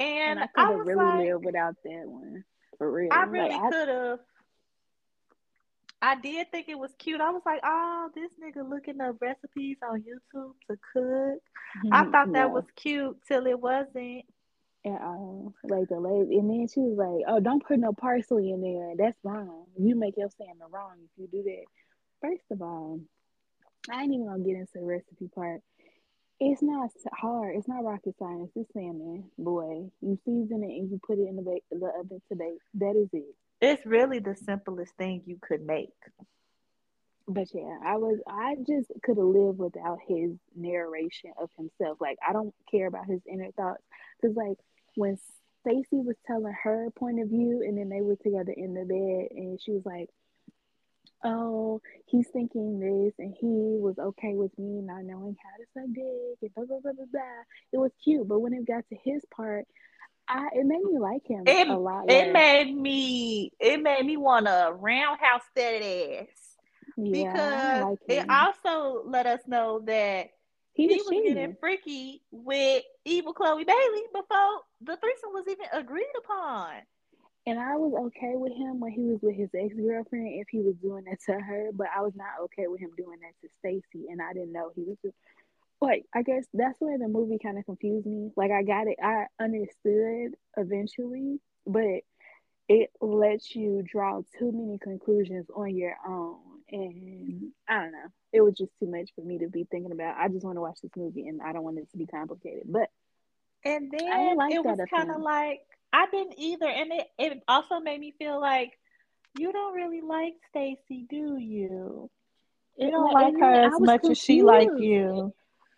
And, 0.00 0.40
and 0.40 0.40
I 0.40 0.46
could 0.46 0.78
have 0.78 0.86
really 0.86 1.04
like, 1.04 1.18
lived 1.18 1.44
without 1.44 1.76
that 1.84 2.04
one. 2.06 2.44
For 2.78 2.90
real. 2.90 3.08
I 3.12 3.24
really 3.24 3.50
like, 3.50 3.70
could 3.70 3.88
have. 3.88 4.18
I 6.00 6.16
did 6.16 6.50
think 6.50 6.68
it 6.68 6.78
was 6.78 6.90
cute. 6.98 7.20
I 7.20 7.30
was 7.30 7.42
like, 7.46 7.60
oh, 7.62 8.10
this 8.14 8.32
nigga 8.42 8.68
looking 8.68 9.00
up 9.00 9.16
recipes 9.20 9.76
on 9.88 10.00
YouTube 10.02 10.54
to 10.68 10.78
cook. 10.92 11.42
I 11.92 12.02
mm-hmm. 12.02 12.10
thought 12.10 12.26
yeah. 12.28 12.32
that 12.32 12.50
was 12.50 12.64
cute 12.74 13.16
till 13.28 13.46
it 13.46 13.60
wasn't. 13.60 14.24
And 14.84 14.96
um, 14.96 15.54
like 15.62 15.88
the 15.88 16.00
lady, 16.00 16.38
and 16.38 16.50
then 16.50 16.66
she 16.66 16.80
was 16.80 16.96
like, 16.98 17.24
"Oh, 17.28 17.38
don't 17.38 17.64
put 17.64 17.78
no 17.78 17.92
parsley 17.92 18.50
in 18.50 18.60
there. 18.60 18.94
That's 18.96 19.18
wrong. 19.22 19.66
You 19.78 19.94
make 19.94 20.16
your 20.16 20.30
salmon 20.36 20.66
wrong 20.70 20.96
if 21.04 21.10
you 21.16 21.28
do 21.30 21.44
that." 21.44 21.64
First 22.20 22.44
of 22.50 22.62
all, 22.62 23.00
I 23.90 24.02
ain't 24.02 24.12
even 24.12 24.26
gonna 24.26 24.42
get 24.42 24.56
into 24.56 24.72
the 24.74 24.82
recipe 24.82 25.28
part. 25.34 25.60
It's 26.40 26.62
not 26.62 26.90
hard. 27.12 27.54
It's 27.56 27.68
not 27.68 27.84
rocket 27.84 28.16
science. 28.18 28.50
It's 28.56 28.72
salmon, 28.72 29.30
boy. 29.38 29.90
You 30.00 30.18
season 30.24 30.64
it 30.64 30.80
and 30.80 30.90
you 30.90 31.00
put 31.06 31.18
it 31.18 31.28
in 31.28 31.36
the, 31.36 31.60
the 31.70 31.92
oven 32.00 32.20
to 32.28 32.36
bake. 32.36 32.58
That 32.74 32.96
is 32.96 33.08
it. 33.12 33.34
It's 33.60 33.86
really 33.86 34.18
the 34.18 34.34
simplest 34.34 34.96
thing 34.96 35.22
you 35.24 35.38
could 35.40 35.64
make. 35.64 35.90
But 37.28 37.46
yeah, 37.54 37.78
I 37.84 37.96
was. 37.98 38.18
I 38.26 38.56
just 38.66 38.90
could 39.04 39.16
have 39.16 39.26
lived 39.26 39.58
without 39.58 39.98
his 40.08 40.32
narration 40.56 41.30
of 41.40 41.50
himself. 41.56 41.98
Like 42.00 42.18
I 42.26 42.32
don't 42.32 42.52
care 42.68 42.88
about 42.88 43.06
his 43.06 43.20
inner 43.30 43.52
thoughts 43.56 43.84
because, 44.22 44.36
like, 44.36 44.58
when 44.94 45.18
Stacy 45.60 46.00
was 46.00 46.16
telling 46.26 46.54
her 46.62 46.90
point 46.96 47.20
of 47.20 47.28
view, 47.28 47.62
and 47.66 47.76
then 47.76 47.88
they 47.88 48.00
were 48.00 48.16
together 48.16 48.54
in 48.56 48.74
the 48.74 48.84
bed, 48.84 49.36
and 49.36 49.60
she 49.60 49.72
was 49.72 49.82
like, 49.84 50.08
oh, 51.24 51.80
he's 52.06 52.28
thinking 52.28 52.80
this 52.80 53.14
and 53.18 53.34
he 53.38 53.46
was 53.46 53.98
okay 53.98 54.34
with 54.34 54.56
me 54.58 54.80
not 54.82 55.04
knowing 55.04 55.36
how 55.42 55.56
to 55.56 55.64
suck 55.72 55.94
dick 55.94 56.38
and 56.42 56.54
blah, 56.54 56.64
blah, 56.64 56.80
blah, 56.80 56.92
blah, 56.92 57.04
blah. 57.12 57.20
It 57.72 57.78
was 57.78 57.92
cute. 58.02 58.26
But 58.26 58.40
when 58.40 58.52
it 58.52 58.66
got 58.66 58.84
to 58.88 58.96
his 59.04 59.24
part, 59.34 59.66
I, 60.28 60.48
it 60.52 60.66
made 60.66 60.82
me 60.82 60.98
like 60.98 61.26
him 61.26 61.44
it, 61.46 61.68
a 61.68 61.76
lot. 61.76 62.10
It 62.10 62.26
less. 62.26 62.32
made 62.32 62.76
me, 62.76 63.52
it 63.60 63.82
made 63.82 64.04
me 64.04 64.16
want 64.16 64.46
to 64.46 64.74
roundhouse 64.78 65.42
that 65.56 65.82
ass. 65.82 66.56
Yeah, 66.96 67.32
because 67.32 67.82
like 67.82 67.98
it 68.08 68.30
also 68.30 69.02
let 69.06 69.26
us 69.26 69.40
know 69.46 69.80
that 69.86 70.30
he, 70.74 70.88
he 70.88 70.96
was, 70.96 71.06
was 71.06 71.22
getting 71.24 71.56
freaky 71.60 72.22
with 72.30 72.82
evil 73.04 73.34
Chloe 73.34 73.64
Bailey 73.64 74.02
before 74.12 74.60
the 74.80 74.96
threesome 74.96 75.32
was 75.32 75.44
even 75.48 75.66
agreed 75.72 76.12
upon. 76.18 76.72
And 77.44 77.58
I 77.58 77.76
was 77.76 77.92
okay 78.06 78.34
with 78.34 78.52
him 78.52 78.78
when 78.78 78.92
he 78.92 79.02
was 79.02 79.18
with 79.20 79.34
his 79.34 79.50
ex 79.52 79.74
girlfriend 79.74 80.28
if 80.40 80.46
he 80.48 80.60
was 80.60 80.76
doing 80.76 81.04
that 81.04 81.20
to 81.26 81.40
her, 81.40 81.70
but 81.74 81.88
I 81.94 82.00
was 82.00 82.14
not 82.14 82.40
okay 82.44 82.68
with 82.68 82.80
him 82.80 82.90
doing 82.96 83.18
that 83.20 83.34
to 83.42 83.48
Stacy, 83.58 84.06
and 84.10 84.22
I 84.22 84.32
didn't 84.32 84.52
know 84.52 84.70
he 84.74 84.82
was. 84.82 84.96
Doing, 85.02 85.14
like 85.80 86.06
I 86.14 86.22
guess 86.22 86.46
that's 86.54 86.80
where 86.80 86.96
the 86.96 87.08
movie 87.08 87.40
kind 87.42 87.58
of 87.58 87.66
confused 87.66 88.06
me. 88.06 88.30
Like 88.36 88.52
I 88.52 88.62
got 88.62 88.86
it, 88.86 88.96
I 89.02 89.26
understood 89.40 90.36
eventually, 90.56 91.40
but 91.66 92.02
it 92.68 92.90
lets 93.00 93.54
you 93.56 93.82
draw 93.84 94.22
too 94.38 94.52
many 94.52 94.78
conclusions 94.78 95.46
on 95.54 95.76
your 95.76 95.96
own, 96.06 96.38
and 96.72 97.52
I 97.68 97.82
don't 97.82 97.92
know. 97.92 98.08
It 98.32 98.40
was 98.40 98.54
just 98.54 98.70
too 98.80 98.86
much 98.86 99.10
for 99.14 99.22
me 99.22 99.38
to 99.38 99.48
be 99.48 99.66
thinking 99.70 99.92
about. 99.92 100.16
I 100.16 100.28
just 100.28 100.44
want 100.44 100.56
to 100.56 100.62
watch 100.62 100.78
this 100.82 100.90
movie, 100.96 101.28
and 101.28 101.40
I 101.42 101.52
don't 101.52 101.64
want 101.64 101.78
it 101.78 101.90
to 101.92 101.98
be 101.98 102.06
complicated. 102.06 102.64
But 102.66 102.88
and 103.64 103.90
then 103.90 104.36
like 104.36 104.54
it 104.54 104.64
was 104.64 104.78
kind 104.92 105.10
of 105.10 105.20
like 105.20 105.60
I 105.92 106.06
didn't 106.10 106.34
either, 106.38 106.66
and 106.66 106.92
it 106.92 107.06
it 107.18 107.42
also 107.46 107.80
made 107.80 108.00
me 108.00 108.14
feel 108.18 108.40
like 108.40 108.72
you 109.38 109.52
don't 109.52 109.74
really 109.74 110.00
like 110.00 110.34
Stacy, 110.50 111.06
do 111.08 111.36
you? 111.36 112.10
You 112.76 112.90
don't 112.90 113.12
like 113.12 113.34
her 113.38 113.66
as 113.66 113.72
much 113.78 114.00
confused. 114.00 114.10
as 114.10 114.24
she 114.24 114.42
like 114.42 114.68
you. 114.78 115.32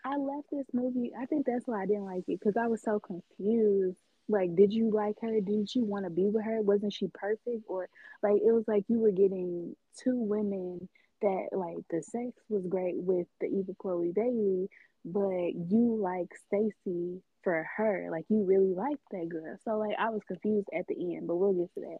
I 0.04 0.16
left 0.16 0.48
this 0.52 0.66
movie. 0.72 1.12
I 1.18 1.26
think 1.26 1.46
that's 1.46 1.66
why 1.66 1.82
I 1.82 1.86
didn't 1.86 2.04
like 2.04 2.24
it 2.28 2.38
because 2.38 2.56
I 2.56 2.66
was 2.66 2.82
so 2.82 3.00
confused. 3.00 3.96
Like, 4.28 4.54
did 4.56 4.72
you 4.72 4.90
like 4.90 5.16
her? 5.20 5.40
Didn't 5.40 5.74
you 5.74 5.84
want 5.84 6.04
to 6.04 6.10
be 6.10 6.28
with 6.28 6.44
her? 6.44 6.62
Wasn't 6.62 6.92
she 6.92 7.08
perfect? 7.12 7.64
Or 7.66 7.88
like 8.22 8.40
it 8.44 8.52
was 8.52 8.64
like 8.66 8.84
you 8.88 8.98
were 8.98 9.10
getting 9.10 9.76
two 10.02 10.16
women 10.16 10.88
that 11.22 11.48
like 11.52 11.84
the 11.90 12.02
sex 12.02 12.32
was 12.48 12.66
great 12.66 12.96
with 12.96 13.26
the 13.40 13.46
evil 13.46 13.76
Chloe 13.78 14.12
Bailey, 14.14 14.68
but 15.04 15.52
you 15.70 15.98
like 16.00 16.28
Stacy 16.46 17.22
for 17.42 17.66
her. 17.76 18.08
Like 18.10 18.24
you 18.28 18.44
really 18.44 18.74
liked 18.74 19.02
that 19.10 19.28
girl. 19.28 19.56
So 19.64 19.78
like 19.78 19.96
I 19.98 20.10
was 20.10 20.22
confused 20.26 20.68
at 20.76 20.86
the 20.88 21.16
end, 21.16 21.26
but 21.26 21.36
we'll 21.36 21.52
get 21.52 21.74
to 21.74 21.80
that. 21.80 21.98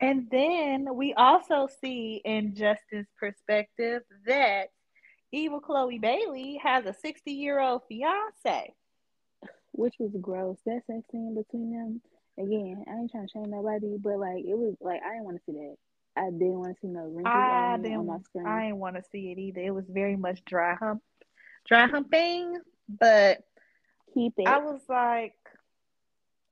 And 0.00 0.28
then 0.30 0.96
we 0.96 1.14
also 1.14 1.68
see 1.80 2.20
in 2.24 2.54
Justin's 2.54 3.06
perspective 3.18 4.02
that 4.26 4.70
evil 5.32 5.60
Chloe 5.60 5.98
Bailey 5.98 6.60
has 6.62 6.84
a 6.84 6.94
60 6.94 7.30
year 7.30 7.60
old 7.60 7.82
fiance. 7.88 8.74
Which 9.74 9.94
was 9.98 10.12
gross. 10.20 10.58
That 10.66 10.82
sex 10.86 11.04
scene 11.10 11.34
between 11.34 11.72
them. 11.72 12.00
Again, 12.38 12.84
I 12.88 12.92
ain't 12.98 13.10
trying 13.10 13.26
to 13.26 13.32
shame 13.32 13.50
nobody, 13.50 13.96
but 13.98 14.18
like 14.18 14.44
it 14.44 14.56
was 14.58 14.74
like 14.80 15.00
I 15.04 15.10
didn't 15.12 15.24
want 15.24 15.36
to 15.38 15.42
see 15.46 15.52
that. 15.58 15.76
I 16.16 16.30
didn't 16.30 16.58
want 16.60 16.74
to 16.74 16.80
see 16.80 16.88
no 16.88 17.02
wrinkles 17.06 17.34
I 17.34 17.74
on 17.96 18.06
my 18.06 18.18
screen. 18.20 18.46
I 18.46 18.62
didn't 18.66 18.78
want 18.78 18.96
to 18.96 19.02
see 19.10 19.30
it 19.30 19.38
either. 19.38 19.60
It 19.60 19.74
was 19.74 19.84
very 19.88 20.16
much 20.16 20.44
dry 20.44 20.74
hump, 20.74 21.02
dry 21.66 21.86
humping. 21.86 22.58
But 22.88 23.42
Keep 24.14 24.34
it. 24.38 24.46
I 24.46 24.58
was 24.58 24.80
like, 24.88 25.34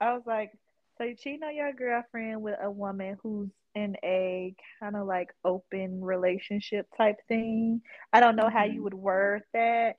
I 0.01 0.12
was 0.14 0.23
like, 0.27 0.53
so 0.99 1.05
you 1.05 1.14
cheating 1.16 1.45
on 1.45 1.55
your 1.55 1.73
girlfriend 1.73 2.43
with 2.43 2.57
a 2.62 2.70
woman 2.70 3.16
who's 3.23 3.51
in 3.75 3.97
a 4.05 4.55
kind 4.81 4.97
of 4.97 5.07
like 5.07 5.33
open 5.45 6.01
relationship 6.03 6.87
type 6.97 7.16
thing. 7.29 7.83
I 8.12 8.20
don't 8.20 8.37
know 8.37 8.49
how 8.49 8.64
you 8.64 8.81
Mhm. 8.81 8.85
would 8.85 8.95
word 8.95 9.43
that. 9.53 9.97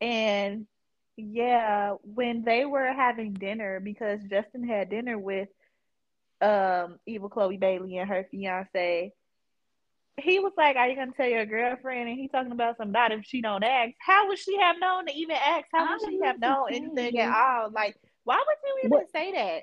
And 0.00 0.66
yeah, 1.16 1.94
when 2.02 2.44
they 2.44 2.64
were 2.64 2.92
having 2.92 3.32
dinner, 3.32 3.80
because 3.80 4.20
Justin 4.28 4.66
had 4.66 4.90
dinner 4.90 5.18
with 5.18 5.48
um 6.42 6.98
Evil 7.06 7.30
Chloe 7.30 7.56
Bailey 7.56 7.96
and 7.96 8.08
her 8.08 8.26
fiance, 8.30 9.12
he 10.20 10.38
was 10.38 10.52
like, 10.56 10.76
Are 10.76 10.88
you 10.88 10.96
gonna 10.96 11.12
tell 11.16 11.28
your 11.28 11.46
girlfriend? 11.46 12.08
And 12.08 12.18
he 12.18 12.28
talking 12.28 12.52
about 12.52 12.76
some 12.76 12.92
not 12.92 13.12
if 13.12 13.24
she 13.24 13.40
don't 13.40 13.64
ask. 13.64 13.92
How 13.98 14.28
would 14.28 14.38
she 14.38 14.58
have 14.58 14.76
known 14.78 15.06
to 15.06 15.12
even 15.12 15.36
ask? 15.36 15.66
How 15.72 15.90
would 15.90 16.10
she 16.10 16.20
have 16.24 16.40
known 16.40 16.66
anything 16.72 17.18
at 17.18 17.32
all? 17.34 17.70
Like, 17.70 17.96
why 18.24 18.36
would 18.36 18.56
you 18.64 18.78
even 18.84 18.90
What- 18.90 19.10
say 19.10 19.32
that? 19.32 19.62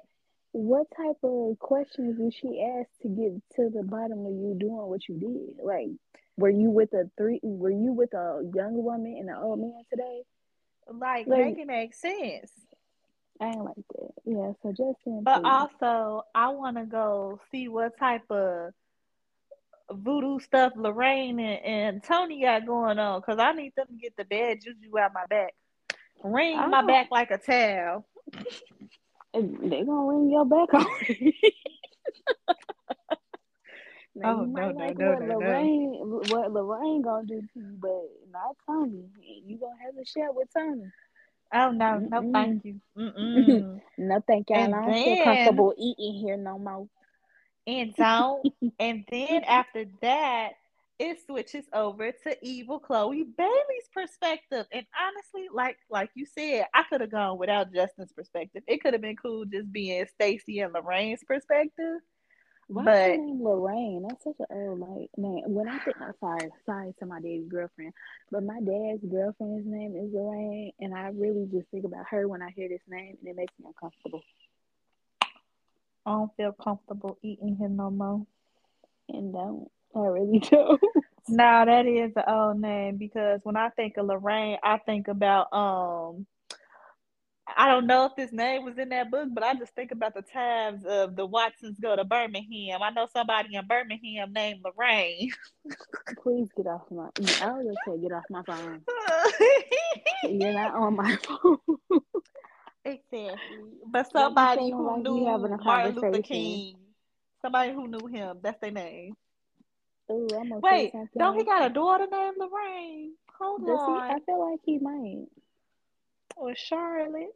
What 0.55 0.85
type 0.95 1.17
of 1.23 1.57
questions 1.57 2.19
did 2.19 2.31
she 2.31 2.61
ask 2.61 2.87
to 3.01 3.07
get 3.07 3.31
to 3.55 3.71
the 3.71 3.81
bottom 3.83 4.23
of 4.23 4.33
you 4.33 4.55
doing 4.59 4.85
what 4.87 5.01
you 5.09 5.17
did? 5.17 5.63
Like, 5.63 5.89
were 6.37 6.51
you 6.51 6.69
with 6.69 6.93
a 6.93 7.09
three? 7.17 7.39
Were 7.41 7.71
you 7.71 7.91
with 7.91 8.13
a 8.13 8.47
young 8.53 8.83
woman 8.83 9.15
and 9.19 9.29
an 9.29 9.35
old 9.35 9.59
man 9.59 9.83
today? 9.89 10.21
Like, 10.91 11.27
Like- 11.27 11.39
make 11.39 11.57
it 11.59 11.67
make 11.67 11.93
sense. 11.93 12.51
I 13.41 13.47
ain't 13.47 13.63
like 13.65 13.75
that. 13.75 14.11
Yeah. 14.25 14.53
So 14.61 14.69
Justin, 14.69 15.23
But 15.23 15.41
please. 15.41 15.49
also, 15.49 16.23
I 16.35 16.49
want 16.49 16.77
to 16.77 16.85
go 16.85 17.39
see 17.51 17.67
what 17.67 17.97
type 17.97 18.29
of 18.29 18.73
voodoo 19.91 20.39
stuff 20.39 20.73
Lorraine 20.75 21.39
and, 21.39 21.65
and 21.65 22.03
Tony 22.03 22.41
got 22.41 22.65
going 22.65 22.99
on 22.99 23.19
because 23.21 23.39
I 23.39 23.51
need 23.53 23.73
them 23.75 23.87
to 23.87 23.95
get 23.95 24.15
the 24.15 24.23
bad 24.25 24.61
juju 24.61 24.97
out 24.99 25.13
my 25.13 25.25
back. 25.29 25.53
Wring 26.23 26.57
my 26.57 26.81
Oh. 26.83 26.87
back 26.87 27.09
like 27.11 27.31
a 27.31 27.37
towel. 27.37 28.05
They're 29.33 29.85
gonna 29.85 30.05
ring 30.05 30.29
your 30.29 30.45
back 30.45 30.73
on. 30.73 30.85
now, 34.15 34.41
Oh, 34.41 34.45
no, 34.45 34.71
no, 34.71 34.85
like 34.85 34.97
no, 34.97 35.11
what 35.11 35.19
no, 35.19 35.25
no. 35.27 35.39
Lorraine, 35.39 35.93
what 36.29 36.51
Lorraine 36.51 37.01
gonna 37.01 37.25
do 37.25 37.41
to 37.41 37.59
you, 37.59 37.77
but 37.79 38.03
not 38.31 38.55
Tony. 38.67 39.05
You 39.45 39.57
gonna 39.57 39.73
have 39.83 39.95
a 40.01 40.05
share 40.05 40.31
with 40.31 40.49
Tony. 40.55 40.91
Oh 41.53 41.71
no, 41.71 41.99
no, 41.99 42.21
Mm-mm. 42.21 42.33
thank 42.33 42.65
you. 42.65 42.79
No, 43.97 44.21
thank 44.27 44.49
y'all. 44.49 44.59
And 44.59 44.75
I 44.75 44.81
don't 44.81 45.03
feel 45.03 45.23
comfortable 45.23 45.73
eating 45.77 46.13
here 46.19 46.37
no 46.37 46.57
more. 46.59 46.87
and 47.67 47.95
don't. 47.95 48.45
and 48.79 49.05
then 49.11 49.43
after 49.45 49.85
that, 50.01 50.53
it 50.99 51.17
switches 51.25 51.65
over 51.73 52.11
to 52.11 52.37
evil 52.45 52.79
Chloe 52.79 53.23
Bailey's 53.37 53.89
perspective. 53.93 54.65
And 54.71 54.85
honestly, 54.99 55.47
like 55.53 55.77
like 55.89 56.09
you 56.15 56.25
said, 56.25 56.65
I 56.73 56.83
could 56.83 57.01
have 57.01 57.11
gone 57.11 57.37
without 57.37 57.73
Justin's 57.73 58.13
perspective. 58.13 58.63
It 58.67 58.81
could 58.81 58.93
have 58.93 59.01
been 59.01 59.15
cool 59.15 59.45
just 59.45 59.71
being 59.71 60.05
Stacy 60.07 60.59
and 60.59 60.73
Lorraine's 60.73 61.23
perspective. 61.23 61.99
Why 62.67 62.83
But- 62.85 62.93
is 63.11 63.17
her 63.17 63.17
name 63.25 63.43
Lorraine? 63.43 64.05
That's 64.07 64.23
such 64.23 64.35
an 64.39 64.45
old 64.49 64.79
like 64.79 65.09
name. 65.17 65.43
When 65.47 65.67
I 65.67 65.79
think, 65.79 65.97
I'm 66.01 66.13
sorry, 66.19 66.49
sorry 66.65 66.93
to 66.99 67.05
my 67.05 67.19
dad's 67.21 67.47
girlfriend, 67.47 67.93
but 68.31 68.43
my 68.43 68.59
dad's 68.61 69.03
girlfriend's 69.05 69.67
name 69.67 69.95
is 69.95 70.13
Lorraine, 70.13 70.71
and 70.79 70.93
I 70.93 71.09
really 71.09 71.47
just 71.51 71.67
think 71.69 71.85
about 71.85 72.05
her 72.09 72.27
when 72.27 72.41
I 72.41 72.49
hear 72.55 72.69
this 72.69 72.81
name, 72.87 73.17
and 73.19 73.27
it 73.29 73.35
makes 73.35 73.53
me 73.59 73.65
uncomfortable. 73.67 74.23
I 76.05 76.11
don't 76.11 76.35
feel 76.35 76.51
comfortable 76.53 77.17
eating 77.21 77.55
him 77.55 77.77
no 77.77 77.89
more. 77.89 78.25
And 79.09 79.33
don't, 79.33 79.69
I 79.95 79.99
really 79.99 80.39
don't. 80.51 80.81
No, 81.29 81.63
that 81.65 81.85
is 81.85 82.13
the 82.13 82.29
old 82.29 82.59
name 82.59 82.97
because 82.97 83.39
when 83.43 83.55
I 83.55 83.69
think 83.69 83.95
of 83.97 84.07
Lorraine, 84.07 84.57
I 84.63 84.77
think 84.79 85.07
about 85.07 85.51
um 85.53 86.25
I 87.45 87.67
don't 87.67 87.87
know 87.87 88.05
if 88.05 88.15
this 88.15 88.31
name 88.31 88.63
was 88.63 88.77
in 88.77 88.89
that 88.89 89.11
book, 89.11 89.27
but 89.33 89.43
I 89.43 89.53
just 89.55 89.75
think 89.75 89.91
about 89.91 90.13
the 90.13 90.21
times 90.21 90.85
of 90.85 91.15
the 91.15 91.25
Watsons 91.25 91.77
go 91.79 91.95
to 91.95 92.05
Birmingham. 92.05 92.81
I 92.81 92.89
know 92.91 93.07
somebody 93.11 93.55
in 93.55 93.67
Birmingham 93.67 94.31
named 94.31 94.61
Lorraine. 94.63 95.31
Please 96.23 96.47
get 96.55 96.67
off 96.67 96.83
my. 96.89 97.09
I 97.41 97.51
was 97.51 97.65
just 97.65 97.79
say 97.85 98.01
get 98.01 98.13
off 98.13 98.23
my 98.29 98.43
phone. 98.43 98.81
You're 100.23 100.53
not 100.53 100.73
on 100.73 100.95
my 100.95 101.15
phone. 101.23 101.57
exactly. 102.85 103.37
But 103.91 104.09
somebody 104.11 104.71
who 104.71 104.87
like 104.87 105.01
knew 105.01 105.25
having 105.25 105.51
a 105.51 105.57
Martin 105.57 105.95
Luther. 105.95 106.21
King. 106.21 106.77
Somebody 107.41 107.73
who 107.73 107.87
knew 107.87 108.07
him. 108.07 108.37
That's 108.41 108.59
their 108.61 108.71
name. 108.71 109.15
Ooh, 110.11 110.27
I'm 110.33 110.49
gonna 110.49 110.61
say 110.61 110.91
Wait, 110.93 110.93
don't 111.17 111.35
he 111.35 111.43
got 111.43 111.69
a 111.69 111.73
daughter 111.73 112.07
named 112.09 112.37
Lorraine? 112.37 113.13
Hold 113.39 113.65
Does 113.65 113.69
he? 113.69 113.91
on. 113.91 114.11
I 114.11 114.19
feel 114.25 114.51
like 114.51 114.59
he 114.63 114.79
might. 114.79 115.27
Or 116.35 116.53
Charlotte. 116.55 117.35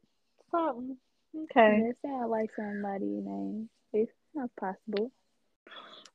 Something. 0.52 0.98
Okay. 1.36 1.84
That 1.88 1.96
sounds 2.06 2.30
like 2.30 2.50
somebody's 2.56 3.24
name. 3.24 3.70
It's 3.94 4.12
not 4.34 4.50
possible. 4.60 5.12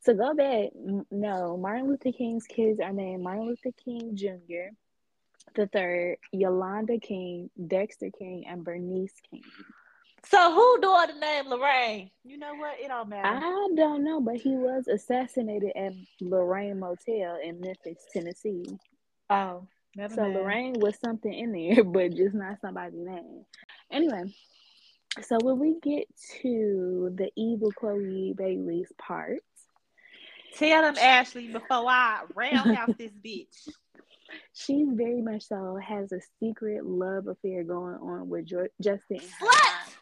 So 0.01 0.15
go 0.15 0.35
back. 0.35 0.71
No, 1.11 1.57
Martin 1.57 1.89
Luther 1.89 2.13
King's 2.13 2.47
kids 2.47 2.81
are 2.81 2.93
named 2.93 3.23
Martin 3.23 3.47
Luther 3.47 3.71
King 3.85 4.17
Jr., 4.17 4.75
the 5.55 5.67
third, 5.69 6.17
Yolanda 6.33 6.99
King, 6.99 7.51
Dexter 7.69 8.11
King, 8.19 8.45
and 8.49 8.65
Bernice 8.65 9.15
King. 9.31 9.43
So 10.25 10.53
who 10.55 10.81
daughter 10.81 11.15
named 11.21 11.49
Lorraine? 11.49 12.11
You 12.25 12.39
know 12.39 12.55
what? 12.55 12.81
It 12.81 12.89
don't 12.89 13.09
matter. 13.09 13.29
I 13.29 13.69
don't 13.75 14.05
know, 14.05 14.21
but 14.21 14.37
he 14.37 14.51
was 14.51 14.87
assassinated 14.89 15.73
at 15.77 15.93
Lorraine 16.21 16.79
Motel 16.79 17.39
in 17.43 17.61
Memphis, 17.61 18.05
Tennessee. 18.13 18.65
oh, 19.31 19.67
never 19.97 20.15
So 20.15 20.23
mind. 20.23 20.35
Lorraine 20.35 20.75
was 20.81 20.99
something 20.99 21.33
in 21.33 21.53
there, 21.53 21.85
but 21.85 22.15
just 22.15 22.35
not 22.35 22.61
somebody's 22.61 22.99
name. 23.05 23.45
Anyway, 23.91 24.25
so 25.23 25.39
when 25.43 25.59
we 25.59 25.77
get 25.83 26.07
to 26.43 27.13
the 27.17 27.31
evil 27.37 27.71
Chloe 27.73 28.35
Bailey's 28.37 28.93
part, 28.99 29.41
Tell 30.59 30.83
them 30.83 30.97
Ashley 31.01 31.49
before 31.49 31.89
I 31.89 32.25
roundhouse 32.35 32.91
this 32.99 33.13
bitch. 33.25 33.69
she's 34.53 34.87
very 34.93 35.23
much 35.23 35.45
so 35.49 35.79
has 35.83 36.13
a 36.13 36.21
secret 36.41 36.85
love 36.85 37.27
affair 37.27 37.65
going 37.65 37.95
on 37.97 38.29
with 38.29 38.45
jo- 38.47 38.69
Justin. 38.81 39.17
and 39.19 39.23
her 39.23 39.47
Slut! 39.47 39.97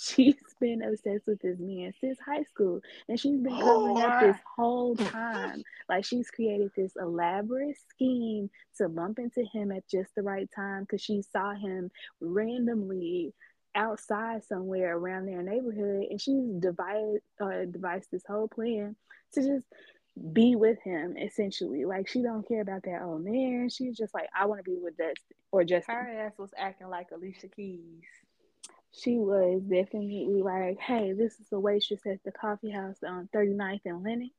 She's 0.02 0.34
been 0.58 0.82
obsessed 0.82 1.26
with 1.26 1.42
this 1.42 1.58
man 1.58 1.92
since 2.00 2.18
high 2.24 2.44
school, 2.44 2.80
and 3.06 3.20
she's 3.20 3.38
been 3.38 3.54
covering 3.54 4.00
up 4.00 4.20
this 4.22 4.38
whole 4.56 4.96
time. 4.96 5.62
Like 5.90 6.06
she's 6.06 6.30
created 6.30 6.70
this 6.74 6.92
elaborate 6.98 7.76
scheme 7.90 8.48
to 8.78 8.88
bump 8.88 9.18
into 9.18 9.44
him 9.52 9.70
at 9.72 9.86
just 9.90 10.14
the 10.14 10.22
right 10.22 10.48
time 10.56 10.84
because 10.84 11.02
she 11.02 11.20
saw 11.20 11.54
him 11.54 11.90
randomly 12.18 13.34
outside 13.74 14.42
somewhere 14.44 14.96
around 14.96 15.26
their 15.26 15.42
neighborhood, 15.42 16.06
and 16.08 16.18
she's 16.18 16.48
divided 16.60 17.20
uh, 17.38 17.66
devised 17.70 18.08
this 18.10 18.24
whole 18.26 18.48
plan 18.48 18.96
to 19.34 19.42
just 19.42 19.66
be 20.32 20.56
with 20.56 20.80
him 20.82 21.18
essentially. 21.18 21.84
Like 21.84 22.08
she 22.08 22.22
don't 22.22 22.48
care 22.48 22.62
about 22.62 22.84
that 22.84 23.02
old 23.02 23.22
man. 23.22 23.68
She's 23.68 23.98
just 23.98 24.14
like, 24.14 24.30
I 24.34 24.46
want 24.46 24.64
to 24.64 24.70
be 24.70 24.78
with 24.80 24.96
Justin 24.96 25.36
or 25.52 25.62
Justin. 25.64 25.94
Her 25.94 26.26
ass 26.26 26.38
was 26.38 26.50
acting 26.56 26.88
like 26.88 27.08
Alicia 27.12 27.48
Keys. 27.48 28.04
She 28.92 29.16
was 29.18 29.62
definitely 29.62 30.26
like, 30.42 30.78
hey, 30.78 31.12
this 31.12 31.38
is 31.40 31.48
the 31.50 31.60
waitress 31.60 32.00
at 32.06 32.22
the 32.24 32.32
coffee 32.32 32.70
house 32.70 32.96
on 33.06 33.28
39th 33.34 33.80
and 33.84 34.02
Lenox. 34.02 34.32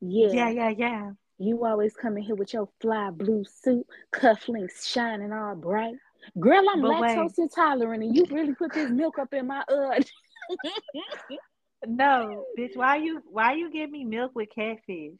Yeah, 0.00 0.28
Yeah, 0.32 0.48
yeah, 0.50 0.68
yeah. 0.70 1.10
you 1.38 1.64
always 1.64 1.94
come 1.94 2.16
in 2.16 2.22
here 2.22 2.34
with 2.36 2.52
your 2.52 2.68
fly 2.80 3.10
blue 3.10 3.44
suit, 3.44 3.86
cufflinks 4.12 4.86
shining 4.86 5.32
all 5.32 5.54
bright. 5.56 5.94
Girl, 6.38 6.68
I'm 6.70 6.82
But 6.82 7.00
wait. 7.00 7.16
lactose 7.16 7.38
intolerant, 7.38 8.02
and 8.04 8.14
you 8.16 8.26
really 8.30 8.54
put 8.54 8.72
this 8.72 8.90
milk 8.90 9.18
up 9.18 9.32
in 9.32 9.46
my 9.46 9.62
uh. 9.68 10.00
No, 11.86 12.44
bitch. 12.58 12.76
Why 12.76 12.96
you 12.96 13.22
why 13.30 13.54
you 13.54 13.70
give 13.72 13.90
me 13.90 14.04
milk 14.04 14.32
with 14.34 14.50
catfish? 14.54 15.18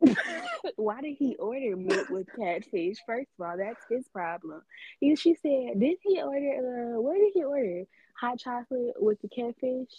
Why 0.76 1.00
did 1.00 1.16
he 1.18 1.36
order 1.36 1.76
milk 1.76 2.08
with 2.10 2.26
catfish? 2.36 2.98
First 3.06 3.28
of 3.38 3.46
all, 3.46 3.56
that's 3.56 3.80
his 3.88 4.06
problem. 4.08 4.62
And 5.02 5.18
she 5.18 5.34
said, 5.34 5.80
did 5.80 5.98
he 6.02 6.20
order? 6.22 6.94
Uh, 6.96 7.00
what 7.00 7.14
did 7.14 7.32
he 7.34 7.44
order? 7.44 7.84
Hot 8.20 8.38
chocolate 8.38 8.94
with 8.98 9.20
the 9.20 9.28
catfish. 9.28 9.92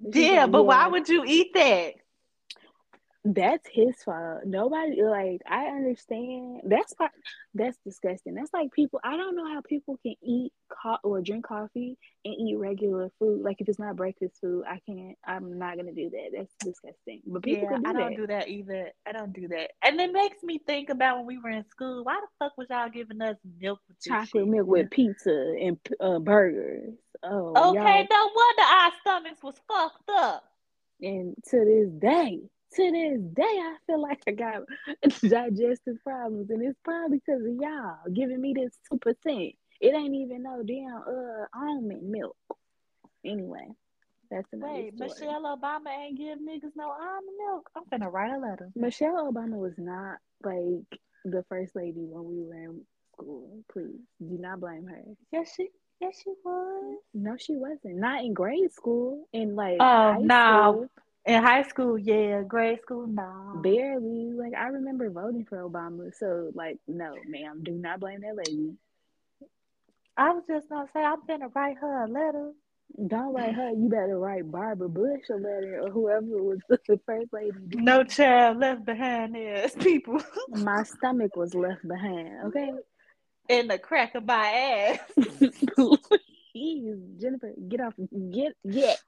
Yeah, 0.00 0.44
said, 0.44 0.52
but 0.52 0.64
why 0.64 0.86
would 0.88 1.08
you 1.08 1.24
eat 1.26 1.52
that? 1.54 1.94
That's 3.24 3.68
his 3.70 4.02
fault. 4.02 4.46
Nobody 4.46 5.02
like 5.02 5.42
I 5.46 5.66
understand. 5.66 6.62
That's 6.64 6.94
part. 6.94 7.10
That's 7.54 7.76
disgusting. 7.84 8.34
That's 8.34 8.52
like 8.54 8.72
people. 8.72 8.98
I 9.04 9.16
don't 9.16 9.36
know 9.36 9.46
how 9.46 9.60
people 9.60 9.98
can 10.02 10.14
eat 10.22 10.52
co- 10.70 10.96
or 11.04 11.20
drink 11.20 11.46
coffee 11.46 11.98
and 12.24 12.34
eat 12.34 12.56
regular 12.56 13.10
food. 13.18 13.42
Like 13.42 13.60
if 13.60 13.68
it's 13.68 13.78
not 13.78 13.96
breakfast 13.96 14.40
food, 14.40 14.64
I 14.66 14.80
can't. 14.86 15.18
I'm 15.26 15.58
not 15.58 15.76
gonna 15.76 15.92
do 15.92 16.08
that. 16.08 16.30
That's 16.34 16.54
disgusting. 16.64 17.20
But 17.26 17.42
people 17.42 17.68
Yeah, 17.68 17.76
can 17.76 17.82
do 17.82 17.90
I 17.90 17.92
don't 17.92 18.10
that. 18.10 18.16
do 18.16 18.26
that 18.26 18.48
either. 18.48 18.90
I 19.06 19.12
don't 19.12 19.34
do 19.34 19.48
that. 19.48 19.72
And 19.82 20.00
it 20.00 20.12
makes 20.14 20.42
me 20.42 20.58
think 20.66 20.88
about 20.88 21.18
when 21.18 21.26
we 21.26 21.38
were 21.38 21.50
in 21.50 21.68
school. 21.68 22.04
Why 22.04 22.18
the 22.20 22.26
fuck 22.38 22.56
was 22.56 22.68
y'all 22.70 22.88
giving 22.88 23.20
us 23.20 23.36
milk 23.60 23.80
with 23.86 24.00
Chocolate 24.02 24.48
milk 24.48 24.66
with 24.66 24.90
pizza 24.90 25.54
and 25.60 25.78
uh, 26.00 26.18
burgers. 26.20 26.94
Oh, 27.22 27.70
okay, 27.70 28.06
no 28.10 28.30
wonder 28.34 28.62
our 28.62 28.92
stomachs 29.02 29.42
was 29.42 29.60
fucked 29.68 30.08
up. 30.10 30.44
And 31.02 31.34
to 31.50 31.64
this 31.64 31.90
day, 32.00 32.40
to 32.76 32.90
this 32.92 33.20
day, 33.34 33.42
I 33.42 33.76
feel 33.86 34.00
like 34.00 34.22
I 34.26 34.32
got 34.32 34.62
digestive 35.28 35.96
problems, 36.04 36.50
and 36.50 36.62
it's 36.62 36.78
probably 36.84 37.18
because 37.18 37.42
of 37.42 37.54
y'all 37.60 37.96
giving 38.12 38.40
me 38.40 38.54
this 38.54 38.78
two 38.90 38.98
percent. 38.98 39.54
It 39.80 39.94
ain't 39.94 40.14
even 40.14 40.42
no 40.42 40.62
damn 40.62 40.96
uh 40.96 41.46
almond 41.54 42.02
milk. 42.10 42.36
Anyway, 43.24 43.66
that's 44.30 44.46
another 44.52 44.72
Wait, 44.72 44.94
story. 44.96 45.10
Michelle 45.10 45.56
Obama 45.56 45.88
ain't 45.98 46.18
give 46.18 46.38
niggas 46.38 46.72
no 46.76 46.90
almond 46.90 47.36
milk. 47.38 47.70
I'm 47.76 47.84
finna 47.84 48.12
write 48.12 48.32
a 48.34 48.38
letter. 48.38 48.70
Michelle 48.74 49.32
Obama 49.32 49.58
was 49.58 49.74
not 49.78 50.18
like 50.44 51.00
the 51.24 51.44
first 51.48 51.74
lady 51.76 52.04
when 52.06 52.24
we 52.24 52.42
were 52.42 52.54
in 52.54 52.80
school. 53.12 53.58
Please 53.72 53.98
do 54.20 54.38
not 54.38 54.60
blame 54.60 54.86
her. 54.86 55.02
Yes, 55.32 55.52
she. 55.56 55.68
Yes, 56.00 56.18
she 56.24 56.30
was. 56.42 56.96
No, 57.12 57.36
she 57.38 57.56
wasn't. 57.56 57.96
Not 57.96 58.24
in 58.24 58.32
grade 58.32 58.72
school. 58.72 59.28
In 59.34 59.54
like 59.54 59.76
Oh, 59.80 60.16
no. 60.18 60.72
school, 60.72 60.88
In 61.26 61.42
high 61.42 61.62
school, 61.62 61.98
yeah. 61.98 62.42
Grade 62.42 62.80
school, 62.82 63.06
no. 63.06 63.60
barely. 63.62 64.32
Like 64.32 64.54
I 64.54 64.68
remember 64.68 65.10
voting 65.10 65.44
for 65.48 65.58
Obama. 65.58 66.10
So 66.18 66.50
like, 66.54 66.78
no, 66.88 67.14
ma'am, 67.26 67.62
do 67.62 67.72
not 67.72 68.00
blame 68.00 68.20
that 68.22 68.36
lady. 68.36 68.74
I 70.16 70.30
was 70.32 70.44
just 70.48 70.68
gonna 70.68 70.88
say 70.92 71.00
I'm 71.02 71.24
gonna 71.26 71.48
write 71.54 71.76
her 71.78 72.04
a 72.04 72.08
letter. 72.08 72.52
Don't 73.06 73.32
write 73.34 73.54
her. 73.54 73.70
You 73.70 73.88
better 73.88 74.18
write 74.18 74.50
Barbara 74.50 74.88
Bush 74.88 75.22
a 75.30 75.34
letter 75.34 75.80
or 75.82 75.90
whoever 75.90 76.42
was 76.42 76.58
the 76.68 77.00
first 77.06 77.32
lady. 77.32 77.52
No 77.74 78.02
child 78.04 78.58
left 78.58 78.84
behind 78.84 79.36
as 79.36 79.74
people 79.74 80.20
My 80.48 80.82
stomach 80.82 81.36
was 81.36 81.54
left 81.54 81.86
behind. 81.86 82.46
Okay. 82.46 82.72
in 83.48 83.68
the 83.68 83.78
crack 83.78 84.14
of 84.14 84.26
my 84.26 84.46
ass. 84.46 84.98
Please, 86.52 86.96
Jennifer, 87.20 87.52
get 87.68 87.80
off. 87.80 87.94
Get 88.32 88.54
get 88.68 89.00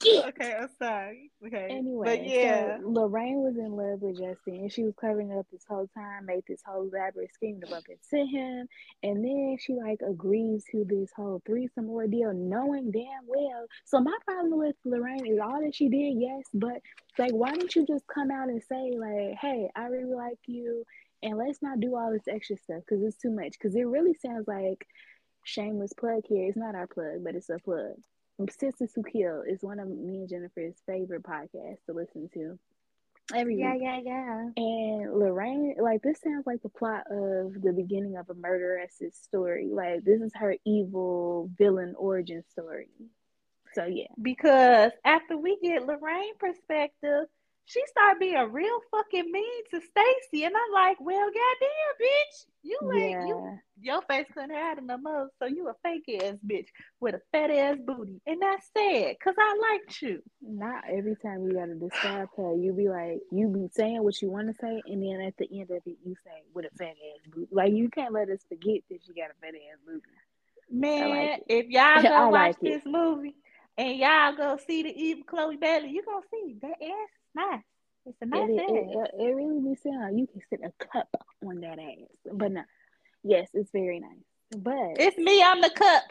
get. 0.00 0.26
Okay, 0.28 0.54
I'm 0.58 0.68
sorry. 0.78 1.30
Okay. 1.46 1.68
Anyway, 1.70 2.04
but 2.04 2.26
yeah. 2.26 2.78
so 2.78 2.88
Lorraine 2.88 3.42
was 3.42 3.56
in 3.56 3.72
love 3.72 4.00
with 4.02 4.18
Justin, 4.18 4.54
and 4.54 4.72
she 4.72 4.84
was 4.84 4.94
covering 5.00 5.36
up 5.36 5.46
this 5.50 5.64
whole 5.68 5.88
time, 5.94 6.26
made 6.26 6.44
this 6.48 6.62
whole 6.66 6.88
elaborate 6.88 7.32
scheme 7.34 7.60
to 7.60 7.66
bump 7.66 7.86
into 7.88 8.26
him, 8.26 8.66
and 9.02 9.24
then 9.24 9.56
she 9.60 9.74
like 9.74 10.00
agrees 10.08 10.64
to 10.72 10.84
this 10.84 11.10
whole 11.16 11.42
threesome 11.46 11.88
ordeal, 11.88 12.32
knowing 12.32 12.90
damn 12.90 13.26
well. 13.26 13.66
So 13.84 14.00
my 14.00 14.16
problem 14.26 14.58
with 14.58 14.76
Lorraine 14.84 15.26
is 15.26 15.38
all 15.42 15.60
that 15.62 15.74
she 15.74 15.88
did, 15.88 16.14
yes, 16.18 16.44
but 16.54 16.80
like, 17.18 17.32
why 17.32 17.52
didn't 17.52 17.74
you 17.74 17.86
just 17.86 18.06
come 18.06 18.30
out 18.30 18.48
and 18.48 18.62
say 18.62 18.92
like, 18.96 19.36
"Hey, 19.40 19.70
I 19.74 19.86
really 19.86 20.14
like 20.14 20.38
you," 20.46 20.84
and 21.22 21.36
let's 21.36 21.62
not 21.62 21.80
do 21.80 21.96
all 21.96 22.12
this 22.12 22.28
extra 22.28 22.56
stuff 22.56 22.82
because 22.88 23.02
it's 23.02 23.16
too 23.16 23.30
much. 23.30 23.52
Because 23.52 23.74
it 23.74 23.86
really 23.86 24.14
sounds 24.14 24.46
like 24.46 24.86
shameless 25.44 25.92
plug 25.94 26.22
here. 26.26 26.48
It's 26.48 26.56
not 26.56 26.74
our 26.74 26.86
plug, 26.86 27.24
but 27.24 27.34
it's 27.34 27.50
a 27.50 27.58
plug. 27.58 27.94
Sisters 28.46 28.92
Who 28.94 29.02
Kill 29.02 29.42
is 29.42 29.62
one 29.62 29.80
of 29.80 29.88
me 29.88 30.18
and 30.18 30.28
Jennifer's 30.28 30.76
favorite 30.86 31.24
podcasts 31.24 31.84
to 31.86 31.92
listen 31.92 32.28
to 32.34 32.58
every 33.34 33.56
Yeah, 33.56 33.72
week. 33.74 33.82
yeah, 33.82 34.00
yeah. 34.04 34.48
And 34.56 35.18
Lorraine, 35.18 35.74
like 35.80 36.02
this 36.02 36.20
sounds 36.20 36.46
like 36.46 36.62
the 36.62 36.68
plot 36.68 37.02
of 37.10 37.60
the 37.60 37.72
beginning 37.74 38.16
of 38.16 38.30
a 38.30 38.34
murderess's 38.34 39.16
story. 39.16 39.68
Like 39.72 40.04
this 40.04 40.20
is 40.22 40.32
her 40.36 40.54
evil 40.64 41.50
villain 41.58 41.94
origin 41.98 42.44
story. 42.50 42.88
So 43.74 43.84
yeah, 43.86 44.06
Because 44.20 44.92
after 45.04 45.36
we 45.36 45.58
get 45.62 45.84
Lorraine 45.84 46.36
perspective, 46.38 47.26
she 47.68 47.82
started 47.88 48.18
being 48.18 48.50
real 48.50 48.80
fucking 48.90 49.30
mean 49.30 49.64
to 49.70 49.80
Stacy, 49.80 50.44
and 50.44 50.54
I'm 50.56 50.72
like, 50.72 50.96
well, 51.00 51.26
goddamn, 51.26 51.94
bitch, 52.00 52.46
you 52.62 52.80
ain't 52.98 53.20
you 53.20 53.42
yeah, 53.44 53.56
your 53.80 54.02
face 54.02 54.26
couldn't 54.32 54.56
hide 54.56 54.78
it 54.78 54.84
no 54.84 54.96
more, 54.96 55.28
so 55.38 55.44
you 55.44 55.68
a 55.68 55.74
fake 55.82 56.22
ass 56.22 56.36
bitch 56.46 56.68
with 56.98 57.14
a 57.14 57.20
fat 57.30 57.50
ass 57.50 57.76
booty, 57.86 58.22
and 58.26 58.40
that's 58.40 58.70
sad, 58.74 59.16
cause 59.22 59.34
I 59.38 59.58
liked 59.70 60.00
you. 60.00 60.22
not 60.40 60.84
every 60.90 61.14
time 61.16 61.44
you 61.44 61.52
gotta 61.52 61.74
describe 61.74 62.28
her, 62.38 62.54
you 62.56 62.72
be 62.72 62.88
like, 62.88 63.20
you 63.30 63.48
be 63.48 63.68
saying 63.72 64.02
what 64.02 64.20
you 64.22 64.30
want 64.30 64.48
to 64.48 64.54
say, 64.54 64.80
and 64.86 65.02
then 65.02 65.20
at 65.20 65.36
the 65.36 65.46
end 65.52 65.70
of 65.70 65.82
it, 65.84 65.98
you 66.02 66.14
say 66.24 66.42
with 66.54 66.64
a 66.64 66.70
fat 66.78 66.88
ass 66.88 67.30
booty. 67.30 67.48
Like 67.52 67.74
you 67.74 67.90
can't 67.90 68.14
let 68.14 68.30
us 68.30 68.40
forget 68.48 68.80
that 68.88 69.00
she 69.06 69.12
got 69.12 69.30
a 69.30 69.34
fat 69.42 69.54
ass 69.54 69.78
booty. 69.86 70.02
Man, 70.70 71.10
like 71.10 71.42
if 71.48 71.66
y'all 71.68 72.02
go 72.08 72.14
I 72.14 72.24
watch 72.24 72.32
like 72.32 72.60
this 72.60 72.82
movie 72.86 73.36
and 73.76 73.98
y'all 73.98 74.34
go 74.34 74.58
see 74.66 74.82
the 74.82 74.94
evil 74.96 75.24
Chloe 75.24 75.56
Bailey, 75.56 75.90
you 75.90 76.02
gonna 76.02 76.24
see 76.30 76.56
that 76.62 76.82
ass 76.82 77.10
is 77.38 77.50
nice. 77.50 77.62
It's 78.06 78.18
a 78.22 78.26
nice 78.26 78.48
It, 78.48 78.52
it, 78.52 78.70
it, 78.70 79.10
it 79.20 79.34
really 79.34 79.60
be 79.60 79.74
sound 79.76 80.18
you 80.18 80.26
can 80.26 80.40
sit 80.48 80.60
a 80.64 80.72
cup 80.86 81.08
on 81.46 81.60
that 81.60 81.78
ass, 81.78 82.32
but 82.32 82.52
no, 82.52 82.62
yes, 83.22 83.48
it's 83.52 83.70
very 83.70 84.00
nice. 84.00 84.24
But 84.56 84.98
it's 84.98 85.18
me, 85.18 85.42
I'm 85.42 85.60
the 85.60 85.70
cup. 85.70 86.02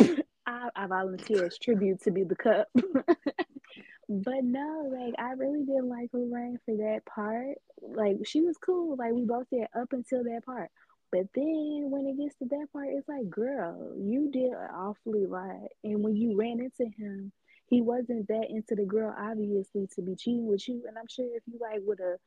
I, 0.46 0.68
I 0.74 0.86
volunteer 0.86 1.44
as 1.44 1.58
tribute 1.58 2.02
to 2.02 2.10
be 2.10 2.24
the 2.24 2.36
cup. 2.36 2.68
but 2.74 4.42
no, 4.42 4.90
like 4.90 5.14
I 5.18 5.32
really 5.32 5.64
didn't 5.64 5.88
like 5.88 6.10
Lorraine 6.12 6.58
for 6.64 6.76
that 6.76 7.00
part. 7.04 7.58
Like 7.82 8.16
she 8.26 8.40
was 8.40 8.56
cool, 8.56 8.96
like 8.96 9.12
we 9.12 9.24
both 9.24 9.46
did 9.50 9.66
up 9.78 9.92
until 9.92 10.24
that 10.24 10.42
part. 10.46 10.70
But 11.12 11.26
then 11.34 11.90
when 11.90 12.06
it 12.06 12.16
gets 12.18 12.36
to 12.36 12.44
that 12.46 12.68
part, 12.72 12.88
it's 12.90 13.08
like, 13.08 13.28
girl, 13.28 13.94
you 13.98 14.30
did 14.30 14.52
an 14.52 14.68
awfully 14.72 15.26
lot. 15.26 15.68
And 15.82 16.04
when 16.04 16.14
you 16.16 16.36
ran 16.36 16.60
into 16.60 16.90
him, 16.96 17.32
he 17.70 17.80
wasn't 17.80 18.26
that 18.26 18.46
into 18.50 18.74
the 18.74 18.84
girl, 18.84 19.14
obviously, 19.16 19.88
to 19.94 20.02
be 20.02 20.16
cheating 20.16 20.46
with 20.46 20.68
you. 20.68 20.82
And 20.88 20.98
I'm 20.98 21.06
sure 21.08 21.26
if 21.32 21.44
you 21.46 21.58
like 21.60 21.78
would 21.82 22.00
have, 22.00 22.18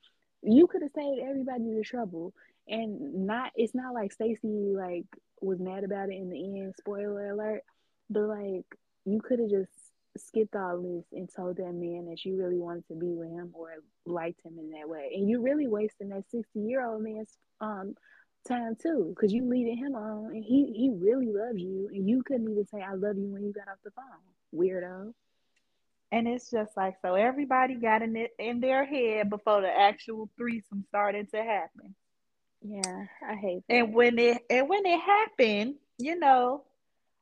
you 0.42 0.68
could 0.68 0.82
have 0.82 0.92
saved 0.96 1.22
everybody 1.22 1.76
the 1.76 1.84
trouble. 1.84 2.34
And 2.66 3.28
not, 3.28 3.52
it's 3.56 3.76
not 3.76 3.94
like 3.94 4.14
Stacy 4.14 4.74
like 4.74 5.06
was 5.42 5.60
mad 5.60 5.84
about 5.84 6.10
it 6.10 6.16
in 6.16 6.30
the 6.30 6.62
end. 6.62 6.74
Spoiler 6.80 7.32
alert. 7.32 7.62
But 8.10 8.24
like, 8.24 8.66
you 9.06 9.20
could 9.22 9.40
have 9.40 9.50
just 9.50 9.72
skipped 10.18 10.56
all 10.56 10.82
this 10.82 11.06
and 11.12 11.30
told 11.36 11.58
that 11.58 11.74
man 11.74 12.06
that 12.10 12.24
you 12.24 12.38
really 12.38 12.58
wanted 12.58 12.88
to 12.88 12.96
be 12.96 13.14
with 13.14 13.30
him 13.30 13.52
or 13.54 13.70
liked 14.06 14.46
him 14.46 14.58
in 14.58 14.72
that 14.72 14.88
way. 14.88 15.12
And 15.14 15.30
you 15.30 15.42
really 15.42 15.68
wasting 15.68 16.10
that 16.10 16.24
60 16.32 16.58
year 16.60 16.86
old 16.86 17.04
man's 17.04 17.36
um 17.60 17.96
time 18.48 18.76
too, 18.82 19.14
because 19.14 19.34
you 19.34 19.46
leading 19.46 19.78
him 19.78 19.96
on 19.96 20.32
and 20.34 20.44
he 20.44 20.72
he 20.74 20.90
really 20.94 21.32
loves 21.34 21.60
you 21.60 21.90
and 21.94 22.08
you 22.08 22.24
couldn't 22.24 22.50
even 22.50 22.66
say 22.68 22.82
I 22.82 22.94
love 22.94 23.18
you 23.18 23.28
when 23.28 23.44
you 23.44 23.52
got 23.52 23.68
off 23.68 23.80
the 23.84 23.92
phone. 23.92 24.06
Weirdo. 24.54 25.14
And 26.14 26.28
it's 26.28 26.52
just 26.52 26.78
like 26.78 26.96
so 27.02 27.16
everybody 27.16 27.74
got 27.74 28.04
in 28.04 28.16
it 28.16 28.36
in 28.38 28.60
their 28.60 28.86
head 28.86 29.32
before 29.32 29.62
the 29.62 29.68
actual 29.68 30.30
threesome 30.38 30.86
started 30.88 31.32
to 31.32 31.44
happen. 31.44 31.96
Yeah, 32.62 33.06
I 33.28 33.36
hate 33.36 33.64
that. 33.68 33.74
And 33.74 33.94
when 33.96 34.20
it 34.20 34.38
and 34.48 34.70
when 34.70 34.86
it 34.86 35.00
happened, 35.00 35.76
you 35.98 36.20
know, 36.20 36.66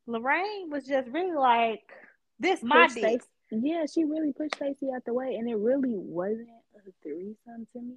Lorraine 0.08 0.70
was 0.70 0.86
just 0.86 1.08
really 1.10 1.36
like, 1.36 1.90
"This 2.38 2.62
my 2.62 2.88
dick." 2.88 3.22
Stacey- 3.22 3.28
yeah, 3.52 3.86
she 3.86 4.04
really 4.04 4.34
pushed 4.34 4.56
Stacy 4.56 4.90
out 4.94 5.06
the 5.06 5.14
way, 5.14 5.36
and 5.36 5.50
it 5.50 5.56
really 5.56 5.96
wasn't 5.96 6.50
a 6.76 6.92
threesome 7.02 7.68
to 7.74 7.82
me. 7.82 7.96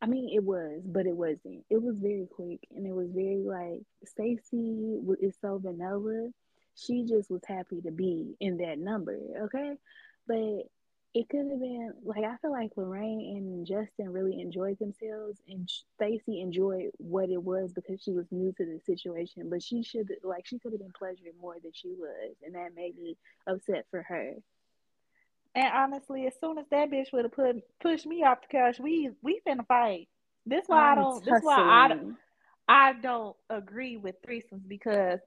I 0.00 0.06
mean, 0.06 0.30
it 0.34 0.42
was, 0.42 0.80
but 0.86 1.06
it 1.06 1.14
wasn't. 1.14 1.64
It 1.68 1.82
was 1.82 1.96
very 1.98 2.26
quick, 2.34 2.60
and 2.74 2.86
it 2.86 2.92
was 2.92 3.10
very 3.10 3.44
like 3.44 3.82
Stacy 4.06 4.98
is 5.20 5.36
so 5.42 5.58
vanilla. 5.58 6.30
She 6.80 7.04
just 7.04 7.30
was 7.30 7.42
happy 7.46 7.80
to 7.82 7.90
be 7.90 8.36
in 8.40 8.58
that 8.58 8.78
number, 8.78 9.18
okay? 9.44 9.76
But 10.26 10.68
it 11.12 11.28
could 11.28 11.50
have 11.50 11.60
been 11.60 11.92
like 12.04 12.24
I 12.24 12.36
feel 12.36 12.52
like 12.52 12.70
Lorraine 12.76 13.36
and 13.36 13.66
Justin 13.66 14.12
really 14.12 14.40
enjoyed 14.40 14.78
themselves, 14.78 15.40
and 15.48 15.68
Stacy 15.96 16.40
enjoyed 16.40 16.90
what 16.98 17.30
it 17.30 17.42
was 17.42 17.72
because 17.72 18.00
she 18.00 18.12
was 18.12 18.26
new 18.30 18.52
to 18.52 18.64
the 18.64 18.80
situation. 18.86 19.50
But 19.50 19.62
she 19.62 19.82
should 19.82 20.08
like 20.22 20.46
she 20.46 20.58
could 20.58 20.72
have 20.72 20.80
been 20.80 20.92
pleasured 20.96 21.34
more 21.40 21.56
than 21.60 21.72
she 21.74 21.88
was, 21.88 22.36
and 22.44 22.54
that 22.54 22.76
made 22.76 22.96
me 22.96 23.16
upset 23.46 23.86
for 23.90 24.02
her. 24.02 24.34
And 25.56 25.72
honestly, 25.74 26.26
as 26.28 26.34
soon 26.40 26.58
as 26.58 26.66
that 26.70 26.90
bitch 26.90 27.12
would 27.12 27.24
have 27.24 27.32
put 27.32 27.56
pushed 27.80 28.06
me 28.06 28.22
off 28.22 28.42
the 28.42 28.48
couch, 28.48 28.78
we 28.78 29.10
we 29.20 29.40
finna 29.46 29.66
fight. 29.66 30.08
This 30.46 30.64
why 30.68 30.78
I 30.78 30.90
I'm 30.92 30.98
don't. 30.98 31.24
This 31.24 31.42
why 31.42 31.56
I 31.58 31.88
don't. 31.88 32.16
I 32.68 32.92
don't 32.92 33.36
agree 33.48 33.96
with 33.96 34.22
threesomes 34.22 34.68
because 34.68 35.18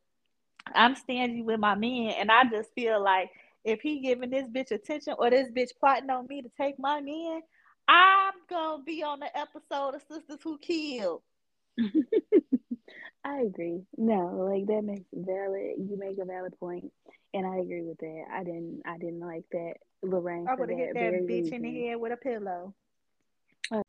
I'm 0.73 0.95
stingy 0.95 1.41
with 1.41 1.59
my 1.59 1.75
men, 1.75 2.13
and 2.17 2.31
I 2.31 2.43
just 2.45 2.73
feel 2.73 3.01
like 3.01 3.29
if 3.63 3.81
he 3.81 3.99
giving 3.99 4.29
this 4.29 4.47
bitch 4.47 4.71
attention 4.71 5.15
or 5.17 5.29
this 5.29 5.49
bitch 5.49 5.69
plotting 5.79 6.09
on 6.09 6.27
me 6.27 6.41
to 6.41 6.49
take 6.59 6.79
my 6.79 7.01
men, 7.01 7.41
I'm 7.87 8.33
gonna 8.49 8.83
be 8.83 9.03
on 9.03 9.19
the 9.19 9.37
episode 9.37 9.95
of 9.95 10.01
Sisters 10.09 10.39
Who 10.43 10.57
Kill. 10.57 11.21
I 13.25 13.39
agree. 13.39 13.81
No, 13.97 14.47
like 14.49 14.67
that 14.67 14.83
makes 14.83 15.07
valid. 15.13 15.75
You 15.77 15.97
make 15.97 16.17
a 16.19 16.25
valid 16.25 16.57
point, 16.59 16.91
and 17.33 17.45
I 17.45 17.57
agree 17.57 17.83
with 17.83 17.97
that. 17.99 18.25
I 18.31 18.43
didn't. 18.43 18.81
I 18.85 18.97
didn't 18.97 19.21
like 19.21 19.45
that 19.51 19.75
Lorraine 20.03 20.47
I 20.47 20.55
would 20.55 20.69
have 20.69 20.77
hit 20.77 20.93
that 20.93 21.13
bitch 21.27 21.51
in 21.51 21.61
the 21.61 21.87
head 21.87 21.99
with 21.99 22.11
a 22.11 22.17
pillow. 22.17 22.73
Uh. 23.71 23.81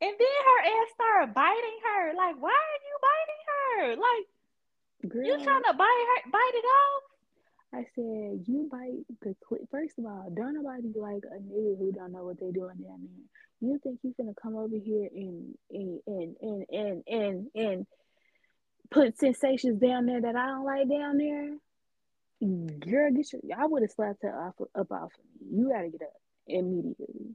and 0.00 0.14
then 0.18 0.36
her 0.46 0.60
ass 0.64 0.88
started 0.94 1.34
biting 1.34 1.78
her. 1.84 2.14
Like, 2.14 2.36
why 2.40 2.50
are 2.50 2.82
you 2.86 2.96
biting 3.02 3.42
her? 3.48 3.96
Like, 3.96 4.26
Girl, 5.08 5.24
you 5.24 5.34
trying 5.42 5.62
to 5.62 5.74
bite 5.74 6.06
her, 6.24 6.30
bite 6.30 6.52
it 6.54 6.64
off? 6.64 7.02
I 7.74 7.84
said 7.94 8.44
you 8.46 8.68
bite 8.70 9.04
the 9.20 9.34
clip. 9.46 9.62
First 9.70 9.98
of 9.98 10.06
all, 10.06 10.32
don't 10.34 10.54
nobody 10.54 10.92
like 10.94 11.22
a 11.24 11.38
nigga 11.40 11.78
who 11.78 11.92
don't 11.92 12.12
know 12.12 12.24
what 12.24 12.40
they 12.40 12.50
doing 12.50 12.76
down 12.76 13.02
there. 13.02 13.70
You 13.70 13.78
think 13.82 14.00
you 14.02 14.14
gonna 14.16 14.32
come 14.40 14.56
over 14.56 14.76
here 14.76 15.08
and 15.14 15.54
and 15.70 16.00
and 16.06 16.36
and 16.40 16.66
and 16.70 17.02
and, 17.06 17.46
and 17.54 17.86
put 18.90 19.18
sensations 19.18 19.80
down 19.80 20.06
there 20.06 20.20
that 20.20 20.36
I 20.36 20.46
don't 20.46 20.64
like 20.64 20.88
down 20.88 21.18
there? 21.18 21.56
Girl, 22.40 23.12
get 23.12 23.32
your, 23.32 23.42
I 23.58 23.66
would 23.66 23.82
have 23.82 23.90
slapped 23.92 24.22
her 24.22 24.46
off 24.46 24.54
up 24.74 24.92
off 24.92 25.12
of 25.12 25.40
me. 25.40 25.58
You 25.58 25.70
gotta 25.70 25.88
get 25.88 26.02
up 26.02 26.12
immediately. 26.46 27.34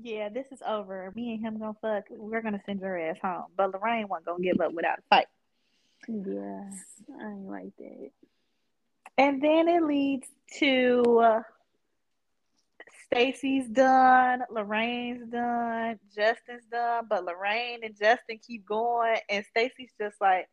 Yeah, 0.00 0.28
this 0.28 0.46
is 0.52 0.62
over. 0.66 1.12
Me 1.16 1.32
and 1.34 1.44
him 1.44 1.58
gonna 1.58 1.74
fuck. 1.80 2.04
We're 2.10 2.42
gonna 2.42 2.62
send 2.66 2.80
your 2.80 2.98
ass 2.98 3.16
home. 3.22 3.46
But 3.56 3.72
Lorraine 3.72 4.08
wasn't 4.08 4.26
gonna 4.26 4.42
give 4.42 4.60
up 4.60 4.72
without 4.72 4.98
a 4.98 5.02
fight. 5.10 5.26
Yeah, 6.08 6.70
I 7.20 7.32
like 7.34 7.72
that. 7.78 8.10
And 9.18 9.42
then 9.42 9.68
it 9.68 9.82
leads 9.82 10.28
to 10.58 11.20
uh, 11.22 11.42
Stacy's 13.04 13.68
done, 13.68 14.42
Lorraine's 14.50 15.28
done, 15.30 15.98
Justin's 16.14 16.64
done, 16.70 17.06
but 17.08 17.24
Lorraine 17.24 17.80
and 17.82 17.96
Justin 17.96 18.38
keep 18.38 18.64
going, 18.64 19.18
and 19.28 19.44
Stacy's 19.44 19.92
just 20.00 20.20
like 20.20 20.48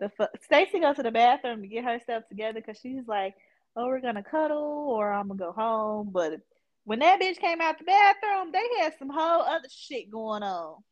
the 0.00 0.08
fu- 0.10 0.26
Stacy 0.42 0.80
goes 0.80 0.96
to 0.96 1.02
the 1.02 1.10
bathroom 1.10 1.62
to 1.62 1.68
get 1.68 1.84
herself 1.84 2.24
together 2.28 2.60
because 2.60 2.78
she's 2.80 3.06
like, 3.06 3.34
"Oh, 3.76 3.86
we're 3.86 4.00
gonna 4.00 4.22
cuddle, 4.22 4.88
or 4.90 5.12
I'm 5.12 5.28
gonna 5.28 5.38
go 5.38 5.52
home." 5.52 6.10
But 6.10 6.40
when 6.84 7.00
that 7.00 7.20
bitch 7.20 7.38
came 7.38 7.60
out 7.60 7.78
the 7.78 7.84
bathroom, 7.84 8.52
they 8.52 8.66
had 8.80 8.94
some 8.98 9.10
whole 9.10 9.42
other 9.42 9.68
shit 9.70 10.10
going 10.10 10.42
on. 10.42 10.82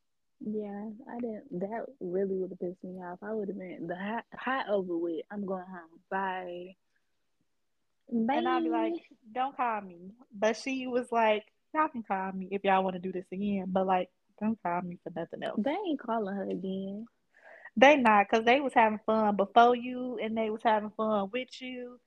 Yeah, 0.40 0.90
I 1.10 1.18
didn't. 1.20 1.60
That 1.60 1.86
really 2.00 2.36
would 2.36 2.50
have 2.50 2.60
pissed 2.60 2.84
me 2.84 3.00
off. 3.00 3.18
I 3.22 3.32
would 3.32 3.48
have 3.48 3.58
been 3.58 3.86
the 3.86 3.96
hot, 3.96 4.24
hot 4.34 4.68
over 4.68 4.96
with. 4.96 5.24
I'm 5.30 5.46
going 5.46 5.64
home. 5.64 6.00
Bye. 6.10 6.74
Bye. 8.10 8.34
And 8.34 8.48
I'll 8.48 8.62
be 8.62 8.68
like, 8.68 8.94
don't 9.32 9.56
call 9.56 9.80
me. 9.80 10.12
But 10.36 10.56
she 10.56 10.86
was 10.86 11.10
like, 11.10 11.44
y'all 11.74 11.88
can 11.88 12.02
call 12.02 12.32
me 12.32 12.48
if 12.50 12.64
y'all 12.64 12.84
want 12.84 12.94
to 12.94 13.00
do 13.00 13.12
this 13.12 13.26
again. 13.32 13.64
But 13.68 13.86
like, 13.86 14.10
don't 14.40 14.62
call 14.62 14.82
me 14.82 14.98
for 15.02 15.10
nothing 15.18 15.42
else. 15.42 15.58
They 15.62 15.70
ain't 15.70 16.00
calling 16.00 16.36
her 16.36 16.48
again. 16.48 17.06
They 17.78 17.96
not, 17.96 18.28
cause 18.30 18.44
they 18.44 18.60
was 18.60 18.72
having 18.74 19.00
fun 19.04 19.36
before 19.36 19.76
you, 19.76 20.18
and 20.22 20.36
they 20.36 20.48
was 20.48 20.62
having 20.64 20.90
fun 20.96 21.28
with 21.30 21.60
you, 21.60 22.00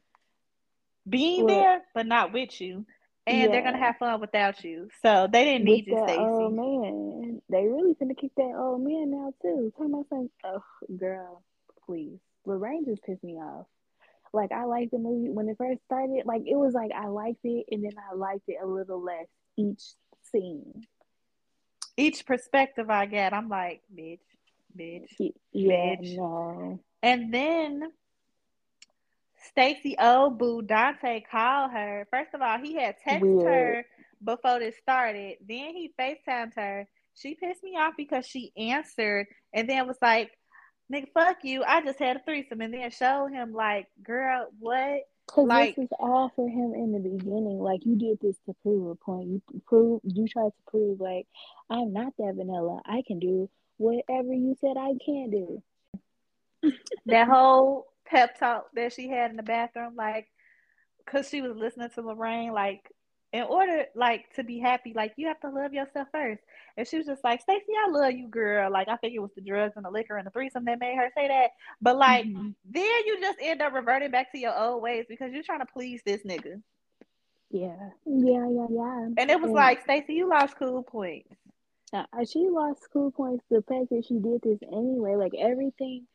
being 1.08 1.46
well, 1.46 1.62
there, 1.62 1.82
but 1.94 2.08
not 2.08 2.34
with 2.34 2.60
you. 2.60 2.88
And 3.30 3.42
yeah. 3.42 3.48
they're 3.48 3.62
gonna 3.62 3.78
have 3.78 3.98
fun 3.98 4.20
without 4.20 4.64
you. 4.64 4.90
So 5.04 5.28
they 5.32 5.46
didn't 5.46 5.66
need 5.66 5.86
you, 5.86 5.98
Stacy. 6.04 6.20
Oh 6.20 6.50
man, 6.50 7.42
they 7.48 7.68
really 7.68 7.94
finna 7.94 8.18
kick 8.18 8.32
that 8.38 8.56
old 8.58 8.82
man 8.82 9.12
now 9.12 9.32
too. 9.42 9.72
Talking 9.78 9.94
about 9.94 10.08
saying, 10.10 10.30
"Oh, 10.44 10.64
girl, 10.98 11.44
please." 11.86 12.18
Lorraine 12.46 12.86
just 12.86 13.04
pissed 13.04 13.24
me 13.24 13.34
off. 13.36 13.68
Like 14.34 14.52
I 14.52 14.64
liked 14.64 14.92
the 14.92 14.98
movie 14.98 15.30
when 15.30 15.48
it 15.48 15.58
first 15.60 15.80
started. 15.86 16.26
Like 16.26 16.42
it 16.48 16.56
was 16.56 16.74
like 16.74 16.92
I 16.92 17.08
liked 17.08 17.44
it, 17.44 17.66
and 17.70 17.84
then 17.84 17.94
I 18.12 18.16
liked 18.16 18.48
it 18.48 18.58
a 18.62 18.66
little 18.66 19.02
less 19.02 19.28
each 19.58 19.84
scene. 20.32 20.84
Each 21.96 22.26
perspective 22.26 22.90
I 22.90 23.06
get, 23.06 23.34
I'm 23.34 23.50
like, 23.50 23.82
bitch, 23.96 24.20
bitch, 24.76 25.34
yeah, 25.52 25.96
bitch. 25.98 26.16
no. 26.16 26.80
And 27.04 27.32
then 27.32 27.92
Stacy 29.48 29.96
O 30.00 30.30
Boo 30.30 30.62
Dante 30.62 31.22
called 31.22 31.72
her. 31.72 32.08
First 32.12 32.34
of 32.34 32.42
all, 32.42 32.58
he 32.60 32.76
had 32.76 32.96
texted 33.06 33.22
Weird. 33.22 33.48
her 33.48 33.86
before 34.24 34.60
this 34.60 34.76
started. 34.82 35.38
Then 35.48 35.76
he 35.76 35.92
FaceTimed 36.00 36.56
her. 36.56 36.88
She 37.16 37.36
pissed 37.36 37.64
me 37.64 37.76
off 37.78 37.94
because 37.98 38.26
she 38.26 38.52
answered 38.58 39.28
and 39.54 39.70
then 39.70 39.88
was 39.88 39.98
like, 40.02 40.32
nigga, 40.92 41.08
fuck 41.14 41.38
you. 41.44 41.64
I 41.64 41.82
just 41.82 42.00
had 42.00 42.18
a 42.18 42.20
threesome 42.20 42.62
and 42.62 42.74
then 42.74 42.92
showed 42.92 43.32
him 43.32 43.54
like, 43.54 43.88
girl, 44.04 44.48
what? 44.60 45.02
Cause 45.28 45.48
like, 45.48 45.76
this 45.76 45.86
is 45.86 45.92
all 46.00 46.32
for 46.36 46.50
him 46.50 46.74
in 46.74 46.92
the 46.92 47.00
beginning. 47.00 47.60
Like 47.60 47.86
you 47.86 47.96
did 47.96 48.20
this 48.20 48.38
to 48.48 48.56
prove 48.64 48.88
a 48.88 48.96
point. 48.96 49.28
You 49.28 49.42
prove 49.68 50.02
you 50.04 50.28
tried 50.28 50.50
to 50.50 50.72
prove 50.72 51.00
like 51.00 51.28
I'm 51.70 51.94
not 51.94 52.14
that 52.18 52.34
vanilla. 52.36 52.82
I 52.86 53.04
can 53.06 53.20
do 53.20 53.48
whatever 53.78 54.34
you 54.34 54.58
said 54.60 54.76
I 54.76 54.94
can 55.06 55.30
do. 55.30 55.64
that 57.06 57.28
whole 57.28 57.89
pep 58.10 58.40
talk 58.40 58.68
that 58.76 58.94
she 58.94 59.08
had 59.08 59.32
in 59.32 59.38
the 59.38 59.44
bathroom, 59.44 59.96
like, 59.96 60.28
cause 61.06 61.30
she 61.30 61.42
was 61.42 61.56
listening 61.56 61.90
to 61.96 62.02
Lorraine, 62.02 62.52
like, 62.52 62.92
in 63.32 63.44
order 63.44 63.86
like 63.96 64.26
to 64.36 64.44
be 64.44 64.60
happy, 64.60 64.94
like 64.96 65.14
you 65.16 65.28
have 65.28 65.40
to 65.42 65.50
love 65.50 65.74
yourself 65.74 66.08
first. 66.12 66.42
And 66.78 66.88
she 66.88 66.98
was 66.98 67.06
just 67.06 67.24
like, 67.24 67.42
Stacy, 67.42 67.74
I 67.86 67.92
love 67.92 68.14
you, 68.14 68.28
girl. 68.28 68.72
Like 68.72 68.88
I 68.88 68.96
think 68.98 69.14
it 69.14 69.20
was 69.20 69.32
the 69.36 69.42
drugs 69.42 69.74
and 69.76 69.86
the 69.86 69.92
liquor 69.92 70.18
and 70.18 70.26
the 70.26 70.32
threesome 70.32 70.66
that 70.66 70.80
made 70.80 70.96
her 70.96 71.10
say 71.16 71.28
that. 71.28 71.52
But 71.82 71.98
like 71.98 72.26
mm-hmm. 72.26 72.50
then 72.66 73.06
you 73.06 73.20
just 73.22 73.38
end 73.42 73.62
up 73.62 73.74
reverting 73.74 74.12
back 74.12 74.32
to 74.32 74.40
your 74.40 74.58
old 74.58 74.82
ways 74.82 75.06
because 75.08 75.32
you're 75.32 75.44
trying 75.44 75.60
to 75.60 75.68
please 75.68 76.02
this 76.06 76.24
nigga. 76.24 76.62
Yeah. 77.52 77.76
Yeah, 78.06 78.48
yeah, 78.50 78.68
yeah. 78.70 79.08
And 79.18 79.30
it 79.32 79.40
was 79.40 79.50
yeah. 79.50 79.56
like, 79.56 79.84
Stacy, 79.84 80.14
you 80.14 80.30
lost 80.30 80.56
cool 80.58 80.84
points. 80.84 81.30
Uh, 81.92 82.06
she 82.28 82.48
lost 82.48 82.88
cool 82.94 83.12
points 83.12 83.44
the 83.50 83.64
fact 83.64 83.90
that 83.90 84.06
she 84.08 84.16
did 84.16 84.42
this 84.44 84.60
anyway. 84.72 85.16
Like 85.16 85.34
everything 85.38 86.06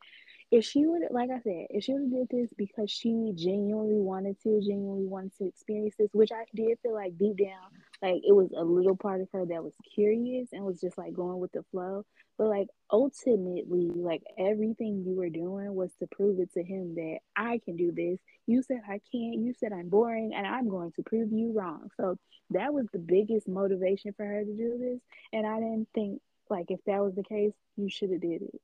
if 0.51 0.63
she 0.63 0.85
would 0.85 1.01
like 1.11 1.29
I 1.29 1.39
said, 1.41 1.67
if 1.69 1.83
she 1.83 1.93
would 1.93 2.03
have 2.03 2.11
did 2.11 2.29
this 2.29 2.53
because 2.57 2.91
she 2.91 3.31
genuinely 3.35 3.99
wanted 3.99 4.39
to, 4.43 4.61
genuinely 4.61 5.05
wanted 5.05 5.35
to 5.37 5.47
experience 5.47 5.95
this, 5.97 6.09
which 6.13 6.31
I 6.31 6.45
did 6.53 6.77
feel 6.81 6.93
like 6.93 7.17
deep 7.17 7.37
down, 7.37 7.71
like 8.01 8.21
it 8.27 8.33
was 8.33 8.49
a 8.55 8.63
little 8.63 8.95
part 8.95 9.21
of 9.21 9.29
her 9.33 9.45
that 9.45 9.63
was 9.63 9.73
curious 9.93 10.49
and 10.53 10.63
was 10.63 10.79
just 10.79 10.97
like 10.97 11.13
going 11.13 11.39
with 11.39 11.51
the 11.51 11.63
flow. 11.71 12.05
But 12.37 12.47
like 12.47 12.67
ultimately, 12.91 13.89
like 13.95 14.21
everything 14.37 15.03
you 15.05 15.15
were 15.15 15.29
doing 15.29 15.73
was 15.73 15.91
to 15.99 16.07
prove 16.07 16.39
it 16.39 16.53
to 16.53 16.63
him 16.63 16.95
that 16.95 17.19
I 17.35 17.59
can 17.63 17.77
do 17.77 17.91
this. 17.91 18.19
You 18.45 18.61
said 18.61 18.81
I 18.87 18.99
can't, 19.11 19.39
you 19.39 19.53
said 19.57 19.71
I'm 19.73 19.89
boring, 19.89 20.33
and 20.35 20.45
I'm 20.45 20.69
going 20.69 20.91
to 20.93 21.03
prove 21.03 21.31
you 21.31 21.53
wrong. 21.53 21.89
So 21.97 22.17
that 22.51 22.73
was 22.73 22.85
the 22.91 22.99
biggest 22.99 23.47
motivation 23.47 24.13
for 24.13 24.25
her 24.25 24.43
to 24.43 24.53
do 24.53 24.77
this. 24.77 24.99
And 25.33 25.47
I 25.47 25.59
didn't 25.59 25.87
think 25.95 26.21
like 26.49 26.67
if 26.69 26.79
that 26.85 27.01
was 27.01 27.15
the 27.15 27.23
case, 27.23 27.53
you 27.77 27.89
should 27.89 28.11
have 28.11 28.21
did 28.21 28.41
it. 28.43 28.61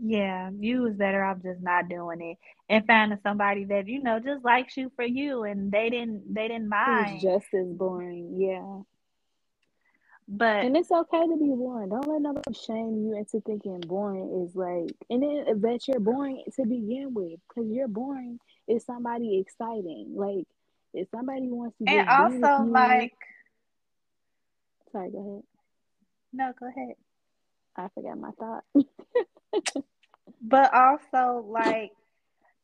Yeah, 0.00 0.50
you 0.56 0.82
was 0.82 0.94
better 0.94 1.24
off 1.24 1.42
just 1.42 1.60
not 1.60 1.88
doing 1.88 2.20
it 2.20 2.38
and 2.68 2.86
finding 2.86 3.18
somebody 3.22 3.64
that 3.64 3.88
you 3.88 4.02
know 4.02 4.20
just 4.20 4.44
likes 4.44 4.76
you 4.76 4.92
for 4.94 5.04
you, 5.04 5.42
and 5.44 5.72
they 5.72 5.90
didn't 5.90 6.32
they 6.32 6.48
didn't 6.48 6.68
mind. 6.68 7.20
just 7.20 7.46
as 7.52 7.66
boring, 7.66 8.36
yeah. 8.38 8.82
But 10.28 10.66
and 10.66 10.76
it's 10.76 10.92
okay 10.92 11.26
to 11.26 11.36
be 11.36 11.48
boring. 11.48 11.88
Don't 11.88 12.06
let 12.06 12.20
nobody 12.20 12.52
shame 12.52 13.02
you 13.06 13.16
into 13.16 13.40
thinking 13.40 13.80
boring 13.80 14.44
is 14.46 14.54
like, 14.54 14.94
and 15.08 15.22
then 15.22 15.60
that 15.62 15.88
you're 15.88 16.00
boring 16.00 16.44
to 16.54 16.62
begin 16.64 17.14
with, 17.14 17.40
because 17.48 17.70
you're 17.70 17.88
boring 17.88 18.38
is 18.68 18.84
somebody 18.84 19.38
exciting. 19.38 20.12
Like 20.14 20.46
if 20.92 21.08
somebody 21.10 21.48
wants 21.48 21.78
to, 21.78 21.84
and 21.88 22.08
also 22.08 22.64
you, 22.64 22.70
like, 22.70 23.14
sorry, 24.92 25.10
go 25.10 25.18
ahead. 25.18 25.42
No, 26.32 26.52
go 26.60 26.68
ahead. 26.68 26.94
I 27.78 27.88
forgot 27.94 28.18
my 28.18 28.30
thought. 28.32 28.64
but 30.42 30.72
also 30.74 31.44
like 31.48 31.92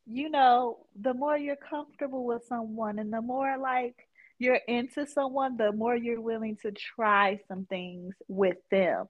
you 0.05 0.29
know 0.29 0.77
the 0.99 1.13
more 1.13 1.37
you're 1.37 1.55
comfortable 1.55 2.25
with 2.25 2.43
someone 2.47 2.99
and 2.99 3.11
the 3.11 3.21
more 3.21 3.57
like 3.57 4.07
you're 4.37 4.59
into 4.67 5.07
someone 5.07 5.57
the 5.57 5.71
more 5.71 5.95
you're 5.95 6.21
willing 6.21 6.57
to 6.57 6.71
try 6.71 7.39
some 7.47 7.65
things 7.65 8.13
with 8.27 8.57
them. 8.69 9.07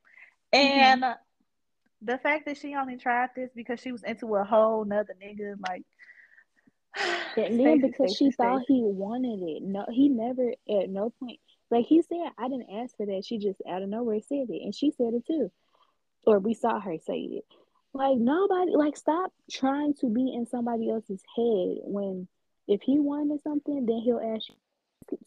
And 0.53 1.01
mm-hmm. 1.01 2.05
the 2.05 2.17
fact 2.19 2.45
that 2.45 2.57
she 2.57 2.75
only 2.75 2.97
tried 2.97 3.29
this 3.35 3.49
because 3.55 3.79
she 3.79 3.91
was 3.91 4.03
into 4.03 4.35
a 4.35 4.43
whole 4.43 4.85
nother 4.85 5.15
nigga 5.21 5.55
like 5.67 5.83
and 7.37 7.59
then 7.59 7.81
because 7.81 8.15
she 8.15 8.31
thought 8.31 8.61
he 8.67 8.81
wanted 8.83 9.41
it. 9.41 9.63
No 9.63 9.85
he 9.91 10.07
never 10.09 10.53
at 10.69 10.89
no 10.89 11.09
point 11.09 11.39
like 11.71 11.85
he 11.85 12.01
said 12.03 12.29
i 12.37 12.47
didn't 12.47 12.69
ask 12.71 12.95
for 12.95 13.05
that. 13.07 13.25
She 13.25 13.37
just 13.37 13.61
out 13.67 13.81
of 13.81 13.89
nowhere 13.89 14.21
said 14.21 14.47
it. 14.49 14.61
And 14.63 14.73
she 14.73 14.91
said 14.91 15.13
it 15.13 15.25
too 15.25 15.51
or 16.25 16.39
we 16.39 16.53
saw 16.53 16.79
her 16.79 16.97
say 16.97 17.19
it. 17.19 17.45
Like 17.93 18.17
nobody, 18.17 18.75
like 18.75 18.97
stop 18.97 19.31
trying 19.49 19.93
to 19.95 20.07
be 20.07 20.33
in 20.33 20.45
somebody 20.45 20.89
else's 20.89 21.21
head 21.35 21.77
when 21.83 22.27
if 22.67 22.81
he 22.81 22.99
wanted 22.99 23.41
something, 23.43 23.85
then 23.85 23.97
he'll 23.99 24.19
ask 24.19 24.49
you. 24.49 24.55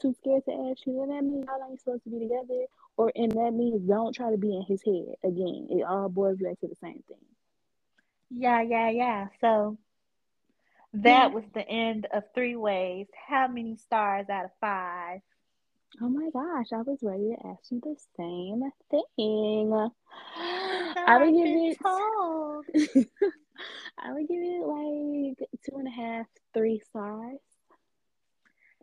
Too 0.01 0.12
scared 0.18 0.44
to 0.46 0.70
ask 0.70 0.84
you, 0.86 0.99
then 0.99 1.09
that 1.11 1.22
means 1.24 1.46
how 1.49 1.61
long 1.61 1.70
you 1.70 1.78
supposed 1.78 2.03
to 2.03 2.11
be 2.11 2.18
together, 2.18 2.66
or 2.96 3.12
and 3.14 3.30
that 3.30 3.53
means 3.53 3.80
don't 3.82 4.12
try 4.12 4.30
to 4.30 4.36
be 4.36 4.57
in 4.57 4.64
his 4.66 4.82
head 4.82 5.14
again. 5.22 5.68
It 5.70 5.84
all 5.84 6.09
boils 6.09 6.38
back 6.38 6.59
to 6.61 6.66
the 6.66 6.74
same 6.82 7.03
thing. 7.07 7.16
Yeah, 8.30 8.61
yeah, 8.62 8.90
yeah. 8.90 9.26
So 9.40 9.78
that 10.94 11.32
was 11.32 11.44
the 11.55 11.66
end 11.66 12.09
of 12.12 12.24
three 12.34 12.57
ways. 12.57 13.07
How 13.28 13.46
many 13.46 13.76
stars 13.76 14.28
out 14.28 14.46
of 14.46 14.51
five? 14.61 15.20
Oh 16.03 16.09
my 16.09 16.28
gosh, 16.30 16.72
I 16.72 16.82
was 16.82 16.99
ready 17.03 17.36
to 17.36 17.46
ask 17.46 17.70
you 17.70 17.80
the 17.80 17.96
same 18.16 18.62
thing. 18.90 19.90
I 21.09 21.18
would 21.18 21.34
give 21.34 21.46
it. 21.46 21.78
I 23.98 24.12
would 24.12 24.28
give 24.28 24.42
it 24.42 24.66
like 24.66 25.48
two 25.64 25.78
and 25.78 25.88
a 25.88 25.90
half, 25.90 26.26
three 26.52 26.80
stars. 26.90 27.38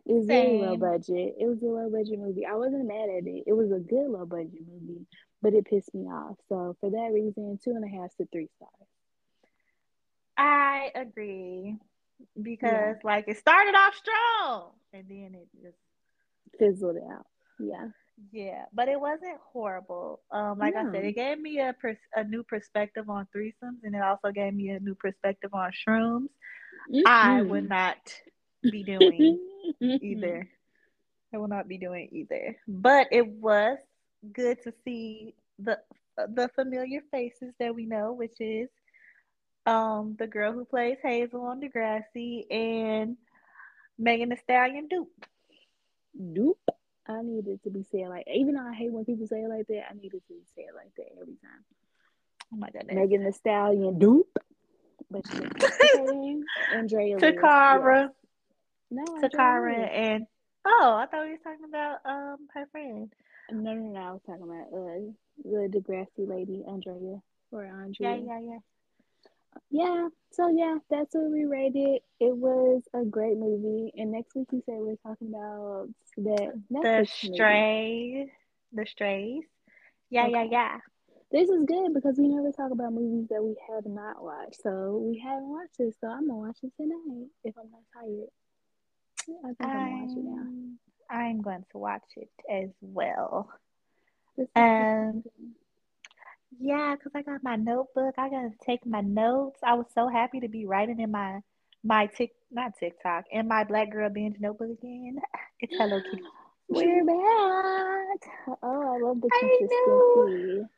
It 0.04 0.12
was 0.12 0.26
very 0.26 0.58
low 0.58 0.76
budget. 0.76 1.36
It 1.38 1.46
was 1.46 1.62
a 1.62 1.66
low 1.66 1.88
budget 1.88 2.18
movie. 2.18 2.44
I 2.44 2.54
wasn't 2.54 2.86
mad 2.86 3.08
at 3.08 3.26
it. 3.26 3.44
It 3.46 3.52
was 3.52 3.70
a 3.70 3.78
good 3.78 4.08
low 4.08 4.26
budget 4.26 4.60
movie, 4.68 5.06
but 5.40 5.54
it 5.54 5.66
pissed 5.66 5.94
me 5.94 6.06
off. 6.06 6.36
So 6.48 6.76
for 6.80 6.90
that 6.90 7.10
reason, 7.12 7.58
two 7.62 7.70
and 7.70 7.84
a 7.84 7.88
half 7.88 8.14
to 8.16 8.26
three 8.32 8.48
stars. 8.56 8.72
I 10.36 10.90
agree 10.94 11.76
because 12.40 12.70
yeah. 12.72 12.94
like 13.04 13.28
it 13.28 13.38
started 13.38 13.74
off 13.74 13.94
strong 13.94 14.70
and 14.92 15.04
then 15.08 15.34
it 15.34 15.48
just 15.62 15.78
fizzled 16.58 16.96
out. 17.10 17.26
Yeah. 17.58 17.88
Yeah, 18.32 18.64
but 18.72 18.88
it 18.88 18.98
wasn't 18.98 19.38
horrible. 19.52 20.20
Um, 20.30 20.58
like 20.58 20.74
no. 20.74 20.80
I 20.88 20.92
said, 20.92 21.04
it 21.04 21.16
gave 21.16 21.38
me 21.38 21.60
a 21.60 21.74
pers- 21.74 21.96
a 22.14 22.24
new 22.24 22.42
perspective 22.42 23.10
on 23.10 23.26
threesomes, 23.34 23.82
and 23.84 23.94
it 23.94 24.00
also 24.00 24.30
gave 24.32 24.54
me 24.54 24.70
a 24.70 24.80
new 24.80 24.94
perspective 24.94 25.50
on 25.52 25.70
shrooms. 25.70 26.28
I 27.06 27.42
would 27.42 27.68
not 27.68 27.98
be 28.62 28.82
doing 28.82 29.38
either. 29.80 30.48
I 31.34 31.38
will 31.38 31.48
not 31.48 31.68
be 31.68 31.76
doing 31.78 32.08
either. 32.12 32.56
But 32.66 33.08
it 33.10 33.26
was 33.26 33.78
good 34.32 34.62
to 34.62 34.72
see 34.84 35.34
the 35.58 35.78
the 36.16 36.48
familiar 36.54 37.02
faces 37.10 37.52
that 37.58 37.74
we 37.74 37.84
know, 37.84 38.12
which 38.12 38.40
is 38.40 38.68
um 39.66 40.16
the 40.18 40.26
girl 40.26 40.52
who 40.52 40.64
plays 40.64 40.96
Hazel 41.02 41.44
on 41.44 41.60
Degrassi 41.60 42.50
and 42.50 43.16
Megan 43.98 44.30
Thee 44.30 44.36
Stallion 44.42 44.88
Dupe. 44.88 45.26
Dupe. 46.32 46.58
I 47.08 47.22
needed 47.22 47.62
to 47.62 47.70
be 47.70 47.84
said 47.90 48.08
like 48.08 48.26
even 48.32 48.54
though 48.54 48.66
I 48.66 48.74
hate 48.74 48.92
when 48.92 49.04
people 49.04 49.26
say 49.26 49.40
it 49.40 49.48
like 49.48 49.66
that, 49.68 49.90
I 49.90 49.94
needed 49.94 50.22
to 50.28 50.34
say 50.54 50.62
it 50.62 50.74
like 50.74 50.94
that 50.96 51.12
every 51.20 51.36
time. 51.36 51.64
Oh 52.52 52.56
my 52.56 52.70
goodness. 52.70 52.94
Megan 52.94 53.24
Thee 53.24 53.32
Stallion 53.32 53.98
Dupe. 53.98 54.38
But 55.10 55.24
okay. 55.34 56.36
Andrea 56.74 57.16
Takara. 57.16 58.02
Yes. 58.02 58.10
No, 58.90 59.04
Takara 59.22 59.88
and 59.90 60.26
oh, 60.64 60.96
I 61.00 61.06
thought 61.06 61.24
we 61.24 61.32
were 61.32 61.38
talking 61.38 61.64
about 61.68 61.98
um 62.04 62.48
her 62.54 62.66
friend. 62.72 63.12
No, 63.50 63.72
no, 63.72 63.92
no. 63.92 64.00
I 64.00 64.12
was 64.12 64.22
talking 64.26 64.42
about 64.42 64.66
uh 64.72 65.12
the 65.44 65.68
Degrassi 65.68 66.28
lady, 66.28 66.64
Andrea 66.66 67.20
or 67.52 67.64
Andrea. 67.64 67.94
Yeah, 68.00 68.16
yeah, 68.16 68.40
yeah. 68.40 68.58
Yeah. 69.70 70.08
So 70.30 70.48
yeah, 70.48 70.78
that's 70.90 71.14
what 71.14 71.30
we 71.30 71.44
rated. 71.44 72.00
It 72.20 72.36
was 72.36 72.82
a 72.94 73.04
great 73.04 73.36
movie. 73.36 73.92
And 73.96 74.12
next 74.12 74.34
week 74.34 74.48
you 74.52 74.62
said 74.66 74.76
we're 74.78 74.96
talking 74.96 75.28
about 75.28 75.88
that 76.18 76.52
The 76.70 76.78
Netflix 76.78 77.24
movie. 77.24 77.34
strays. 77.34 78.28
The 78.72 78.86
strays. 78.86 79.44
Yeah, 80.10 80.26
yeah, 80.26 80.42
Okay. 80.42 80.48
yeah. 80.52 80.78
This 81.32 81.48
is 81.48 81.64
good 81.64 81.92
because 81.92 82.16
we 82.18 82.28
never 82.28 82.52
talk 82.52 82.70
about 82.70 82.92
movies 82.92 83.28
that 83.30 83.42
we 83.42 83.56
have 83.68 83.84
not 83.86 84.22
watched. 84.22 84.62
So 84.62 84.98
we 85.02 85.18
haven't 85.18 85.48
watched 85.48 85.80
it, 85.80 85.94
so 86.00 86.06
I'm 86.08 86.28
gonna 86.28 86.38
watch 86.38 86.58
it 86.62 86.72
tonight 86.76 87.28
if 87.44 87.54
I'm 87.58 87.70
not 87.70 87.82
tired. 87.92 88.28
I 89.44 89.48
think 89.48 89.56
I'm 89.60 89.72
gonna 89.72 89.90
watch 90.06 90.16
it 90.16 90.24
now. 90.24 90.42
I'm, 90.42 90.78
I'm 91.10 91.40
going 91.42 91.64
to 91.72 91.78
watch 91.78 92.04
it 92.16 92.30
as 92.50 92.70
well. 92.80 93.50
Um. 94.54 95.24
Yeah, 96.58 96.94
because 96.96 97.12
I 97.14 97.22
got 97.22 97.42
my 97.42 97.56
notebook. 97.56 98.14
I 98.18 98.28
got 98.28 98.42
to 98.42 98.52
take 98.64 98.86
my 98.86 99.00
notes. 99.00 99.60
I 99.64 99.74
was 99.74 99.86
so 99.94 100.08
happy 100.08 100.40
to 100.40 100.48
be 100.48 100.66
writing 100.66 101.00
in 101.00 101.10
my 101.10 101.40
my 101.84 102.06
tick 102.06 102.32
not 102.50 102.72
TikTok 102.78 103.24
in 103.30 103.46
my 103.48 103.64
Black 103.64 103.90
Girl 103.92 104.08
Binge 104.10 104.36
notebook 104.40 104.70
again. 104.70 105.18
It's 105.60 105.72
Hello 105.78 106.00
Kitty. 106.00 106.22
We're 106.68 107.04
back. 107.04 108.56
Oh, 108.62 108.94
I 108.94 108.98
love 108.98 109.20
the 109.22 109.30
I 109.32 109.40
know. 109.60 110.02
consistency. 110.10 110.68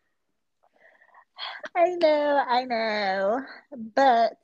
I 1.75 1.89
know, 1.97 2.45
I 2.49 2.65
know, 2.65 3.41
but 3.95 4.39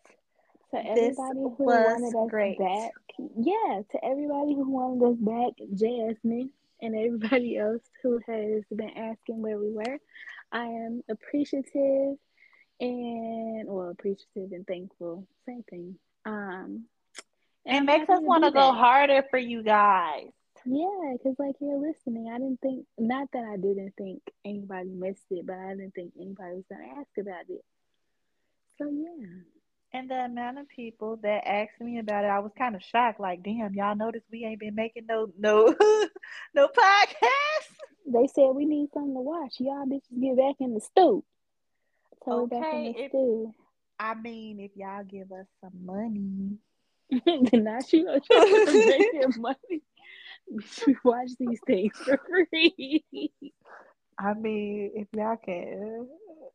To 0.72 0.78
everybody 0.86 1.40
who 1.56 1.64
wanted 1.64 2.14
us 2.16 2.30
great. 2.30 2.58
back, 2.58 2.92
yeah, 3.36 3.82
to 3.90 4.04
everybody 4.04 4.54
who 4.54 4.70
wanted 4.70 5.04
us 5.10 5.16
back, 5.20 5.68
Jasmine, 5.74 6.50
and 6.82 6.94
everybody 6.96 7.56
else 7.58 7.82
who 8.02 8.20
has 8.26 8.62
been 8.74 8.90
asking 8.96 9.40
where 9.42 9.58
we 9.58 9.70
were, 9.72 9.98
I 10.54 10.66
am 10.66 11.02
appreciative 11.10 12.16
and 12.80 13.68
well, 13.68 13.90
appreciative 13.90 14.52
and 14.52 14.66
thankful, 14.66 15.26
same 15.46 15.64
thing. 15.68 15.98
Um, 16.24 16.84
It 17.66 17.80
makes 17.82 18.08
us 18.08 18.20
want 18.22 18.44
to 18.44 18.52
go 18.52 18.72
harder 18.72 19.24
for 19.30 19.38
you 19.38 19.62
guys. 19.62 20.28
Yeah, 20.64 21.12
because 21.12 21.36
like 21.38 21.56
you're 21.60 21.78
listening. 21.78 22.30
I 22.32 22.38
didn't 22.38 22.60
think, 22.60 22.86
not 22.98 23.28
that 23.32 23.44
I 23.52 23.56
didn't 23.56 23.94
think 23.98 24.22
anybody 24.44 24.90
missed 24.90 25.26
it, 25.30 25.44
but 25.46 25.56
I 25.56 25.70
didn't 25.70 25.94
think 25.94 26.12
anybody 26.18 26.54
was 26.54 26.64
gonna 26.70 27.00
ask 27.00 27.10
about 27.18 27.44
it. 27.48 27.64
So 28.78 28.88
yeah. 28.90 29.42
And 29.94 30.10
the 30.10 30.24
amount 30.24 30.58
of 30.58 30.68
people 30.68 31.18
that 31.22 31.46
asked 31.48 31.80
me 31.80 32.00
about 32.00 32.24
it, 32.24 32.28
I 32.28 32.40
was 32.40 32.50
kind 32.58 32.74
of 32.74 32.82
shocked. 32.82 33.20
Like, 33.20 33.44
damn, 33.44 33.74
y'all 33.74 33.94
notice 33.94 34.22
we 34.30 34.44
ain't 34.44 34.58
been 34.58 34.74
making 34.74 35.06
no 35.06 35.28
no 35.38 35.66
no 36.54 36.66
podcast. 36.68 37.68
They 38.06 38.26
said 38.26 38.48
we 38.54 38.64
need 38.66 38.88
something 38.92 39.14
to 39.14 39.20
watch. 39.20 39.54
Y'all 39.60 39.86
bitches 39.86 40.20
get 40.20 40.36
back 40.36 40.56
in 40.58 40.74
the 40.74 40.80
stoop. 40.80 41.24
So 42.24 42.42
we're 42.42 42.46
back 42.48 42.58
in 42.58 42.64
Okay, 42.80 42.92
the 42.92 43.04
if- 43.04 43.10
stew. 43.10 43.54
I 44.00 44.14
mean, 44.14 44.58
if 44.58 44.72
y'all 44.74 45.04
give 45.04 45.30
us 45.30 45.46
some 45.60 45.84
money, 45.86 46.58
Not 47.52 47.92
you 47.92 48.02
know 48.04 48.18
make 48.28 49.12
your 49.14 49.38
money. 49.38 49.82
We 50.86 50.96
watch 51.04 51.30
these 51.38 51.60
things 51.64 51.96
for 51.98 52.18
free. 52.28 53.04
I 54.18 54.34
mean, 54.34 54.90
if 54.96 55.06
y'all 55.12 55.36
can 55.36 56.08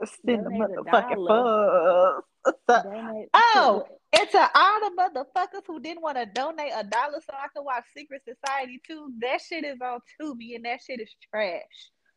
send 0.06 0.46
the 0.46 0.50
motherfucking 0.50 2.24
Donate 2.68 3.30
Oh, 3.34 3.84
it's 4.14 4.32
to 4.32 4.50
all 4.56 4.80
the 4.80 4.92
motherfuckers 4.98 5.64
who 5.68 5.80
didn't 5.80 6.02
want 6.02 6.18
to 6.18 6.26
donate 6.26 6.72
a 6.76 6.84
dollar 6.84 7.20
so 7.22 7.34
I 7.34 7.48
could 7.56 7.64
watch 7.64 7.84
Secret 7.96 8.22
Society 8.24 8.82
too. 8.88 9.12
That 9.22 9.40
shit 9.42 9.64
is 9.66 9.78
on 9.82 10.00
Tubi 10.20 10.56
and 10.56 10.66
that 10.66 10.80
shit 10.86 11.00
is 11.00 11.14
trash. 11.30 11.62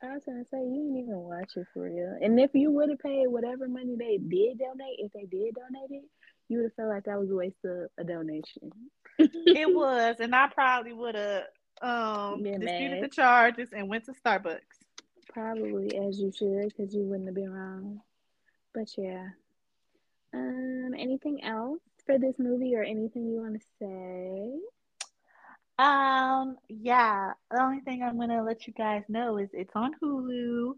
I 0.03 0.15
was 0.15 0.23
gonna 0.27 0.45
say 0.51 0.59
you 0.59 0.83
didn't 0.83 0.99
even 0.99 1.19
watch 1.19 1.53
it 1.57 1.67
for 1.73 1.83
real. 1.83 2.17
And 2.21 2.39
if 2.41 2.51
you 2.55 2.71
would 2.73 2.91
have 2.91 2.99
paid 2.99 3.27
whatever 3.29 3.69
money 3.69 3.95
they 3.97 4.19
did 4.19 4.59
donate, 4.59 4.99
if 4.99 5.13
they 5.13 5.27
did 5.31 5.55
donate 5.55 5.91
it, 5.91 6.05
you 6.49 6.59
would 6.59 6.65
have 6.65 6.75
felt 6.75 6.89
like 6.89 7.05
that 7.05 7.21
was 7.21 7.31
a 7.31 7.35
waste 7.35 7.65
of 7.65 7.89
a 7.99 8.05
donation. 8.05 8.71
It 9.19 9.73
was, 9.73 10.17
and 10.19 10.35
I 10.35 10.49
probably 10.49 10.93
would 10.93 11.15
have 11.15 11.45
um 11.83 12.43
Been 12.43 12.61
disputed 12.61 13.01
mad. 13.01 13.05
the 13.05 13.09
charges 13.09 13.69
and 13.73 13.89
went 13.89 14.05
to 14.07 14.13
Starbucks. 14.13 14.59
Probably 15.33 15.97
as 15.97 16.21
you 16.21 16.31
should, 16.31 16.69
because 16.69 16.95
you 16.95 17.03
wouldn't 17.03 17.27
have 17.27 17.35
been 17.35 17.53
wrong. 17.53 18.01
But 18.75 18.89
yeah. 18.99 19.29
Um, 20.35 20.95
anything 20.99 21.43
else 21.45 21.81
for 22.07 22.19
this 22.19 22.35
movie 22.39 22.75
or 22.75 22.83
anything 22.83 23.27
you 23.27 23.41
want 23.41 23.61
to 23.61 23.67
say? 23.79 24.61
Um, 25.79 26.57
yeah. 26.69 27.33
The 27.51 27.63
only 27.63 27.81
thing 27.81 28.03
I'm 28.03 28.19
gonna 28.19 28.43
let 28.43 28.67
you 28.67 28.73
guys 28.73 29.03
know 29.09 29.39
is 29.39 29.49
it's 29.53 29.75
on 29.75 29.95
Hulu, 30.03 30.75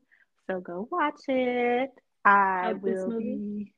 so 0.46 0.60
go 0.60 0.88
watch 0.90 1.20
it. 1.28 1.90
I 2.24 2.70
Of 2.70 2.82
will 2.82 3.18
be, 3.18 3.72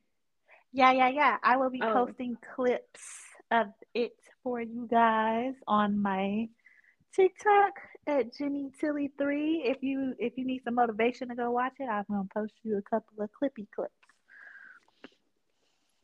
yeah, 0.71 0.91
yeah, 0.91 1.09
yeah. 1.09 1.37
I 1.43 1.57
will 1.57 1.69
be 1.69 1.81
Oh. 1.83 2.05
posting 2.05 2.37
clips 2.55 3.03
of 3.51 3.67
it 3.93 4.15
for 4.43 4.61
you 4.61 4.87
guys 4.89 5.53
on 5.67 6.01
my 6.01 6.47
TikTok 7.13 7.73
at 8.07 8.33
Jenny 8.35 8.71
Tilly 8.79 9.11
three. 9.17 9.63
If 9.65 9.83
you 9.83 10.13
if 10.19 10.37
you 10.37 10.45
need 10.45 10.63
some 10.63 10.75
motivation 10.75 11.29
to 11.29 11.35
go 11.35 11.51
watch 11.51 11.73
it, 11.79 11.89
I'm 11.89 12.05
gonna 12.09 12.27
post 12.33 12.53
you 12.63 12.77
a 12.77 12.81
couple 12.81 13.23
of 13.23 13.29
clippy 13.31 13.67
clips. 13.75 13.93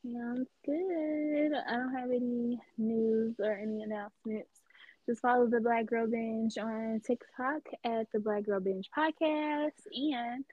Sounds 0.06 0.50
good. 0.66 1.52
I 1.68 1.78
don't 1.78 1.96
have 1.96 2.10
any 2.12 2.60
news 2.78 3.36
or 3.40 3.54
any 3.54 3.84
announcements. 3.84 4.50
Just 5.08 5.22
follow 5.22 5.48
the 5.48 5.62
Black 5.62 5.86
Girl 5.86 6.08
Binge 6.08 6.58
on 6.58 7.02
TikTok 7.06 7.62
at 7.86 8.08
the 8.14 8.20
Black 8.20 8.46
Girl 8.46 8.60
Binge 8.60 8.90
Podcast 8.98 9.72
and 9.94 10.46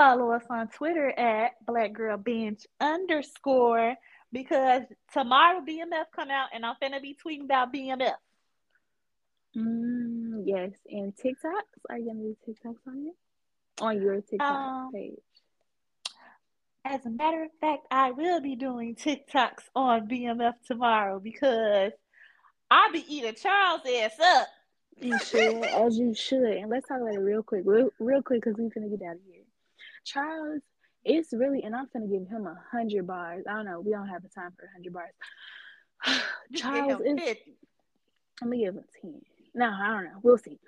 Follow 0.00 0.30
us 0.30 0.44
on 0.48 0.66
Twitter 0.68 1.10
at 1.10 1.62
Black 1.66 1.92
Girl 1.92 2.16
Binge 2.16 2.66
underscore 2.80 3.96
because 4.32 4.84
tomorrow 5.12 5.60
BMF 5.60 6.06
come 6.16 6.30
out 6.30 6.48
and 6.54 6.64
I'm 6.64 6.76
finna 6.82 7.02
be 7.02 7.14
tweeting 7.22 7.44
about 7.44 7.70
BMF. 7.70 8.14
mm, 9.54 10.29
yes, 10.44 10.72
and 10.88 11.14
TikToks. 11.16 11.80
Are 11.88 11.98
you 11.98 12.06
gonna 12.06 12.20
do 12.20 12.36
TikToks 12.46 12.86
on 12.86 13.06
it? 13.08 13.82
On 13.82 14.00
your 14.00 14.20
TikTok 14.20 14.50
Um, 14.50 14.92
page. 14.92 15.18
As 16.84 17.04
a 17.04 17.10
matter 17.10 17.42
of 17.42 17.50
fact, 17.60 17.86
I 17.90 18.10
will 18.12 18.40
be 18.40 18.56
doing 18.56 18.94
TikToks 18.94 19.68
on 19.74 20.08
BMF 20.08 20.54
tomorrow 20.66 21.20
because 21.20 21.92
I'll 22.70 22.92
be 22.92 23.04
eating 23.08 23.34
Charles' 23.34 23.82
ass 23.86 24.18
up. 24.18 24.48
You 25.00 25.18
should, 25.18 25.64
as 25.64 25.98
you 25.98 26.14
should. 26.14 26.42
And 26.56 26.70
let's 26.70 26.86
talk 26.88 27.00
about 27.00 27.14
it 27.14 27.18
real 27.18 27.42
quick, 27.42 27.62
real, 27.64 27.90
real 27.98 28.22
quick, 28.22 28.42
because 28.42 28.58
we're 28.58 28.68
gonna 28.70 28.88
get 28.88 29.06
out 29.06 29.16
of 29.16 29.22
here. 29.30 29.44
Charles, 30.04 30.62
it's 31.04 31.32
really, 31.32 31.62
and 31.62 31.74
I'm 31.74 31.88
gonna 31.92 32.06
give 32.06 32.26
him 32.28 32.46
a 32.46 32.58
hundred 32.70 33.06
bars. 33.06 33.44
I 33.48 33.54
don't 33.54 33.66
know, 33.66 33.80
we 33.80 33.92
don't 33.92 34.08
have 34.08 34.22
the 34.22 34.28
time 34.28 34.52
for 34.58 34.66
a 34.66 34.72
hundred 34.72 34.92
bars. 34.92 35.12
Charles 36.54 37.00
is 37.04 37.36
I'm 38.42 38.48
gonna 38.48 38.56
give 38.56 38.74
him 38.74 38.84
10. 39.02 39.22
No, 39.54 39.66
I 39.66 39.88
don't 39.88 40.04
know. 40.04 40.18
We'll 40.22 40.38
see. 40.38 40.58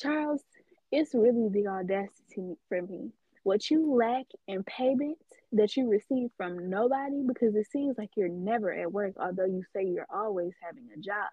Charles, 0.00 0.42
it's 0.90 1.14
really 1.14 1.48
the 1.50 1.68
audacity 1.68 2.56
for 2.68 2.82
me. 2.82 3.10
What 3.44 3.70
you 3.70 3.94
lack 3.94 4.26
in 4.46 4.62
payment 4.64 5.18
that 5.52 5.76
you 5.76 5.88
receive 5.88 6.30
from 6.36 6.70
nobody 6.70 7.22
because 7.26 7.54
it 7.56 7.66
seems 7.70 7.98
like 7.98 8.10
you're 8.16 8.28
never 8.28 8.72
at 8.72 8.92
work, 8.92 9.14
although 9.20 9.46
you 9.46 9.64
say 9.74 9.84
you're 9.84 10.06
always 10.12 10.52
having 10.62 10.84
a 10.96 11.00
job. 11.00 11.28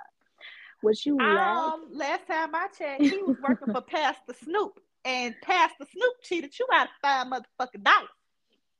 What 0.82 1.06
you 1.06 1.18
lack, 1.18 1.58
Um, 1.58 1.88
last 1.92 2.26
time 2.28 2.56
I 2.56 2.68
checked, 2.78 3.02
he 3.04 3.22
was 3.22 3.38
working 3.48 3.74
for 3.74 3.82
Pastor 3.82 4.34
Snoop, 4.44 4.80
and 5.06 5.36
Pastor 5.42 5.86
Snoop 5.92 6.14
cheated 6.24 6.58
you 6.58 6.66
out 6.74 6.88
of 6.88 6.92
five 7.02 7.28
motherfucking 7.28 7.84
dollars. 7.84 8.10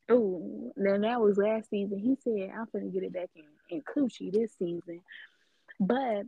oh, 0.10 0.74
then 0.76 1.02
that 1.02 1.22
was 1.22 1.38
last 1.38 1.70
season. 1.70 2.00
He 2.00 2.16
said, 2.24 2.52
I'm 2.58 2.68
gonna 2.74 2.90
get 2.90 3.04
it 3.04 3.14
back 3.14 3.30
in, 3.36 3.44
in 3.70 3.84
Coochie 3.84 4.32
this 4.32 4.54
season. 4.58 5.02
But 5.80 6.24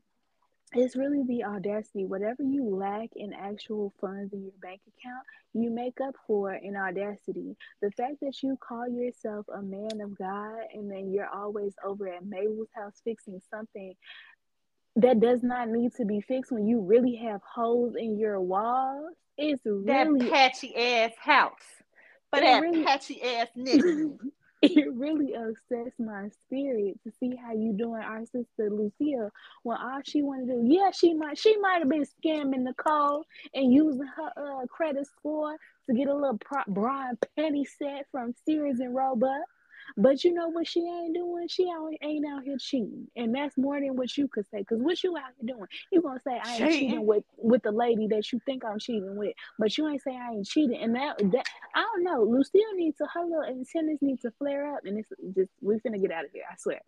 it's 0.73 0.95
really 0.95 1.23
the 1.27 1.43
audacity. 1.43 2.05
Whatever 2.05 2.43
you 2.43 2.75
lack 2.75 3.09
in 3.15 3.33
actual 3.33 3.93
funds 3.99 4.33
in 4.33 4.43
your 4.43 4.53
bank 4.61 4.81
account, 4.87 5.23
you 5.53 5.69
make 5.69 5.99
up 5.99 6.15
for 6.25 6.53
in 6.53 6.77
audacity. 6.77 7.57
The 7.81 7.91
fact 7.91 8.15
that 8.21 8.41
you 8.41 8.57
call 8.57 8.87
yourself 8.87 9.45
a 9.53 9.61
man 9.61 9.99
of 10.01 10.17
God 10.17 10.59
and 10.73 10.89
then 10.89 11.11
you're 11.11 11.27
always 11.27 11.73
over 11.83 12.07
at 12.07 12.25
Mabel's 12.25 12.69
house 12.73 13.01
fixing 13.03 13.41
something 13.49 13.95
that 14.95 15.19
does 15.19 15.41
not 15.43 15.69
need 15.69 15.93
to 15.95 16.05
be 16.05 16.21
fixed 16.21 16.51
when 16.51 16.67
you 16.67 16.81
really 16.81 17.15
have 17.15 17.41
holes 17.41 17.95
in 17.95 18.17
your 18.17 18.39
walls, 18.39 19.15
it's 19.37 19.61
really 19.65 20.19
that 20.19 20.31
patchy 20.31 20.75
ass 20.75 21.11
house. 21.17 21.51
But 22.31 22.41
that 22.41 22.61
really, 22.61 22.83
patchy 22.83 23.21
ass 23.21 23.47
nigga. 23.57 24.17
it 24.77 24.93
really 24.93 25.33
upsets 25.35 25.95
my 25.99 26.29
spirit 26.45 26.99
to 27.03 27.11
see 27.19 27.35
how 27.35 27.53
you 27.53 27.73
doing 27.77 28.01
our 28.03 28.25
sister 28.25 28.69
Lucia 28.69 29.31
when 29.63 29.77
all 29.77 30.01
she 30.05 30.21
want 30.21 30.47
to 30.47 30.53
do, 30.53 30.61
yeah, 30.65 30.91
she 30.91 31.13
might 31.13 31.37
she 31.37 31.57
might 31.57 31.79
have 31.79 31.89
been 31.89 32.05
scamming 32.05 32.63
Nicole 32.63 33.25
and 33.53 33.73
using 33.73 34.07
her 34.07 34.31
uh, 34.61 34.65
credit 34.67 35.07
score 35.07 35.55
to 35.89 35.95
get 35.95 36.07
a 36.07 36.13
little 36.15 36.37
pro- 36.39 36.63
Brian 36.67 37.17
penny 37.37 37.65
set 37.65 38.05
from 38.11 38.33
Sears 38.45 38.79
and 38.79 38.95
Roebuck. 38.95 39.41
But 39.97 40.23
you 40.23 40.33
know 40.33 40.49
what 40.49 40.67
she 40.67 40.81
ain't 40.81 41.15
doing? 41.15 41.47
She 41.47 41.69
ain't 42.01 42.25
out 42.25 42.43
here 42.43 42.57
cheating, 42.59 43.07
and 43.15 43.33
that's 43.33 43.57
more 43.57 43.79
than 43.79 43.95
what 43.95 44.17
you 44.17 44.27
could 44.27 44.45
say. 44.49 44.59
Because 44.59 44.79
what 44.81 45.03
you 45.03 45.15
out 45.17 45.31
here 45.39 45.55
doing? 45.55 45.67
You 45.91 46.01
gonna 46.01 46.19
say 46.25 46.39
I 46.43 46.51
ain't 46.51 46.57
cheating, 46.57 46.89
cheating 46.89 47.05
with 47.05 47.23
with 47.37 47.63
the 47.63 47.71
lady 47.71 48.07
that 48.07 48.31
you 48.31 48.39
think 48.45 48.63
I'm 48.65 48.79
cheating 48.79 49.15
with, 49.15 49.33
but 49.59 49.77
you 49.77 49.87
ain't 49.87 50.01
say 50.01 50.15
I 50.15 50.31
ain't 50.31 50.47
cheating. 50.47 50.81
And 50.81 50.95
that 50.95 51.17
that 51.31 51.45
I 51.75 51.81
don't 51.81 52.03
know. 52.03 52.23
Lucille 52.23 52.75
needs 52.75 52.97
to 52.97 53.07
her 53.13 53.23
little 53.23 53.43
antennas 53.43 53.99
need 54.01 54.21
to 54.21 54.31
flare 54.31 54.75
up, 54.75 54.81
and 54.85 54.97
it's 54.99 55.09
just 55.35 55.51
we 55.61 55.75
finna 55.75 56.01
get 56.01 56.11
out 56.11 56.25
of 56.25 56.31
here. 56.31 56.43
I 56.49 56.55
swear. 56.57 56.81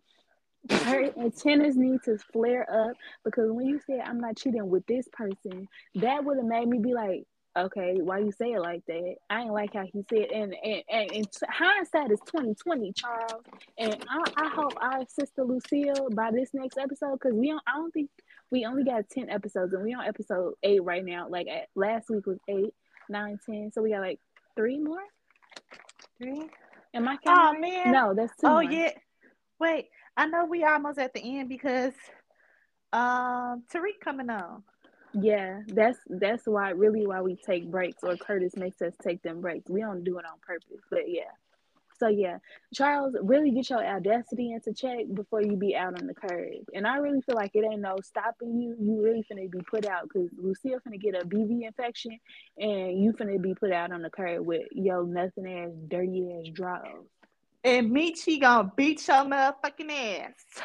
Her 0.70 1.12
antennas 1.18 1.76
need 1.76 2.02
to 2.04 2.18
flare 2.32 2.66
up 2.70 2.96
because 3.24 3.50
when 3.50 3.66
you 3.66 3.80
said 3.86 4.00
I'm 4.04 4.20
not 4.20 4.36
cheating 4.36 4.68
with 4.68 4.86
this 4.86 5.06
person, 5.12 5.68
that 5.96 6.24
would 6.24 6.38
have 6.38 6.46
made 6.46 6.68
me 6.68 6.78
be 6.78 6.94
like, 6.94 7.26
okay, 7.56 7.94
why 8.00 8.18
you 8.18 8.32
say 8.32 8.52
it 8.52 8.60
like 8.60 8.84
that? 8.86 9.14
I 9.30 9.42
ain't 9.42 9.52
like 9.52 9.74
how 9.74 9.84
he 9.84 10.04
said, 10.08 10.30
and 10.32 10.54
and, 10.64 10.82
and, 10.88 11.12
and 11.12 11.28
hindsight 11.48 12.10
is 12.10 12.20
twenty 12.26 12.54
twenty, 12.54 12.92
Charles. 12.92 13.42
And 13.78 14.04
I, 14.08 14.44
I 14.44 14.48
hope 14.48 14.74
our 14.80 15.04
sister 15.08 15.44
Lucille 15.44 16.08
by 16.14 16.30
this 16.32 16.50
next 16.52 16.78
episode, 16.78 17.18
because 17.20 17.34
we 17.34 17.48
don't, 17.48 17.62
I 17.66 17.76
don't 17.76 17.92
think 17.92 18.10
we 18.50 18.64
only 18.64 18.84
got 18.84 19.08
ten 19.08 19.30
episodes, 19.30 19.72
and 19.72 19.82
we 19.82 19.94
on 19.94 20.04
episode 20.04 20.54
eight 20.62 20.82
right 20.82 21.04
now. 21.04 21.28
Like 21.28 21.48
at, 21.48 21.68
last 21.74 22.10
week 22.10 22.26
was 22.26 22.38
eight, 22.48 22.74
nine, 23.08 23.38
ten, 23.46 23.70
so 23.72 23.82
we 23.82 23.90
got 23.90 24.00
like 24.00 24.20
three 24.56 24.78
more. 24.78 25.02
Three. 26.18 26.48
Am 26.94 27.08
I 27.08 27.16
counting? 27.24 27.64
Oh 27.64 27.82
man, 27.84 27.92
no, 27.92 28.14
that's 28.14 28.32
two. 28.40 28.46
Oh 28.46 28.52
more. 28.52 28.62
yeah. 28.64 28.90
Wait, 29.58 29.88
I 30.16 30.26
know 30.26 30.44
we 30.44 30.64
almost 30.64 30.98
at 30.98 31.14
the 31.14 31.20
end 31.38 31.48
because 31.48 31.92
um 32.92 33.64
Tariq 33.72 34.00
coming 34.02 34.30
on. 34.30 34.62
Yeah, 35.14 35.60
that's 35.68 35.98
that's 36.08 36.44
why 36.46 36.70
really 36.70 37.06
why 37.06 37.20
we 37.22 37.36
take 37.36 37.70
breaks 37.70 38.02
or 38.02 38.16
Curtis 38.16 38.56
makes 38.56 38.82
us 38.82 38.94
take 39.02 39.22
them 39.22 39.40
breaks. 39.40 39.70
We 39.70 39.80
don't 39.80 40.02
do 40.02 40.18
it 40.18 40.24
on 40.24 40.38
purpose, 40.44 40.82
but 40.90 41.08
yeah. 41.08 41.30
So 41.98 42.08
yeah, 42.08 42.38
Charles, 42.74 43.14
really 43.22 43.52
get 43.52 43.70
your 43.70 43.84
audacity 43.84 44.52
into 44.52 44.74
check 44.74 45.06
before 45.14 45.42
you 45.42 45.56
be 45.56 45.76
out 45.76 46.00
on 46.00 46.08
the 46.08 46.14
curb. 46.14 46.64
And 46.74 46.86
I 46.86 46.96
really 46.96 47.20
feel 47.20 47.36
like 47.36 47.52
it 47.54 47.64
ain't 47.64 47.82
no 47.82 47.96
stopping 48.02 48.60
you. 48.60 48.76
You 48.80 49.00
really 49.00 49.24
finna 49.30 49.48
be 49.48 49.60
put 49.60 49.86
out 49.86 50.02
because 50.02 50.28
Lucille 50.36 50.80
finna 50.86 51.00
get 51.00 51.14
a 51.14 51.24
BV 51.24 51.64
infection, 51.64 52.18
and 52.58 53.00
you 53.00 53.12
finna 53.12 53.40
be 53.40 53.54
put 53.54 53.70
out 53.72 53.92
on 53.92 54.02
the 54.02 54.10
curb 54.10 54.44
with 54.44 54.66
yo 54.72 55.02
nothing 55.02 55.46
ass 55.46 55.70
dirty 55.86 56.32
ass 56.32 56.50
draws. 56.52 57.06
And 57.62 57.92
Michi 57.92 58.40
gonna 58.40 58.72
beat 58.76 59.06
your 59.06 59.18
motherfucking 59.18 59.90
ass. 59.90 60.62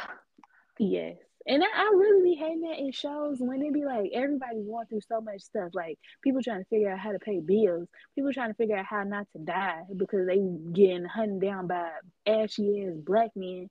Yes. 0.80 1.18
And 1.50 1.64
I, 1.64 1.66
I 1.66 1.92
really 1.98 2.24
be 2.24 2.36
hating 2.36 2.62
that 2.62 2.78
in 2.78 2.92
shows 2.92 3.38
when 3.40 3.60
they 3.60 3.72
be 3.72 3.84
like 3.84 4.12
everybody 4.14 4.62
going 4.62 4.86
through 4.86 5.02
so 5.02 5.20
much 5.20 5.42
stuff, 5.42 5.72
like 5.74 5.98
people 6.24 6.44
trying 6.44 6.60
to 6.60 6.70
figure 6.70 6.92
out 6.92 7.00
how 7.00 7.12
to 7.12 7.18
pay 7.18 7.40
bills, 7.40 7.88
people 8.14 8.32
trying 8.32 8.52
to 8.52 8.54
figure 8.54 8.78
out 8.78 8.86
how 8.86 9.04
not 9.04 9.26
to 9.36 9.40
die 9.44 9.82
because 9.98 10.28
they 10.28 10.38
getting 10.72 11.06
hunted 11.06 11.42
down 11.42 11.66
by 11.66 11.90
ashy 12.28 12.86
ass 12.86 12.94
black 13.04 13.32
men. 13.36 13.68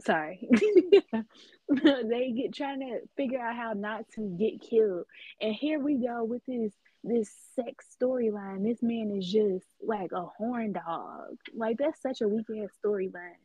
Sorry, 0.00 0.48
they 1.68 2.32
get 2.32 2.52
trying 2.52 2.80
to 2.80 2.98
figure 3.16 3.40
out 3.40 3.54
how 3.54 3.74
not 3.74 4.06
to 4.16 4.22
get 4.36 4.60
killed, 4.60 5.04
and 5.40 5.54
here 5.54 5.78
we 5.78 5.98
go 6.04 6.24
with 6.24 6.42
this 6.48 6.72
this 7.04 7.30
sex 7.54 7.86
storyline. 8.00 8.64
This 8.64 8.82
man 8.82 9.14
is 9.16 9.30
just 9.30 9.66
like 9.80 10.10
a 10.12 10.24
horn 10.24 10.72
dog. 10.72 11.36
Like 11.54 11.76
that's 11.78 12.02
such 12.02 12.22
a 12.22 12.28
weak 12.28 12.46
ass 12.50 12.70
storyline. 12.84 13.36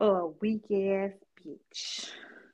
A 0.00 0.28
weak 0.40 0.64
ass 0.70 1.12
bitch. 1.46 2.10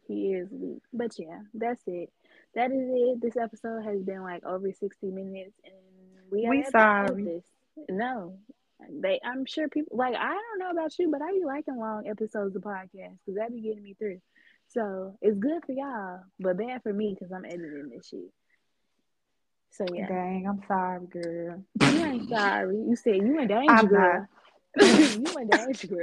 He 0.07 0.33
is 0.33 0.49
weak. 0.51 0.83
But 0.93 1.19
yeah, 1.19 1.41
that's 1.55 1.83
it. 1.87 2.11
That 2.55 2.71
is 2.73 2.89
it. 2.91 3.21
This 3.21 3.37
episode 3.37 3.85
has 3.85 4.01
been 4.03 4.23
like 4.23 4.45
over 4.45 4.73
60 4.73 5.07
minutes 5.07 5.55
and 5.65 5.75
we 6.31 6.49
We 6.49 6.65
sorry. 6.71 7.25
This. 7.25 7.45
No. 7.89 8.39
They 8.91 9.21
I'm 9.25 9.45
sure 9.45 9.69
people 9.69 9.97
like 9.97 10.15
I 10.15 10.35
don't 10.35 10.59
know 10.59 10.71
about 10.71 10.99
you, 10.99 11.11
but 11.11 11.21
I 11.21 11.33
be 11.33 11.45
liking 11.45 11.77
long 11.77 12.07
episodes 12.07 12.55
of 12.55 12.63
podcasts 12.63 13.19
because 13.25 13.37
that 13.37 13.53
be 13.53 13.61
getting 13.61 13.83
me 13.83 13.95
through. 13.95 14.21
So 14.69 15.17
it's 15.21 15.37
good 15.37 15.65
for 15.67 15.73
y'all, 15.73 16.21
but 16.39 16.59
bad 16.59 16.83
for 16.83 16.93
me 16.93 17.15
because 17.15 17.33
I'm 17.33 17.45
editing 17.45 17.91
this 17.95 18.09
shit. 18.09 18.31
So 19.71 19.85
yeah. 19.93 20.09
Dang, 20.09 20.47
I'm 20.49 20.63
sorry, 20.67 21.07
girl. 21.07 21.65
You 21.81 22.05
ain't 22.05 22.29
sorry. 22.29 22.77
You 22.77 22.97
said 22.97 23.17
you 23.17 23.39
in 23.39 23.49
danger, 23.49 23.71
I'm 23.71 23.87
girl. 23.87 24.27
you 24.81 25.25
in 25.39 25.49
danger, 25.49 25.87
girl. 25.89 26.01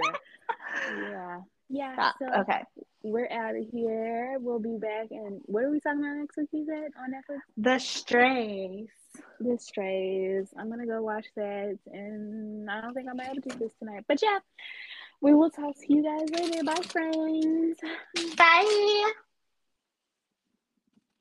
Yeah. 0.99 1.39
Yeah. 1.69 1.93
Stop. 1.93 2.15
So 2.19 2.41
okay. 2.41 2.63
We're 3.03 3.29
out 3.31 3.55
of 3.55 3.65
here. 3.71 4.37
We'll 4.39 4.59
be 4.59 4.77
back. 4.77 5.07
And 5.11 5.41
what 5.45 5.63
are 5.63 5.71
we 5.71 5.79
talking 5.79 5.99
about 5.99 6.17
next 6.17 6.37
week? 6.37 6.49
You 6.51 6.65
said 6.65 6.91
on 6.99 7.11
Netflix. 7.11 7.39
The 7.57 7.79
Strays. 7.79 8.87
The 9.39 9.57
Strays. 9.59 10.47
I'm 10.57 10.69
gonna 10.69 10.85
go 10.87 11.01
watch 11.01 11.27
that, 11.35 11.77
and 11.91 12.69
I 12.69 12.81
don't 12.81 12.93
think 12.93 13.07
I'm 13.09 13.19
able 13.19 13.41
to 13.41 13.49
do 13.49 13.59
this 13.59 13.73
tonight. 13.79 14.05
But 14.07 14.21
yeah, 14.21 14.39
we 15.21 15.33
will 15.33 15.49
talk 15.49 15.75
to 15.75 15.93
you 15.93 16.03
guys 16.03 16.29
later. 16.31 16.63
Bye, 16.63 16.81
friends. 16.89 17.79
Bye. 18.37 19.11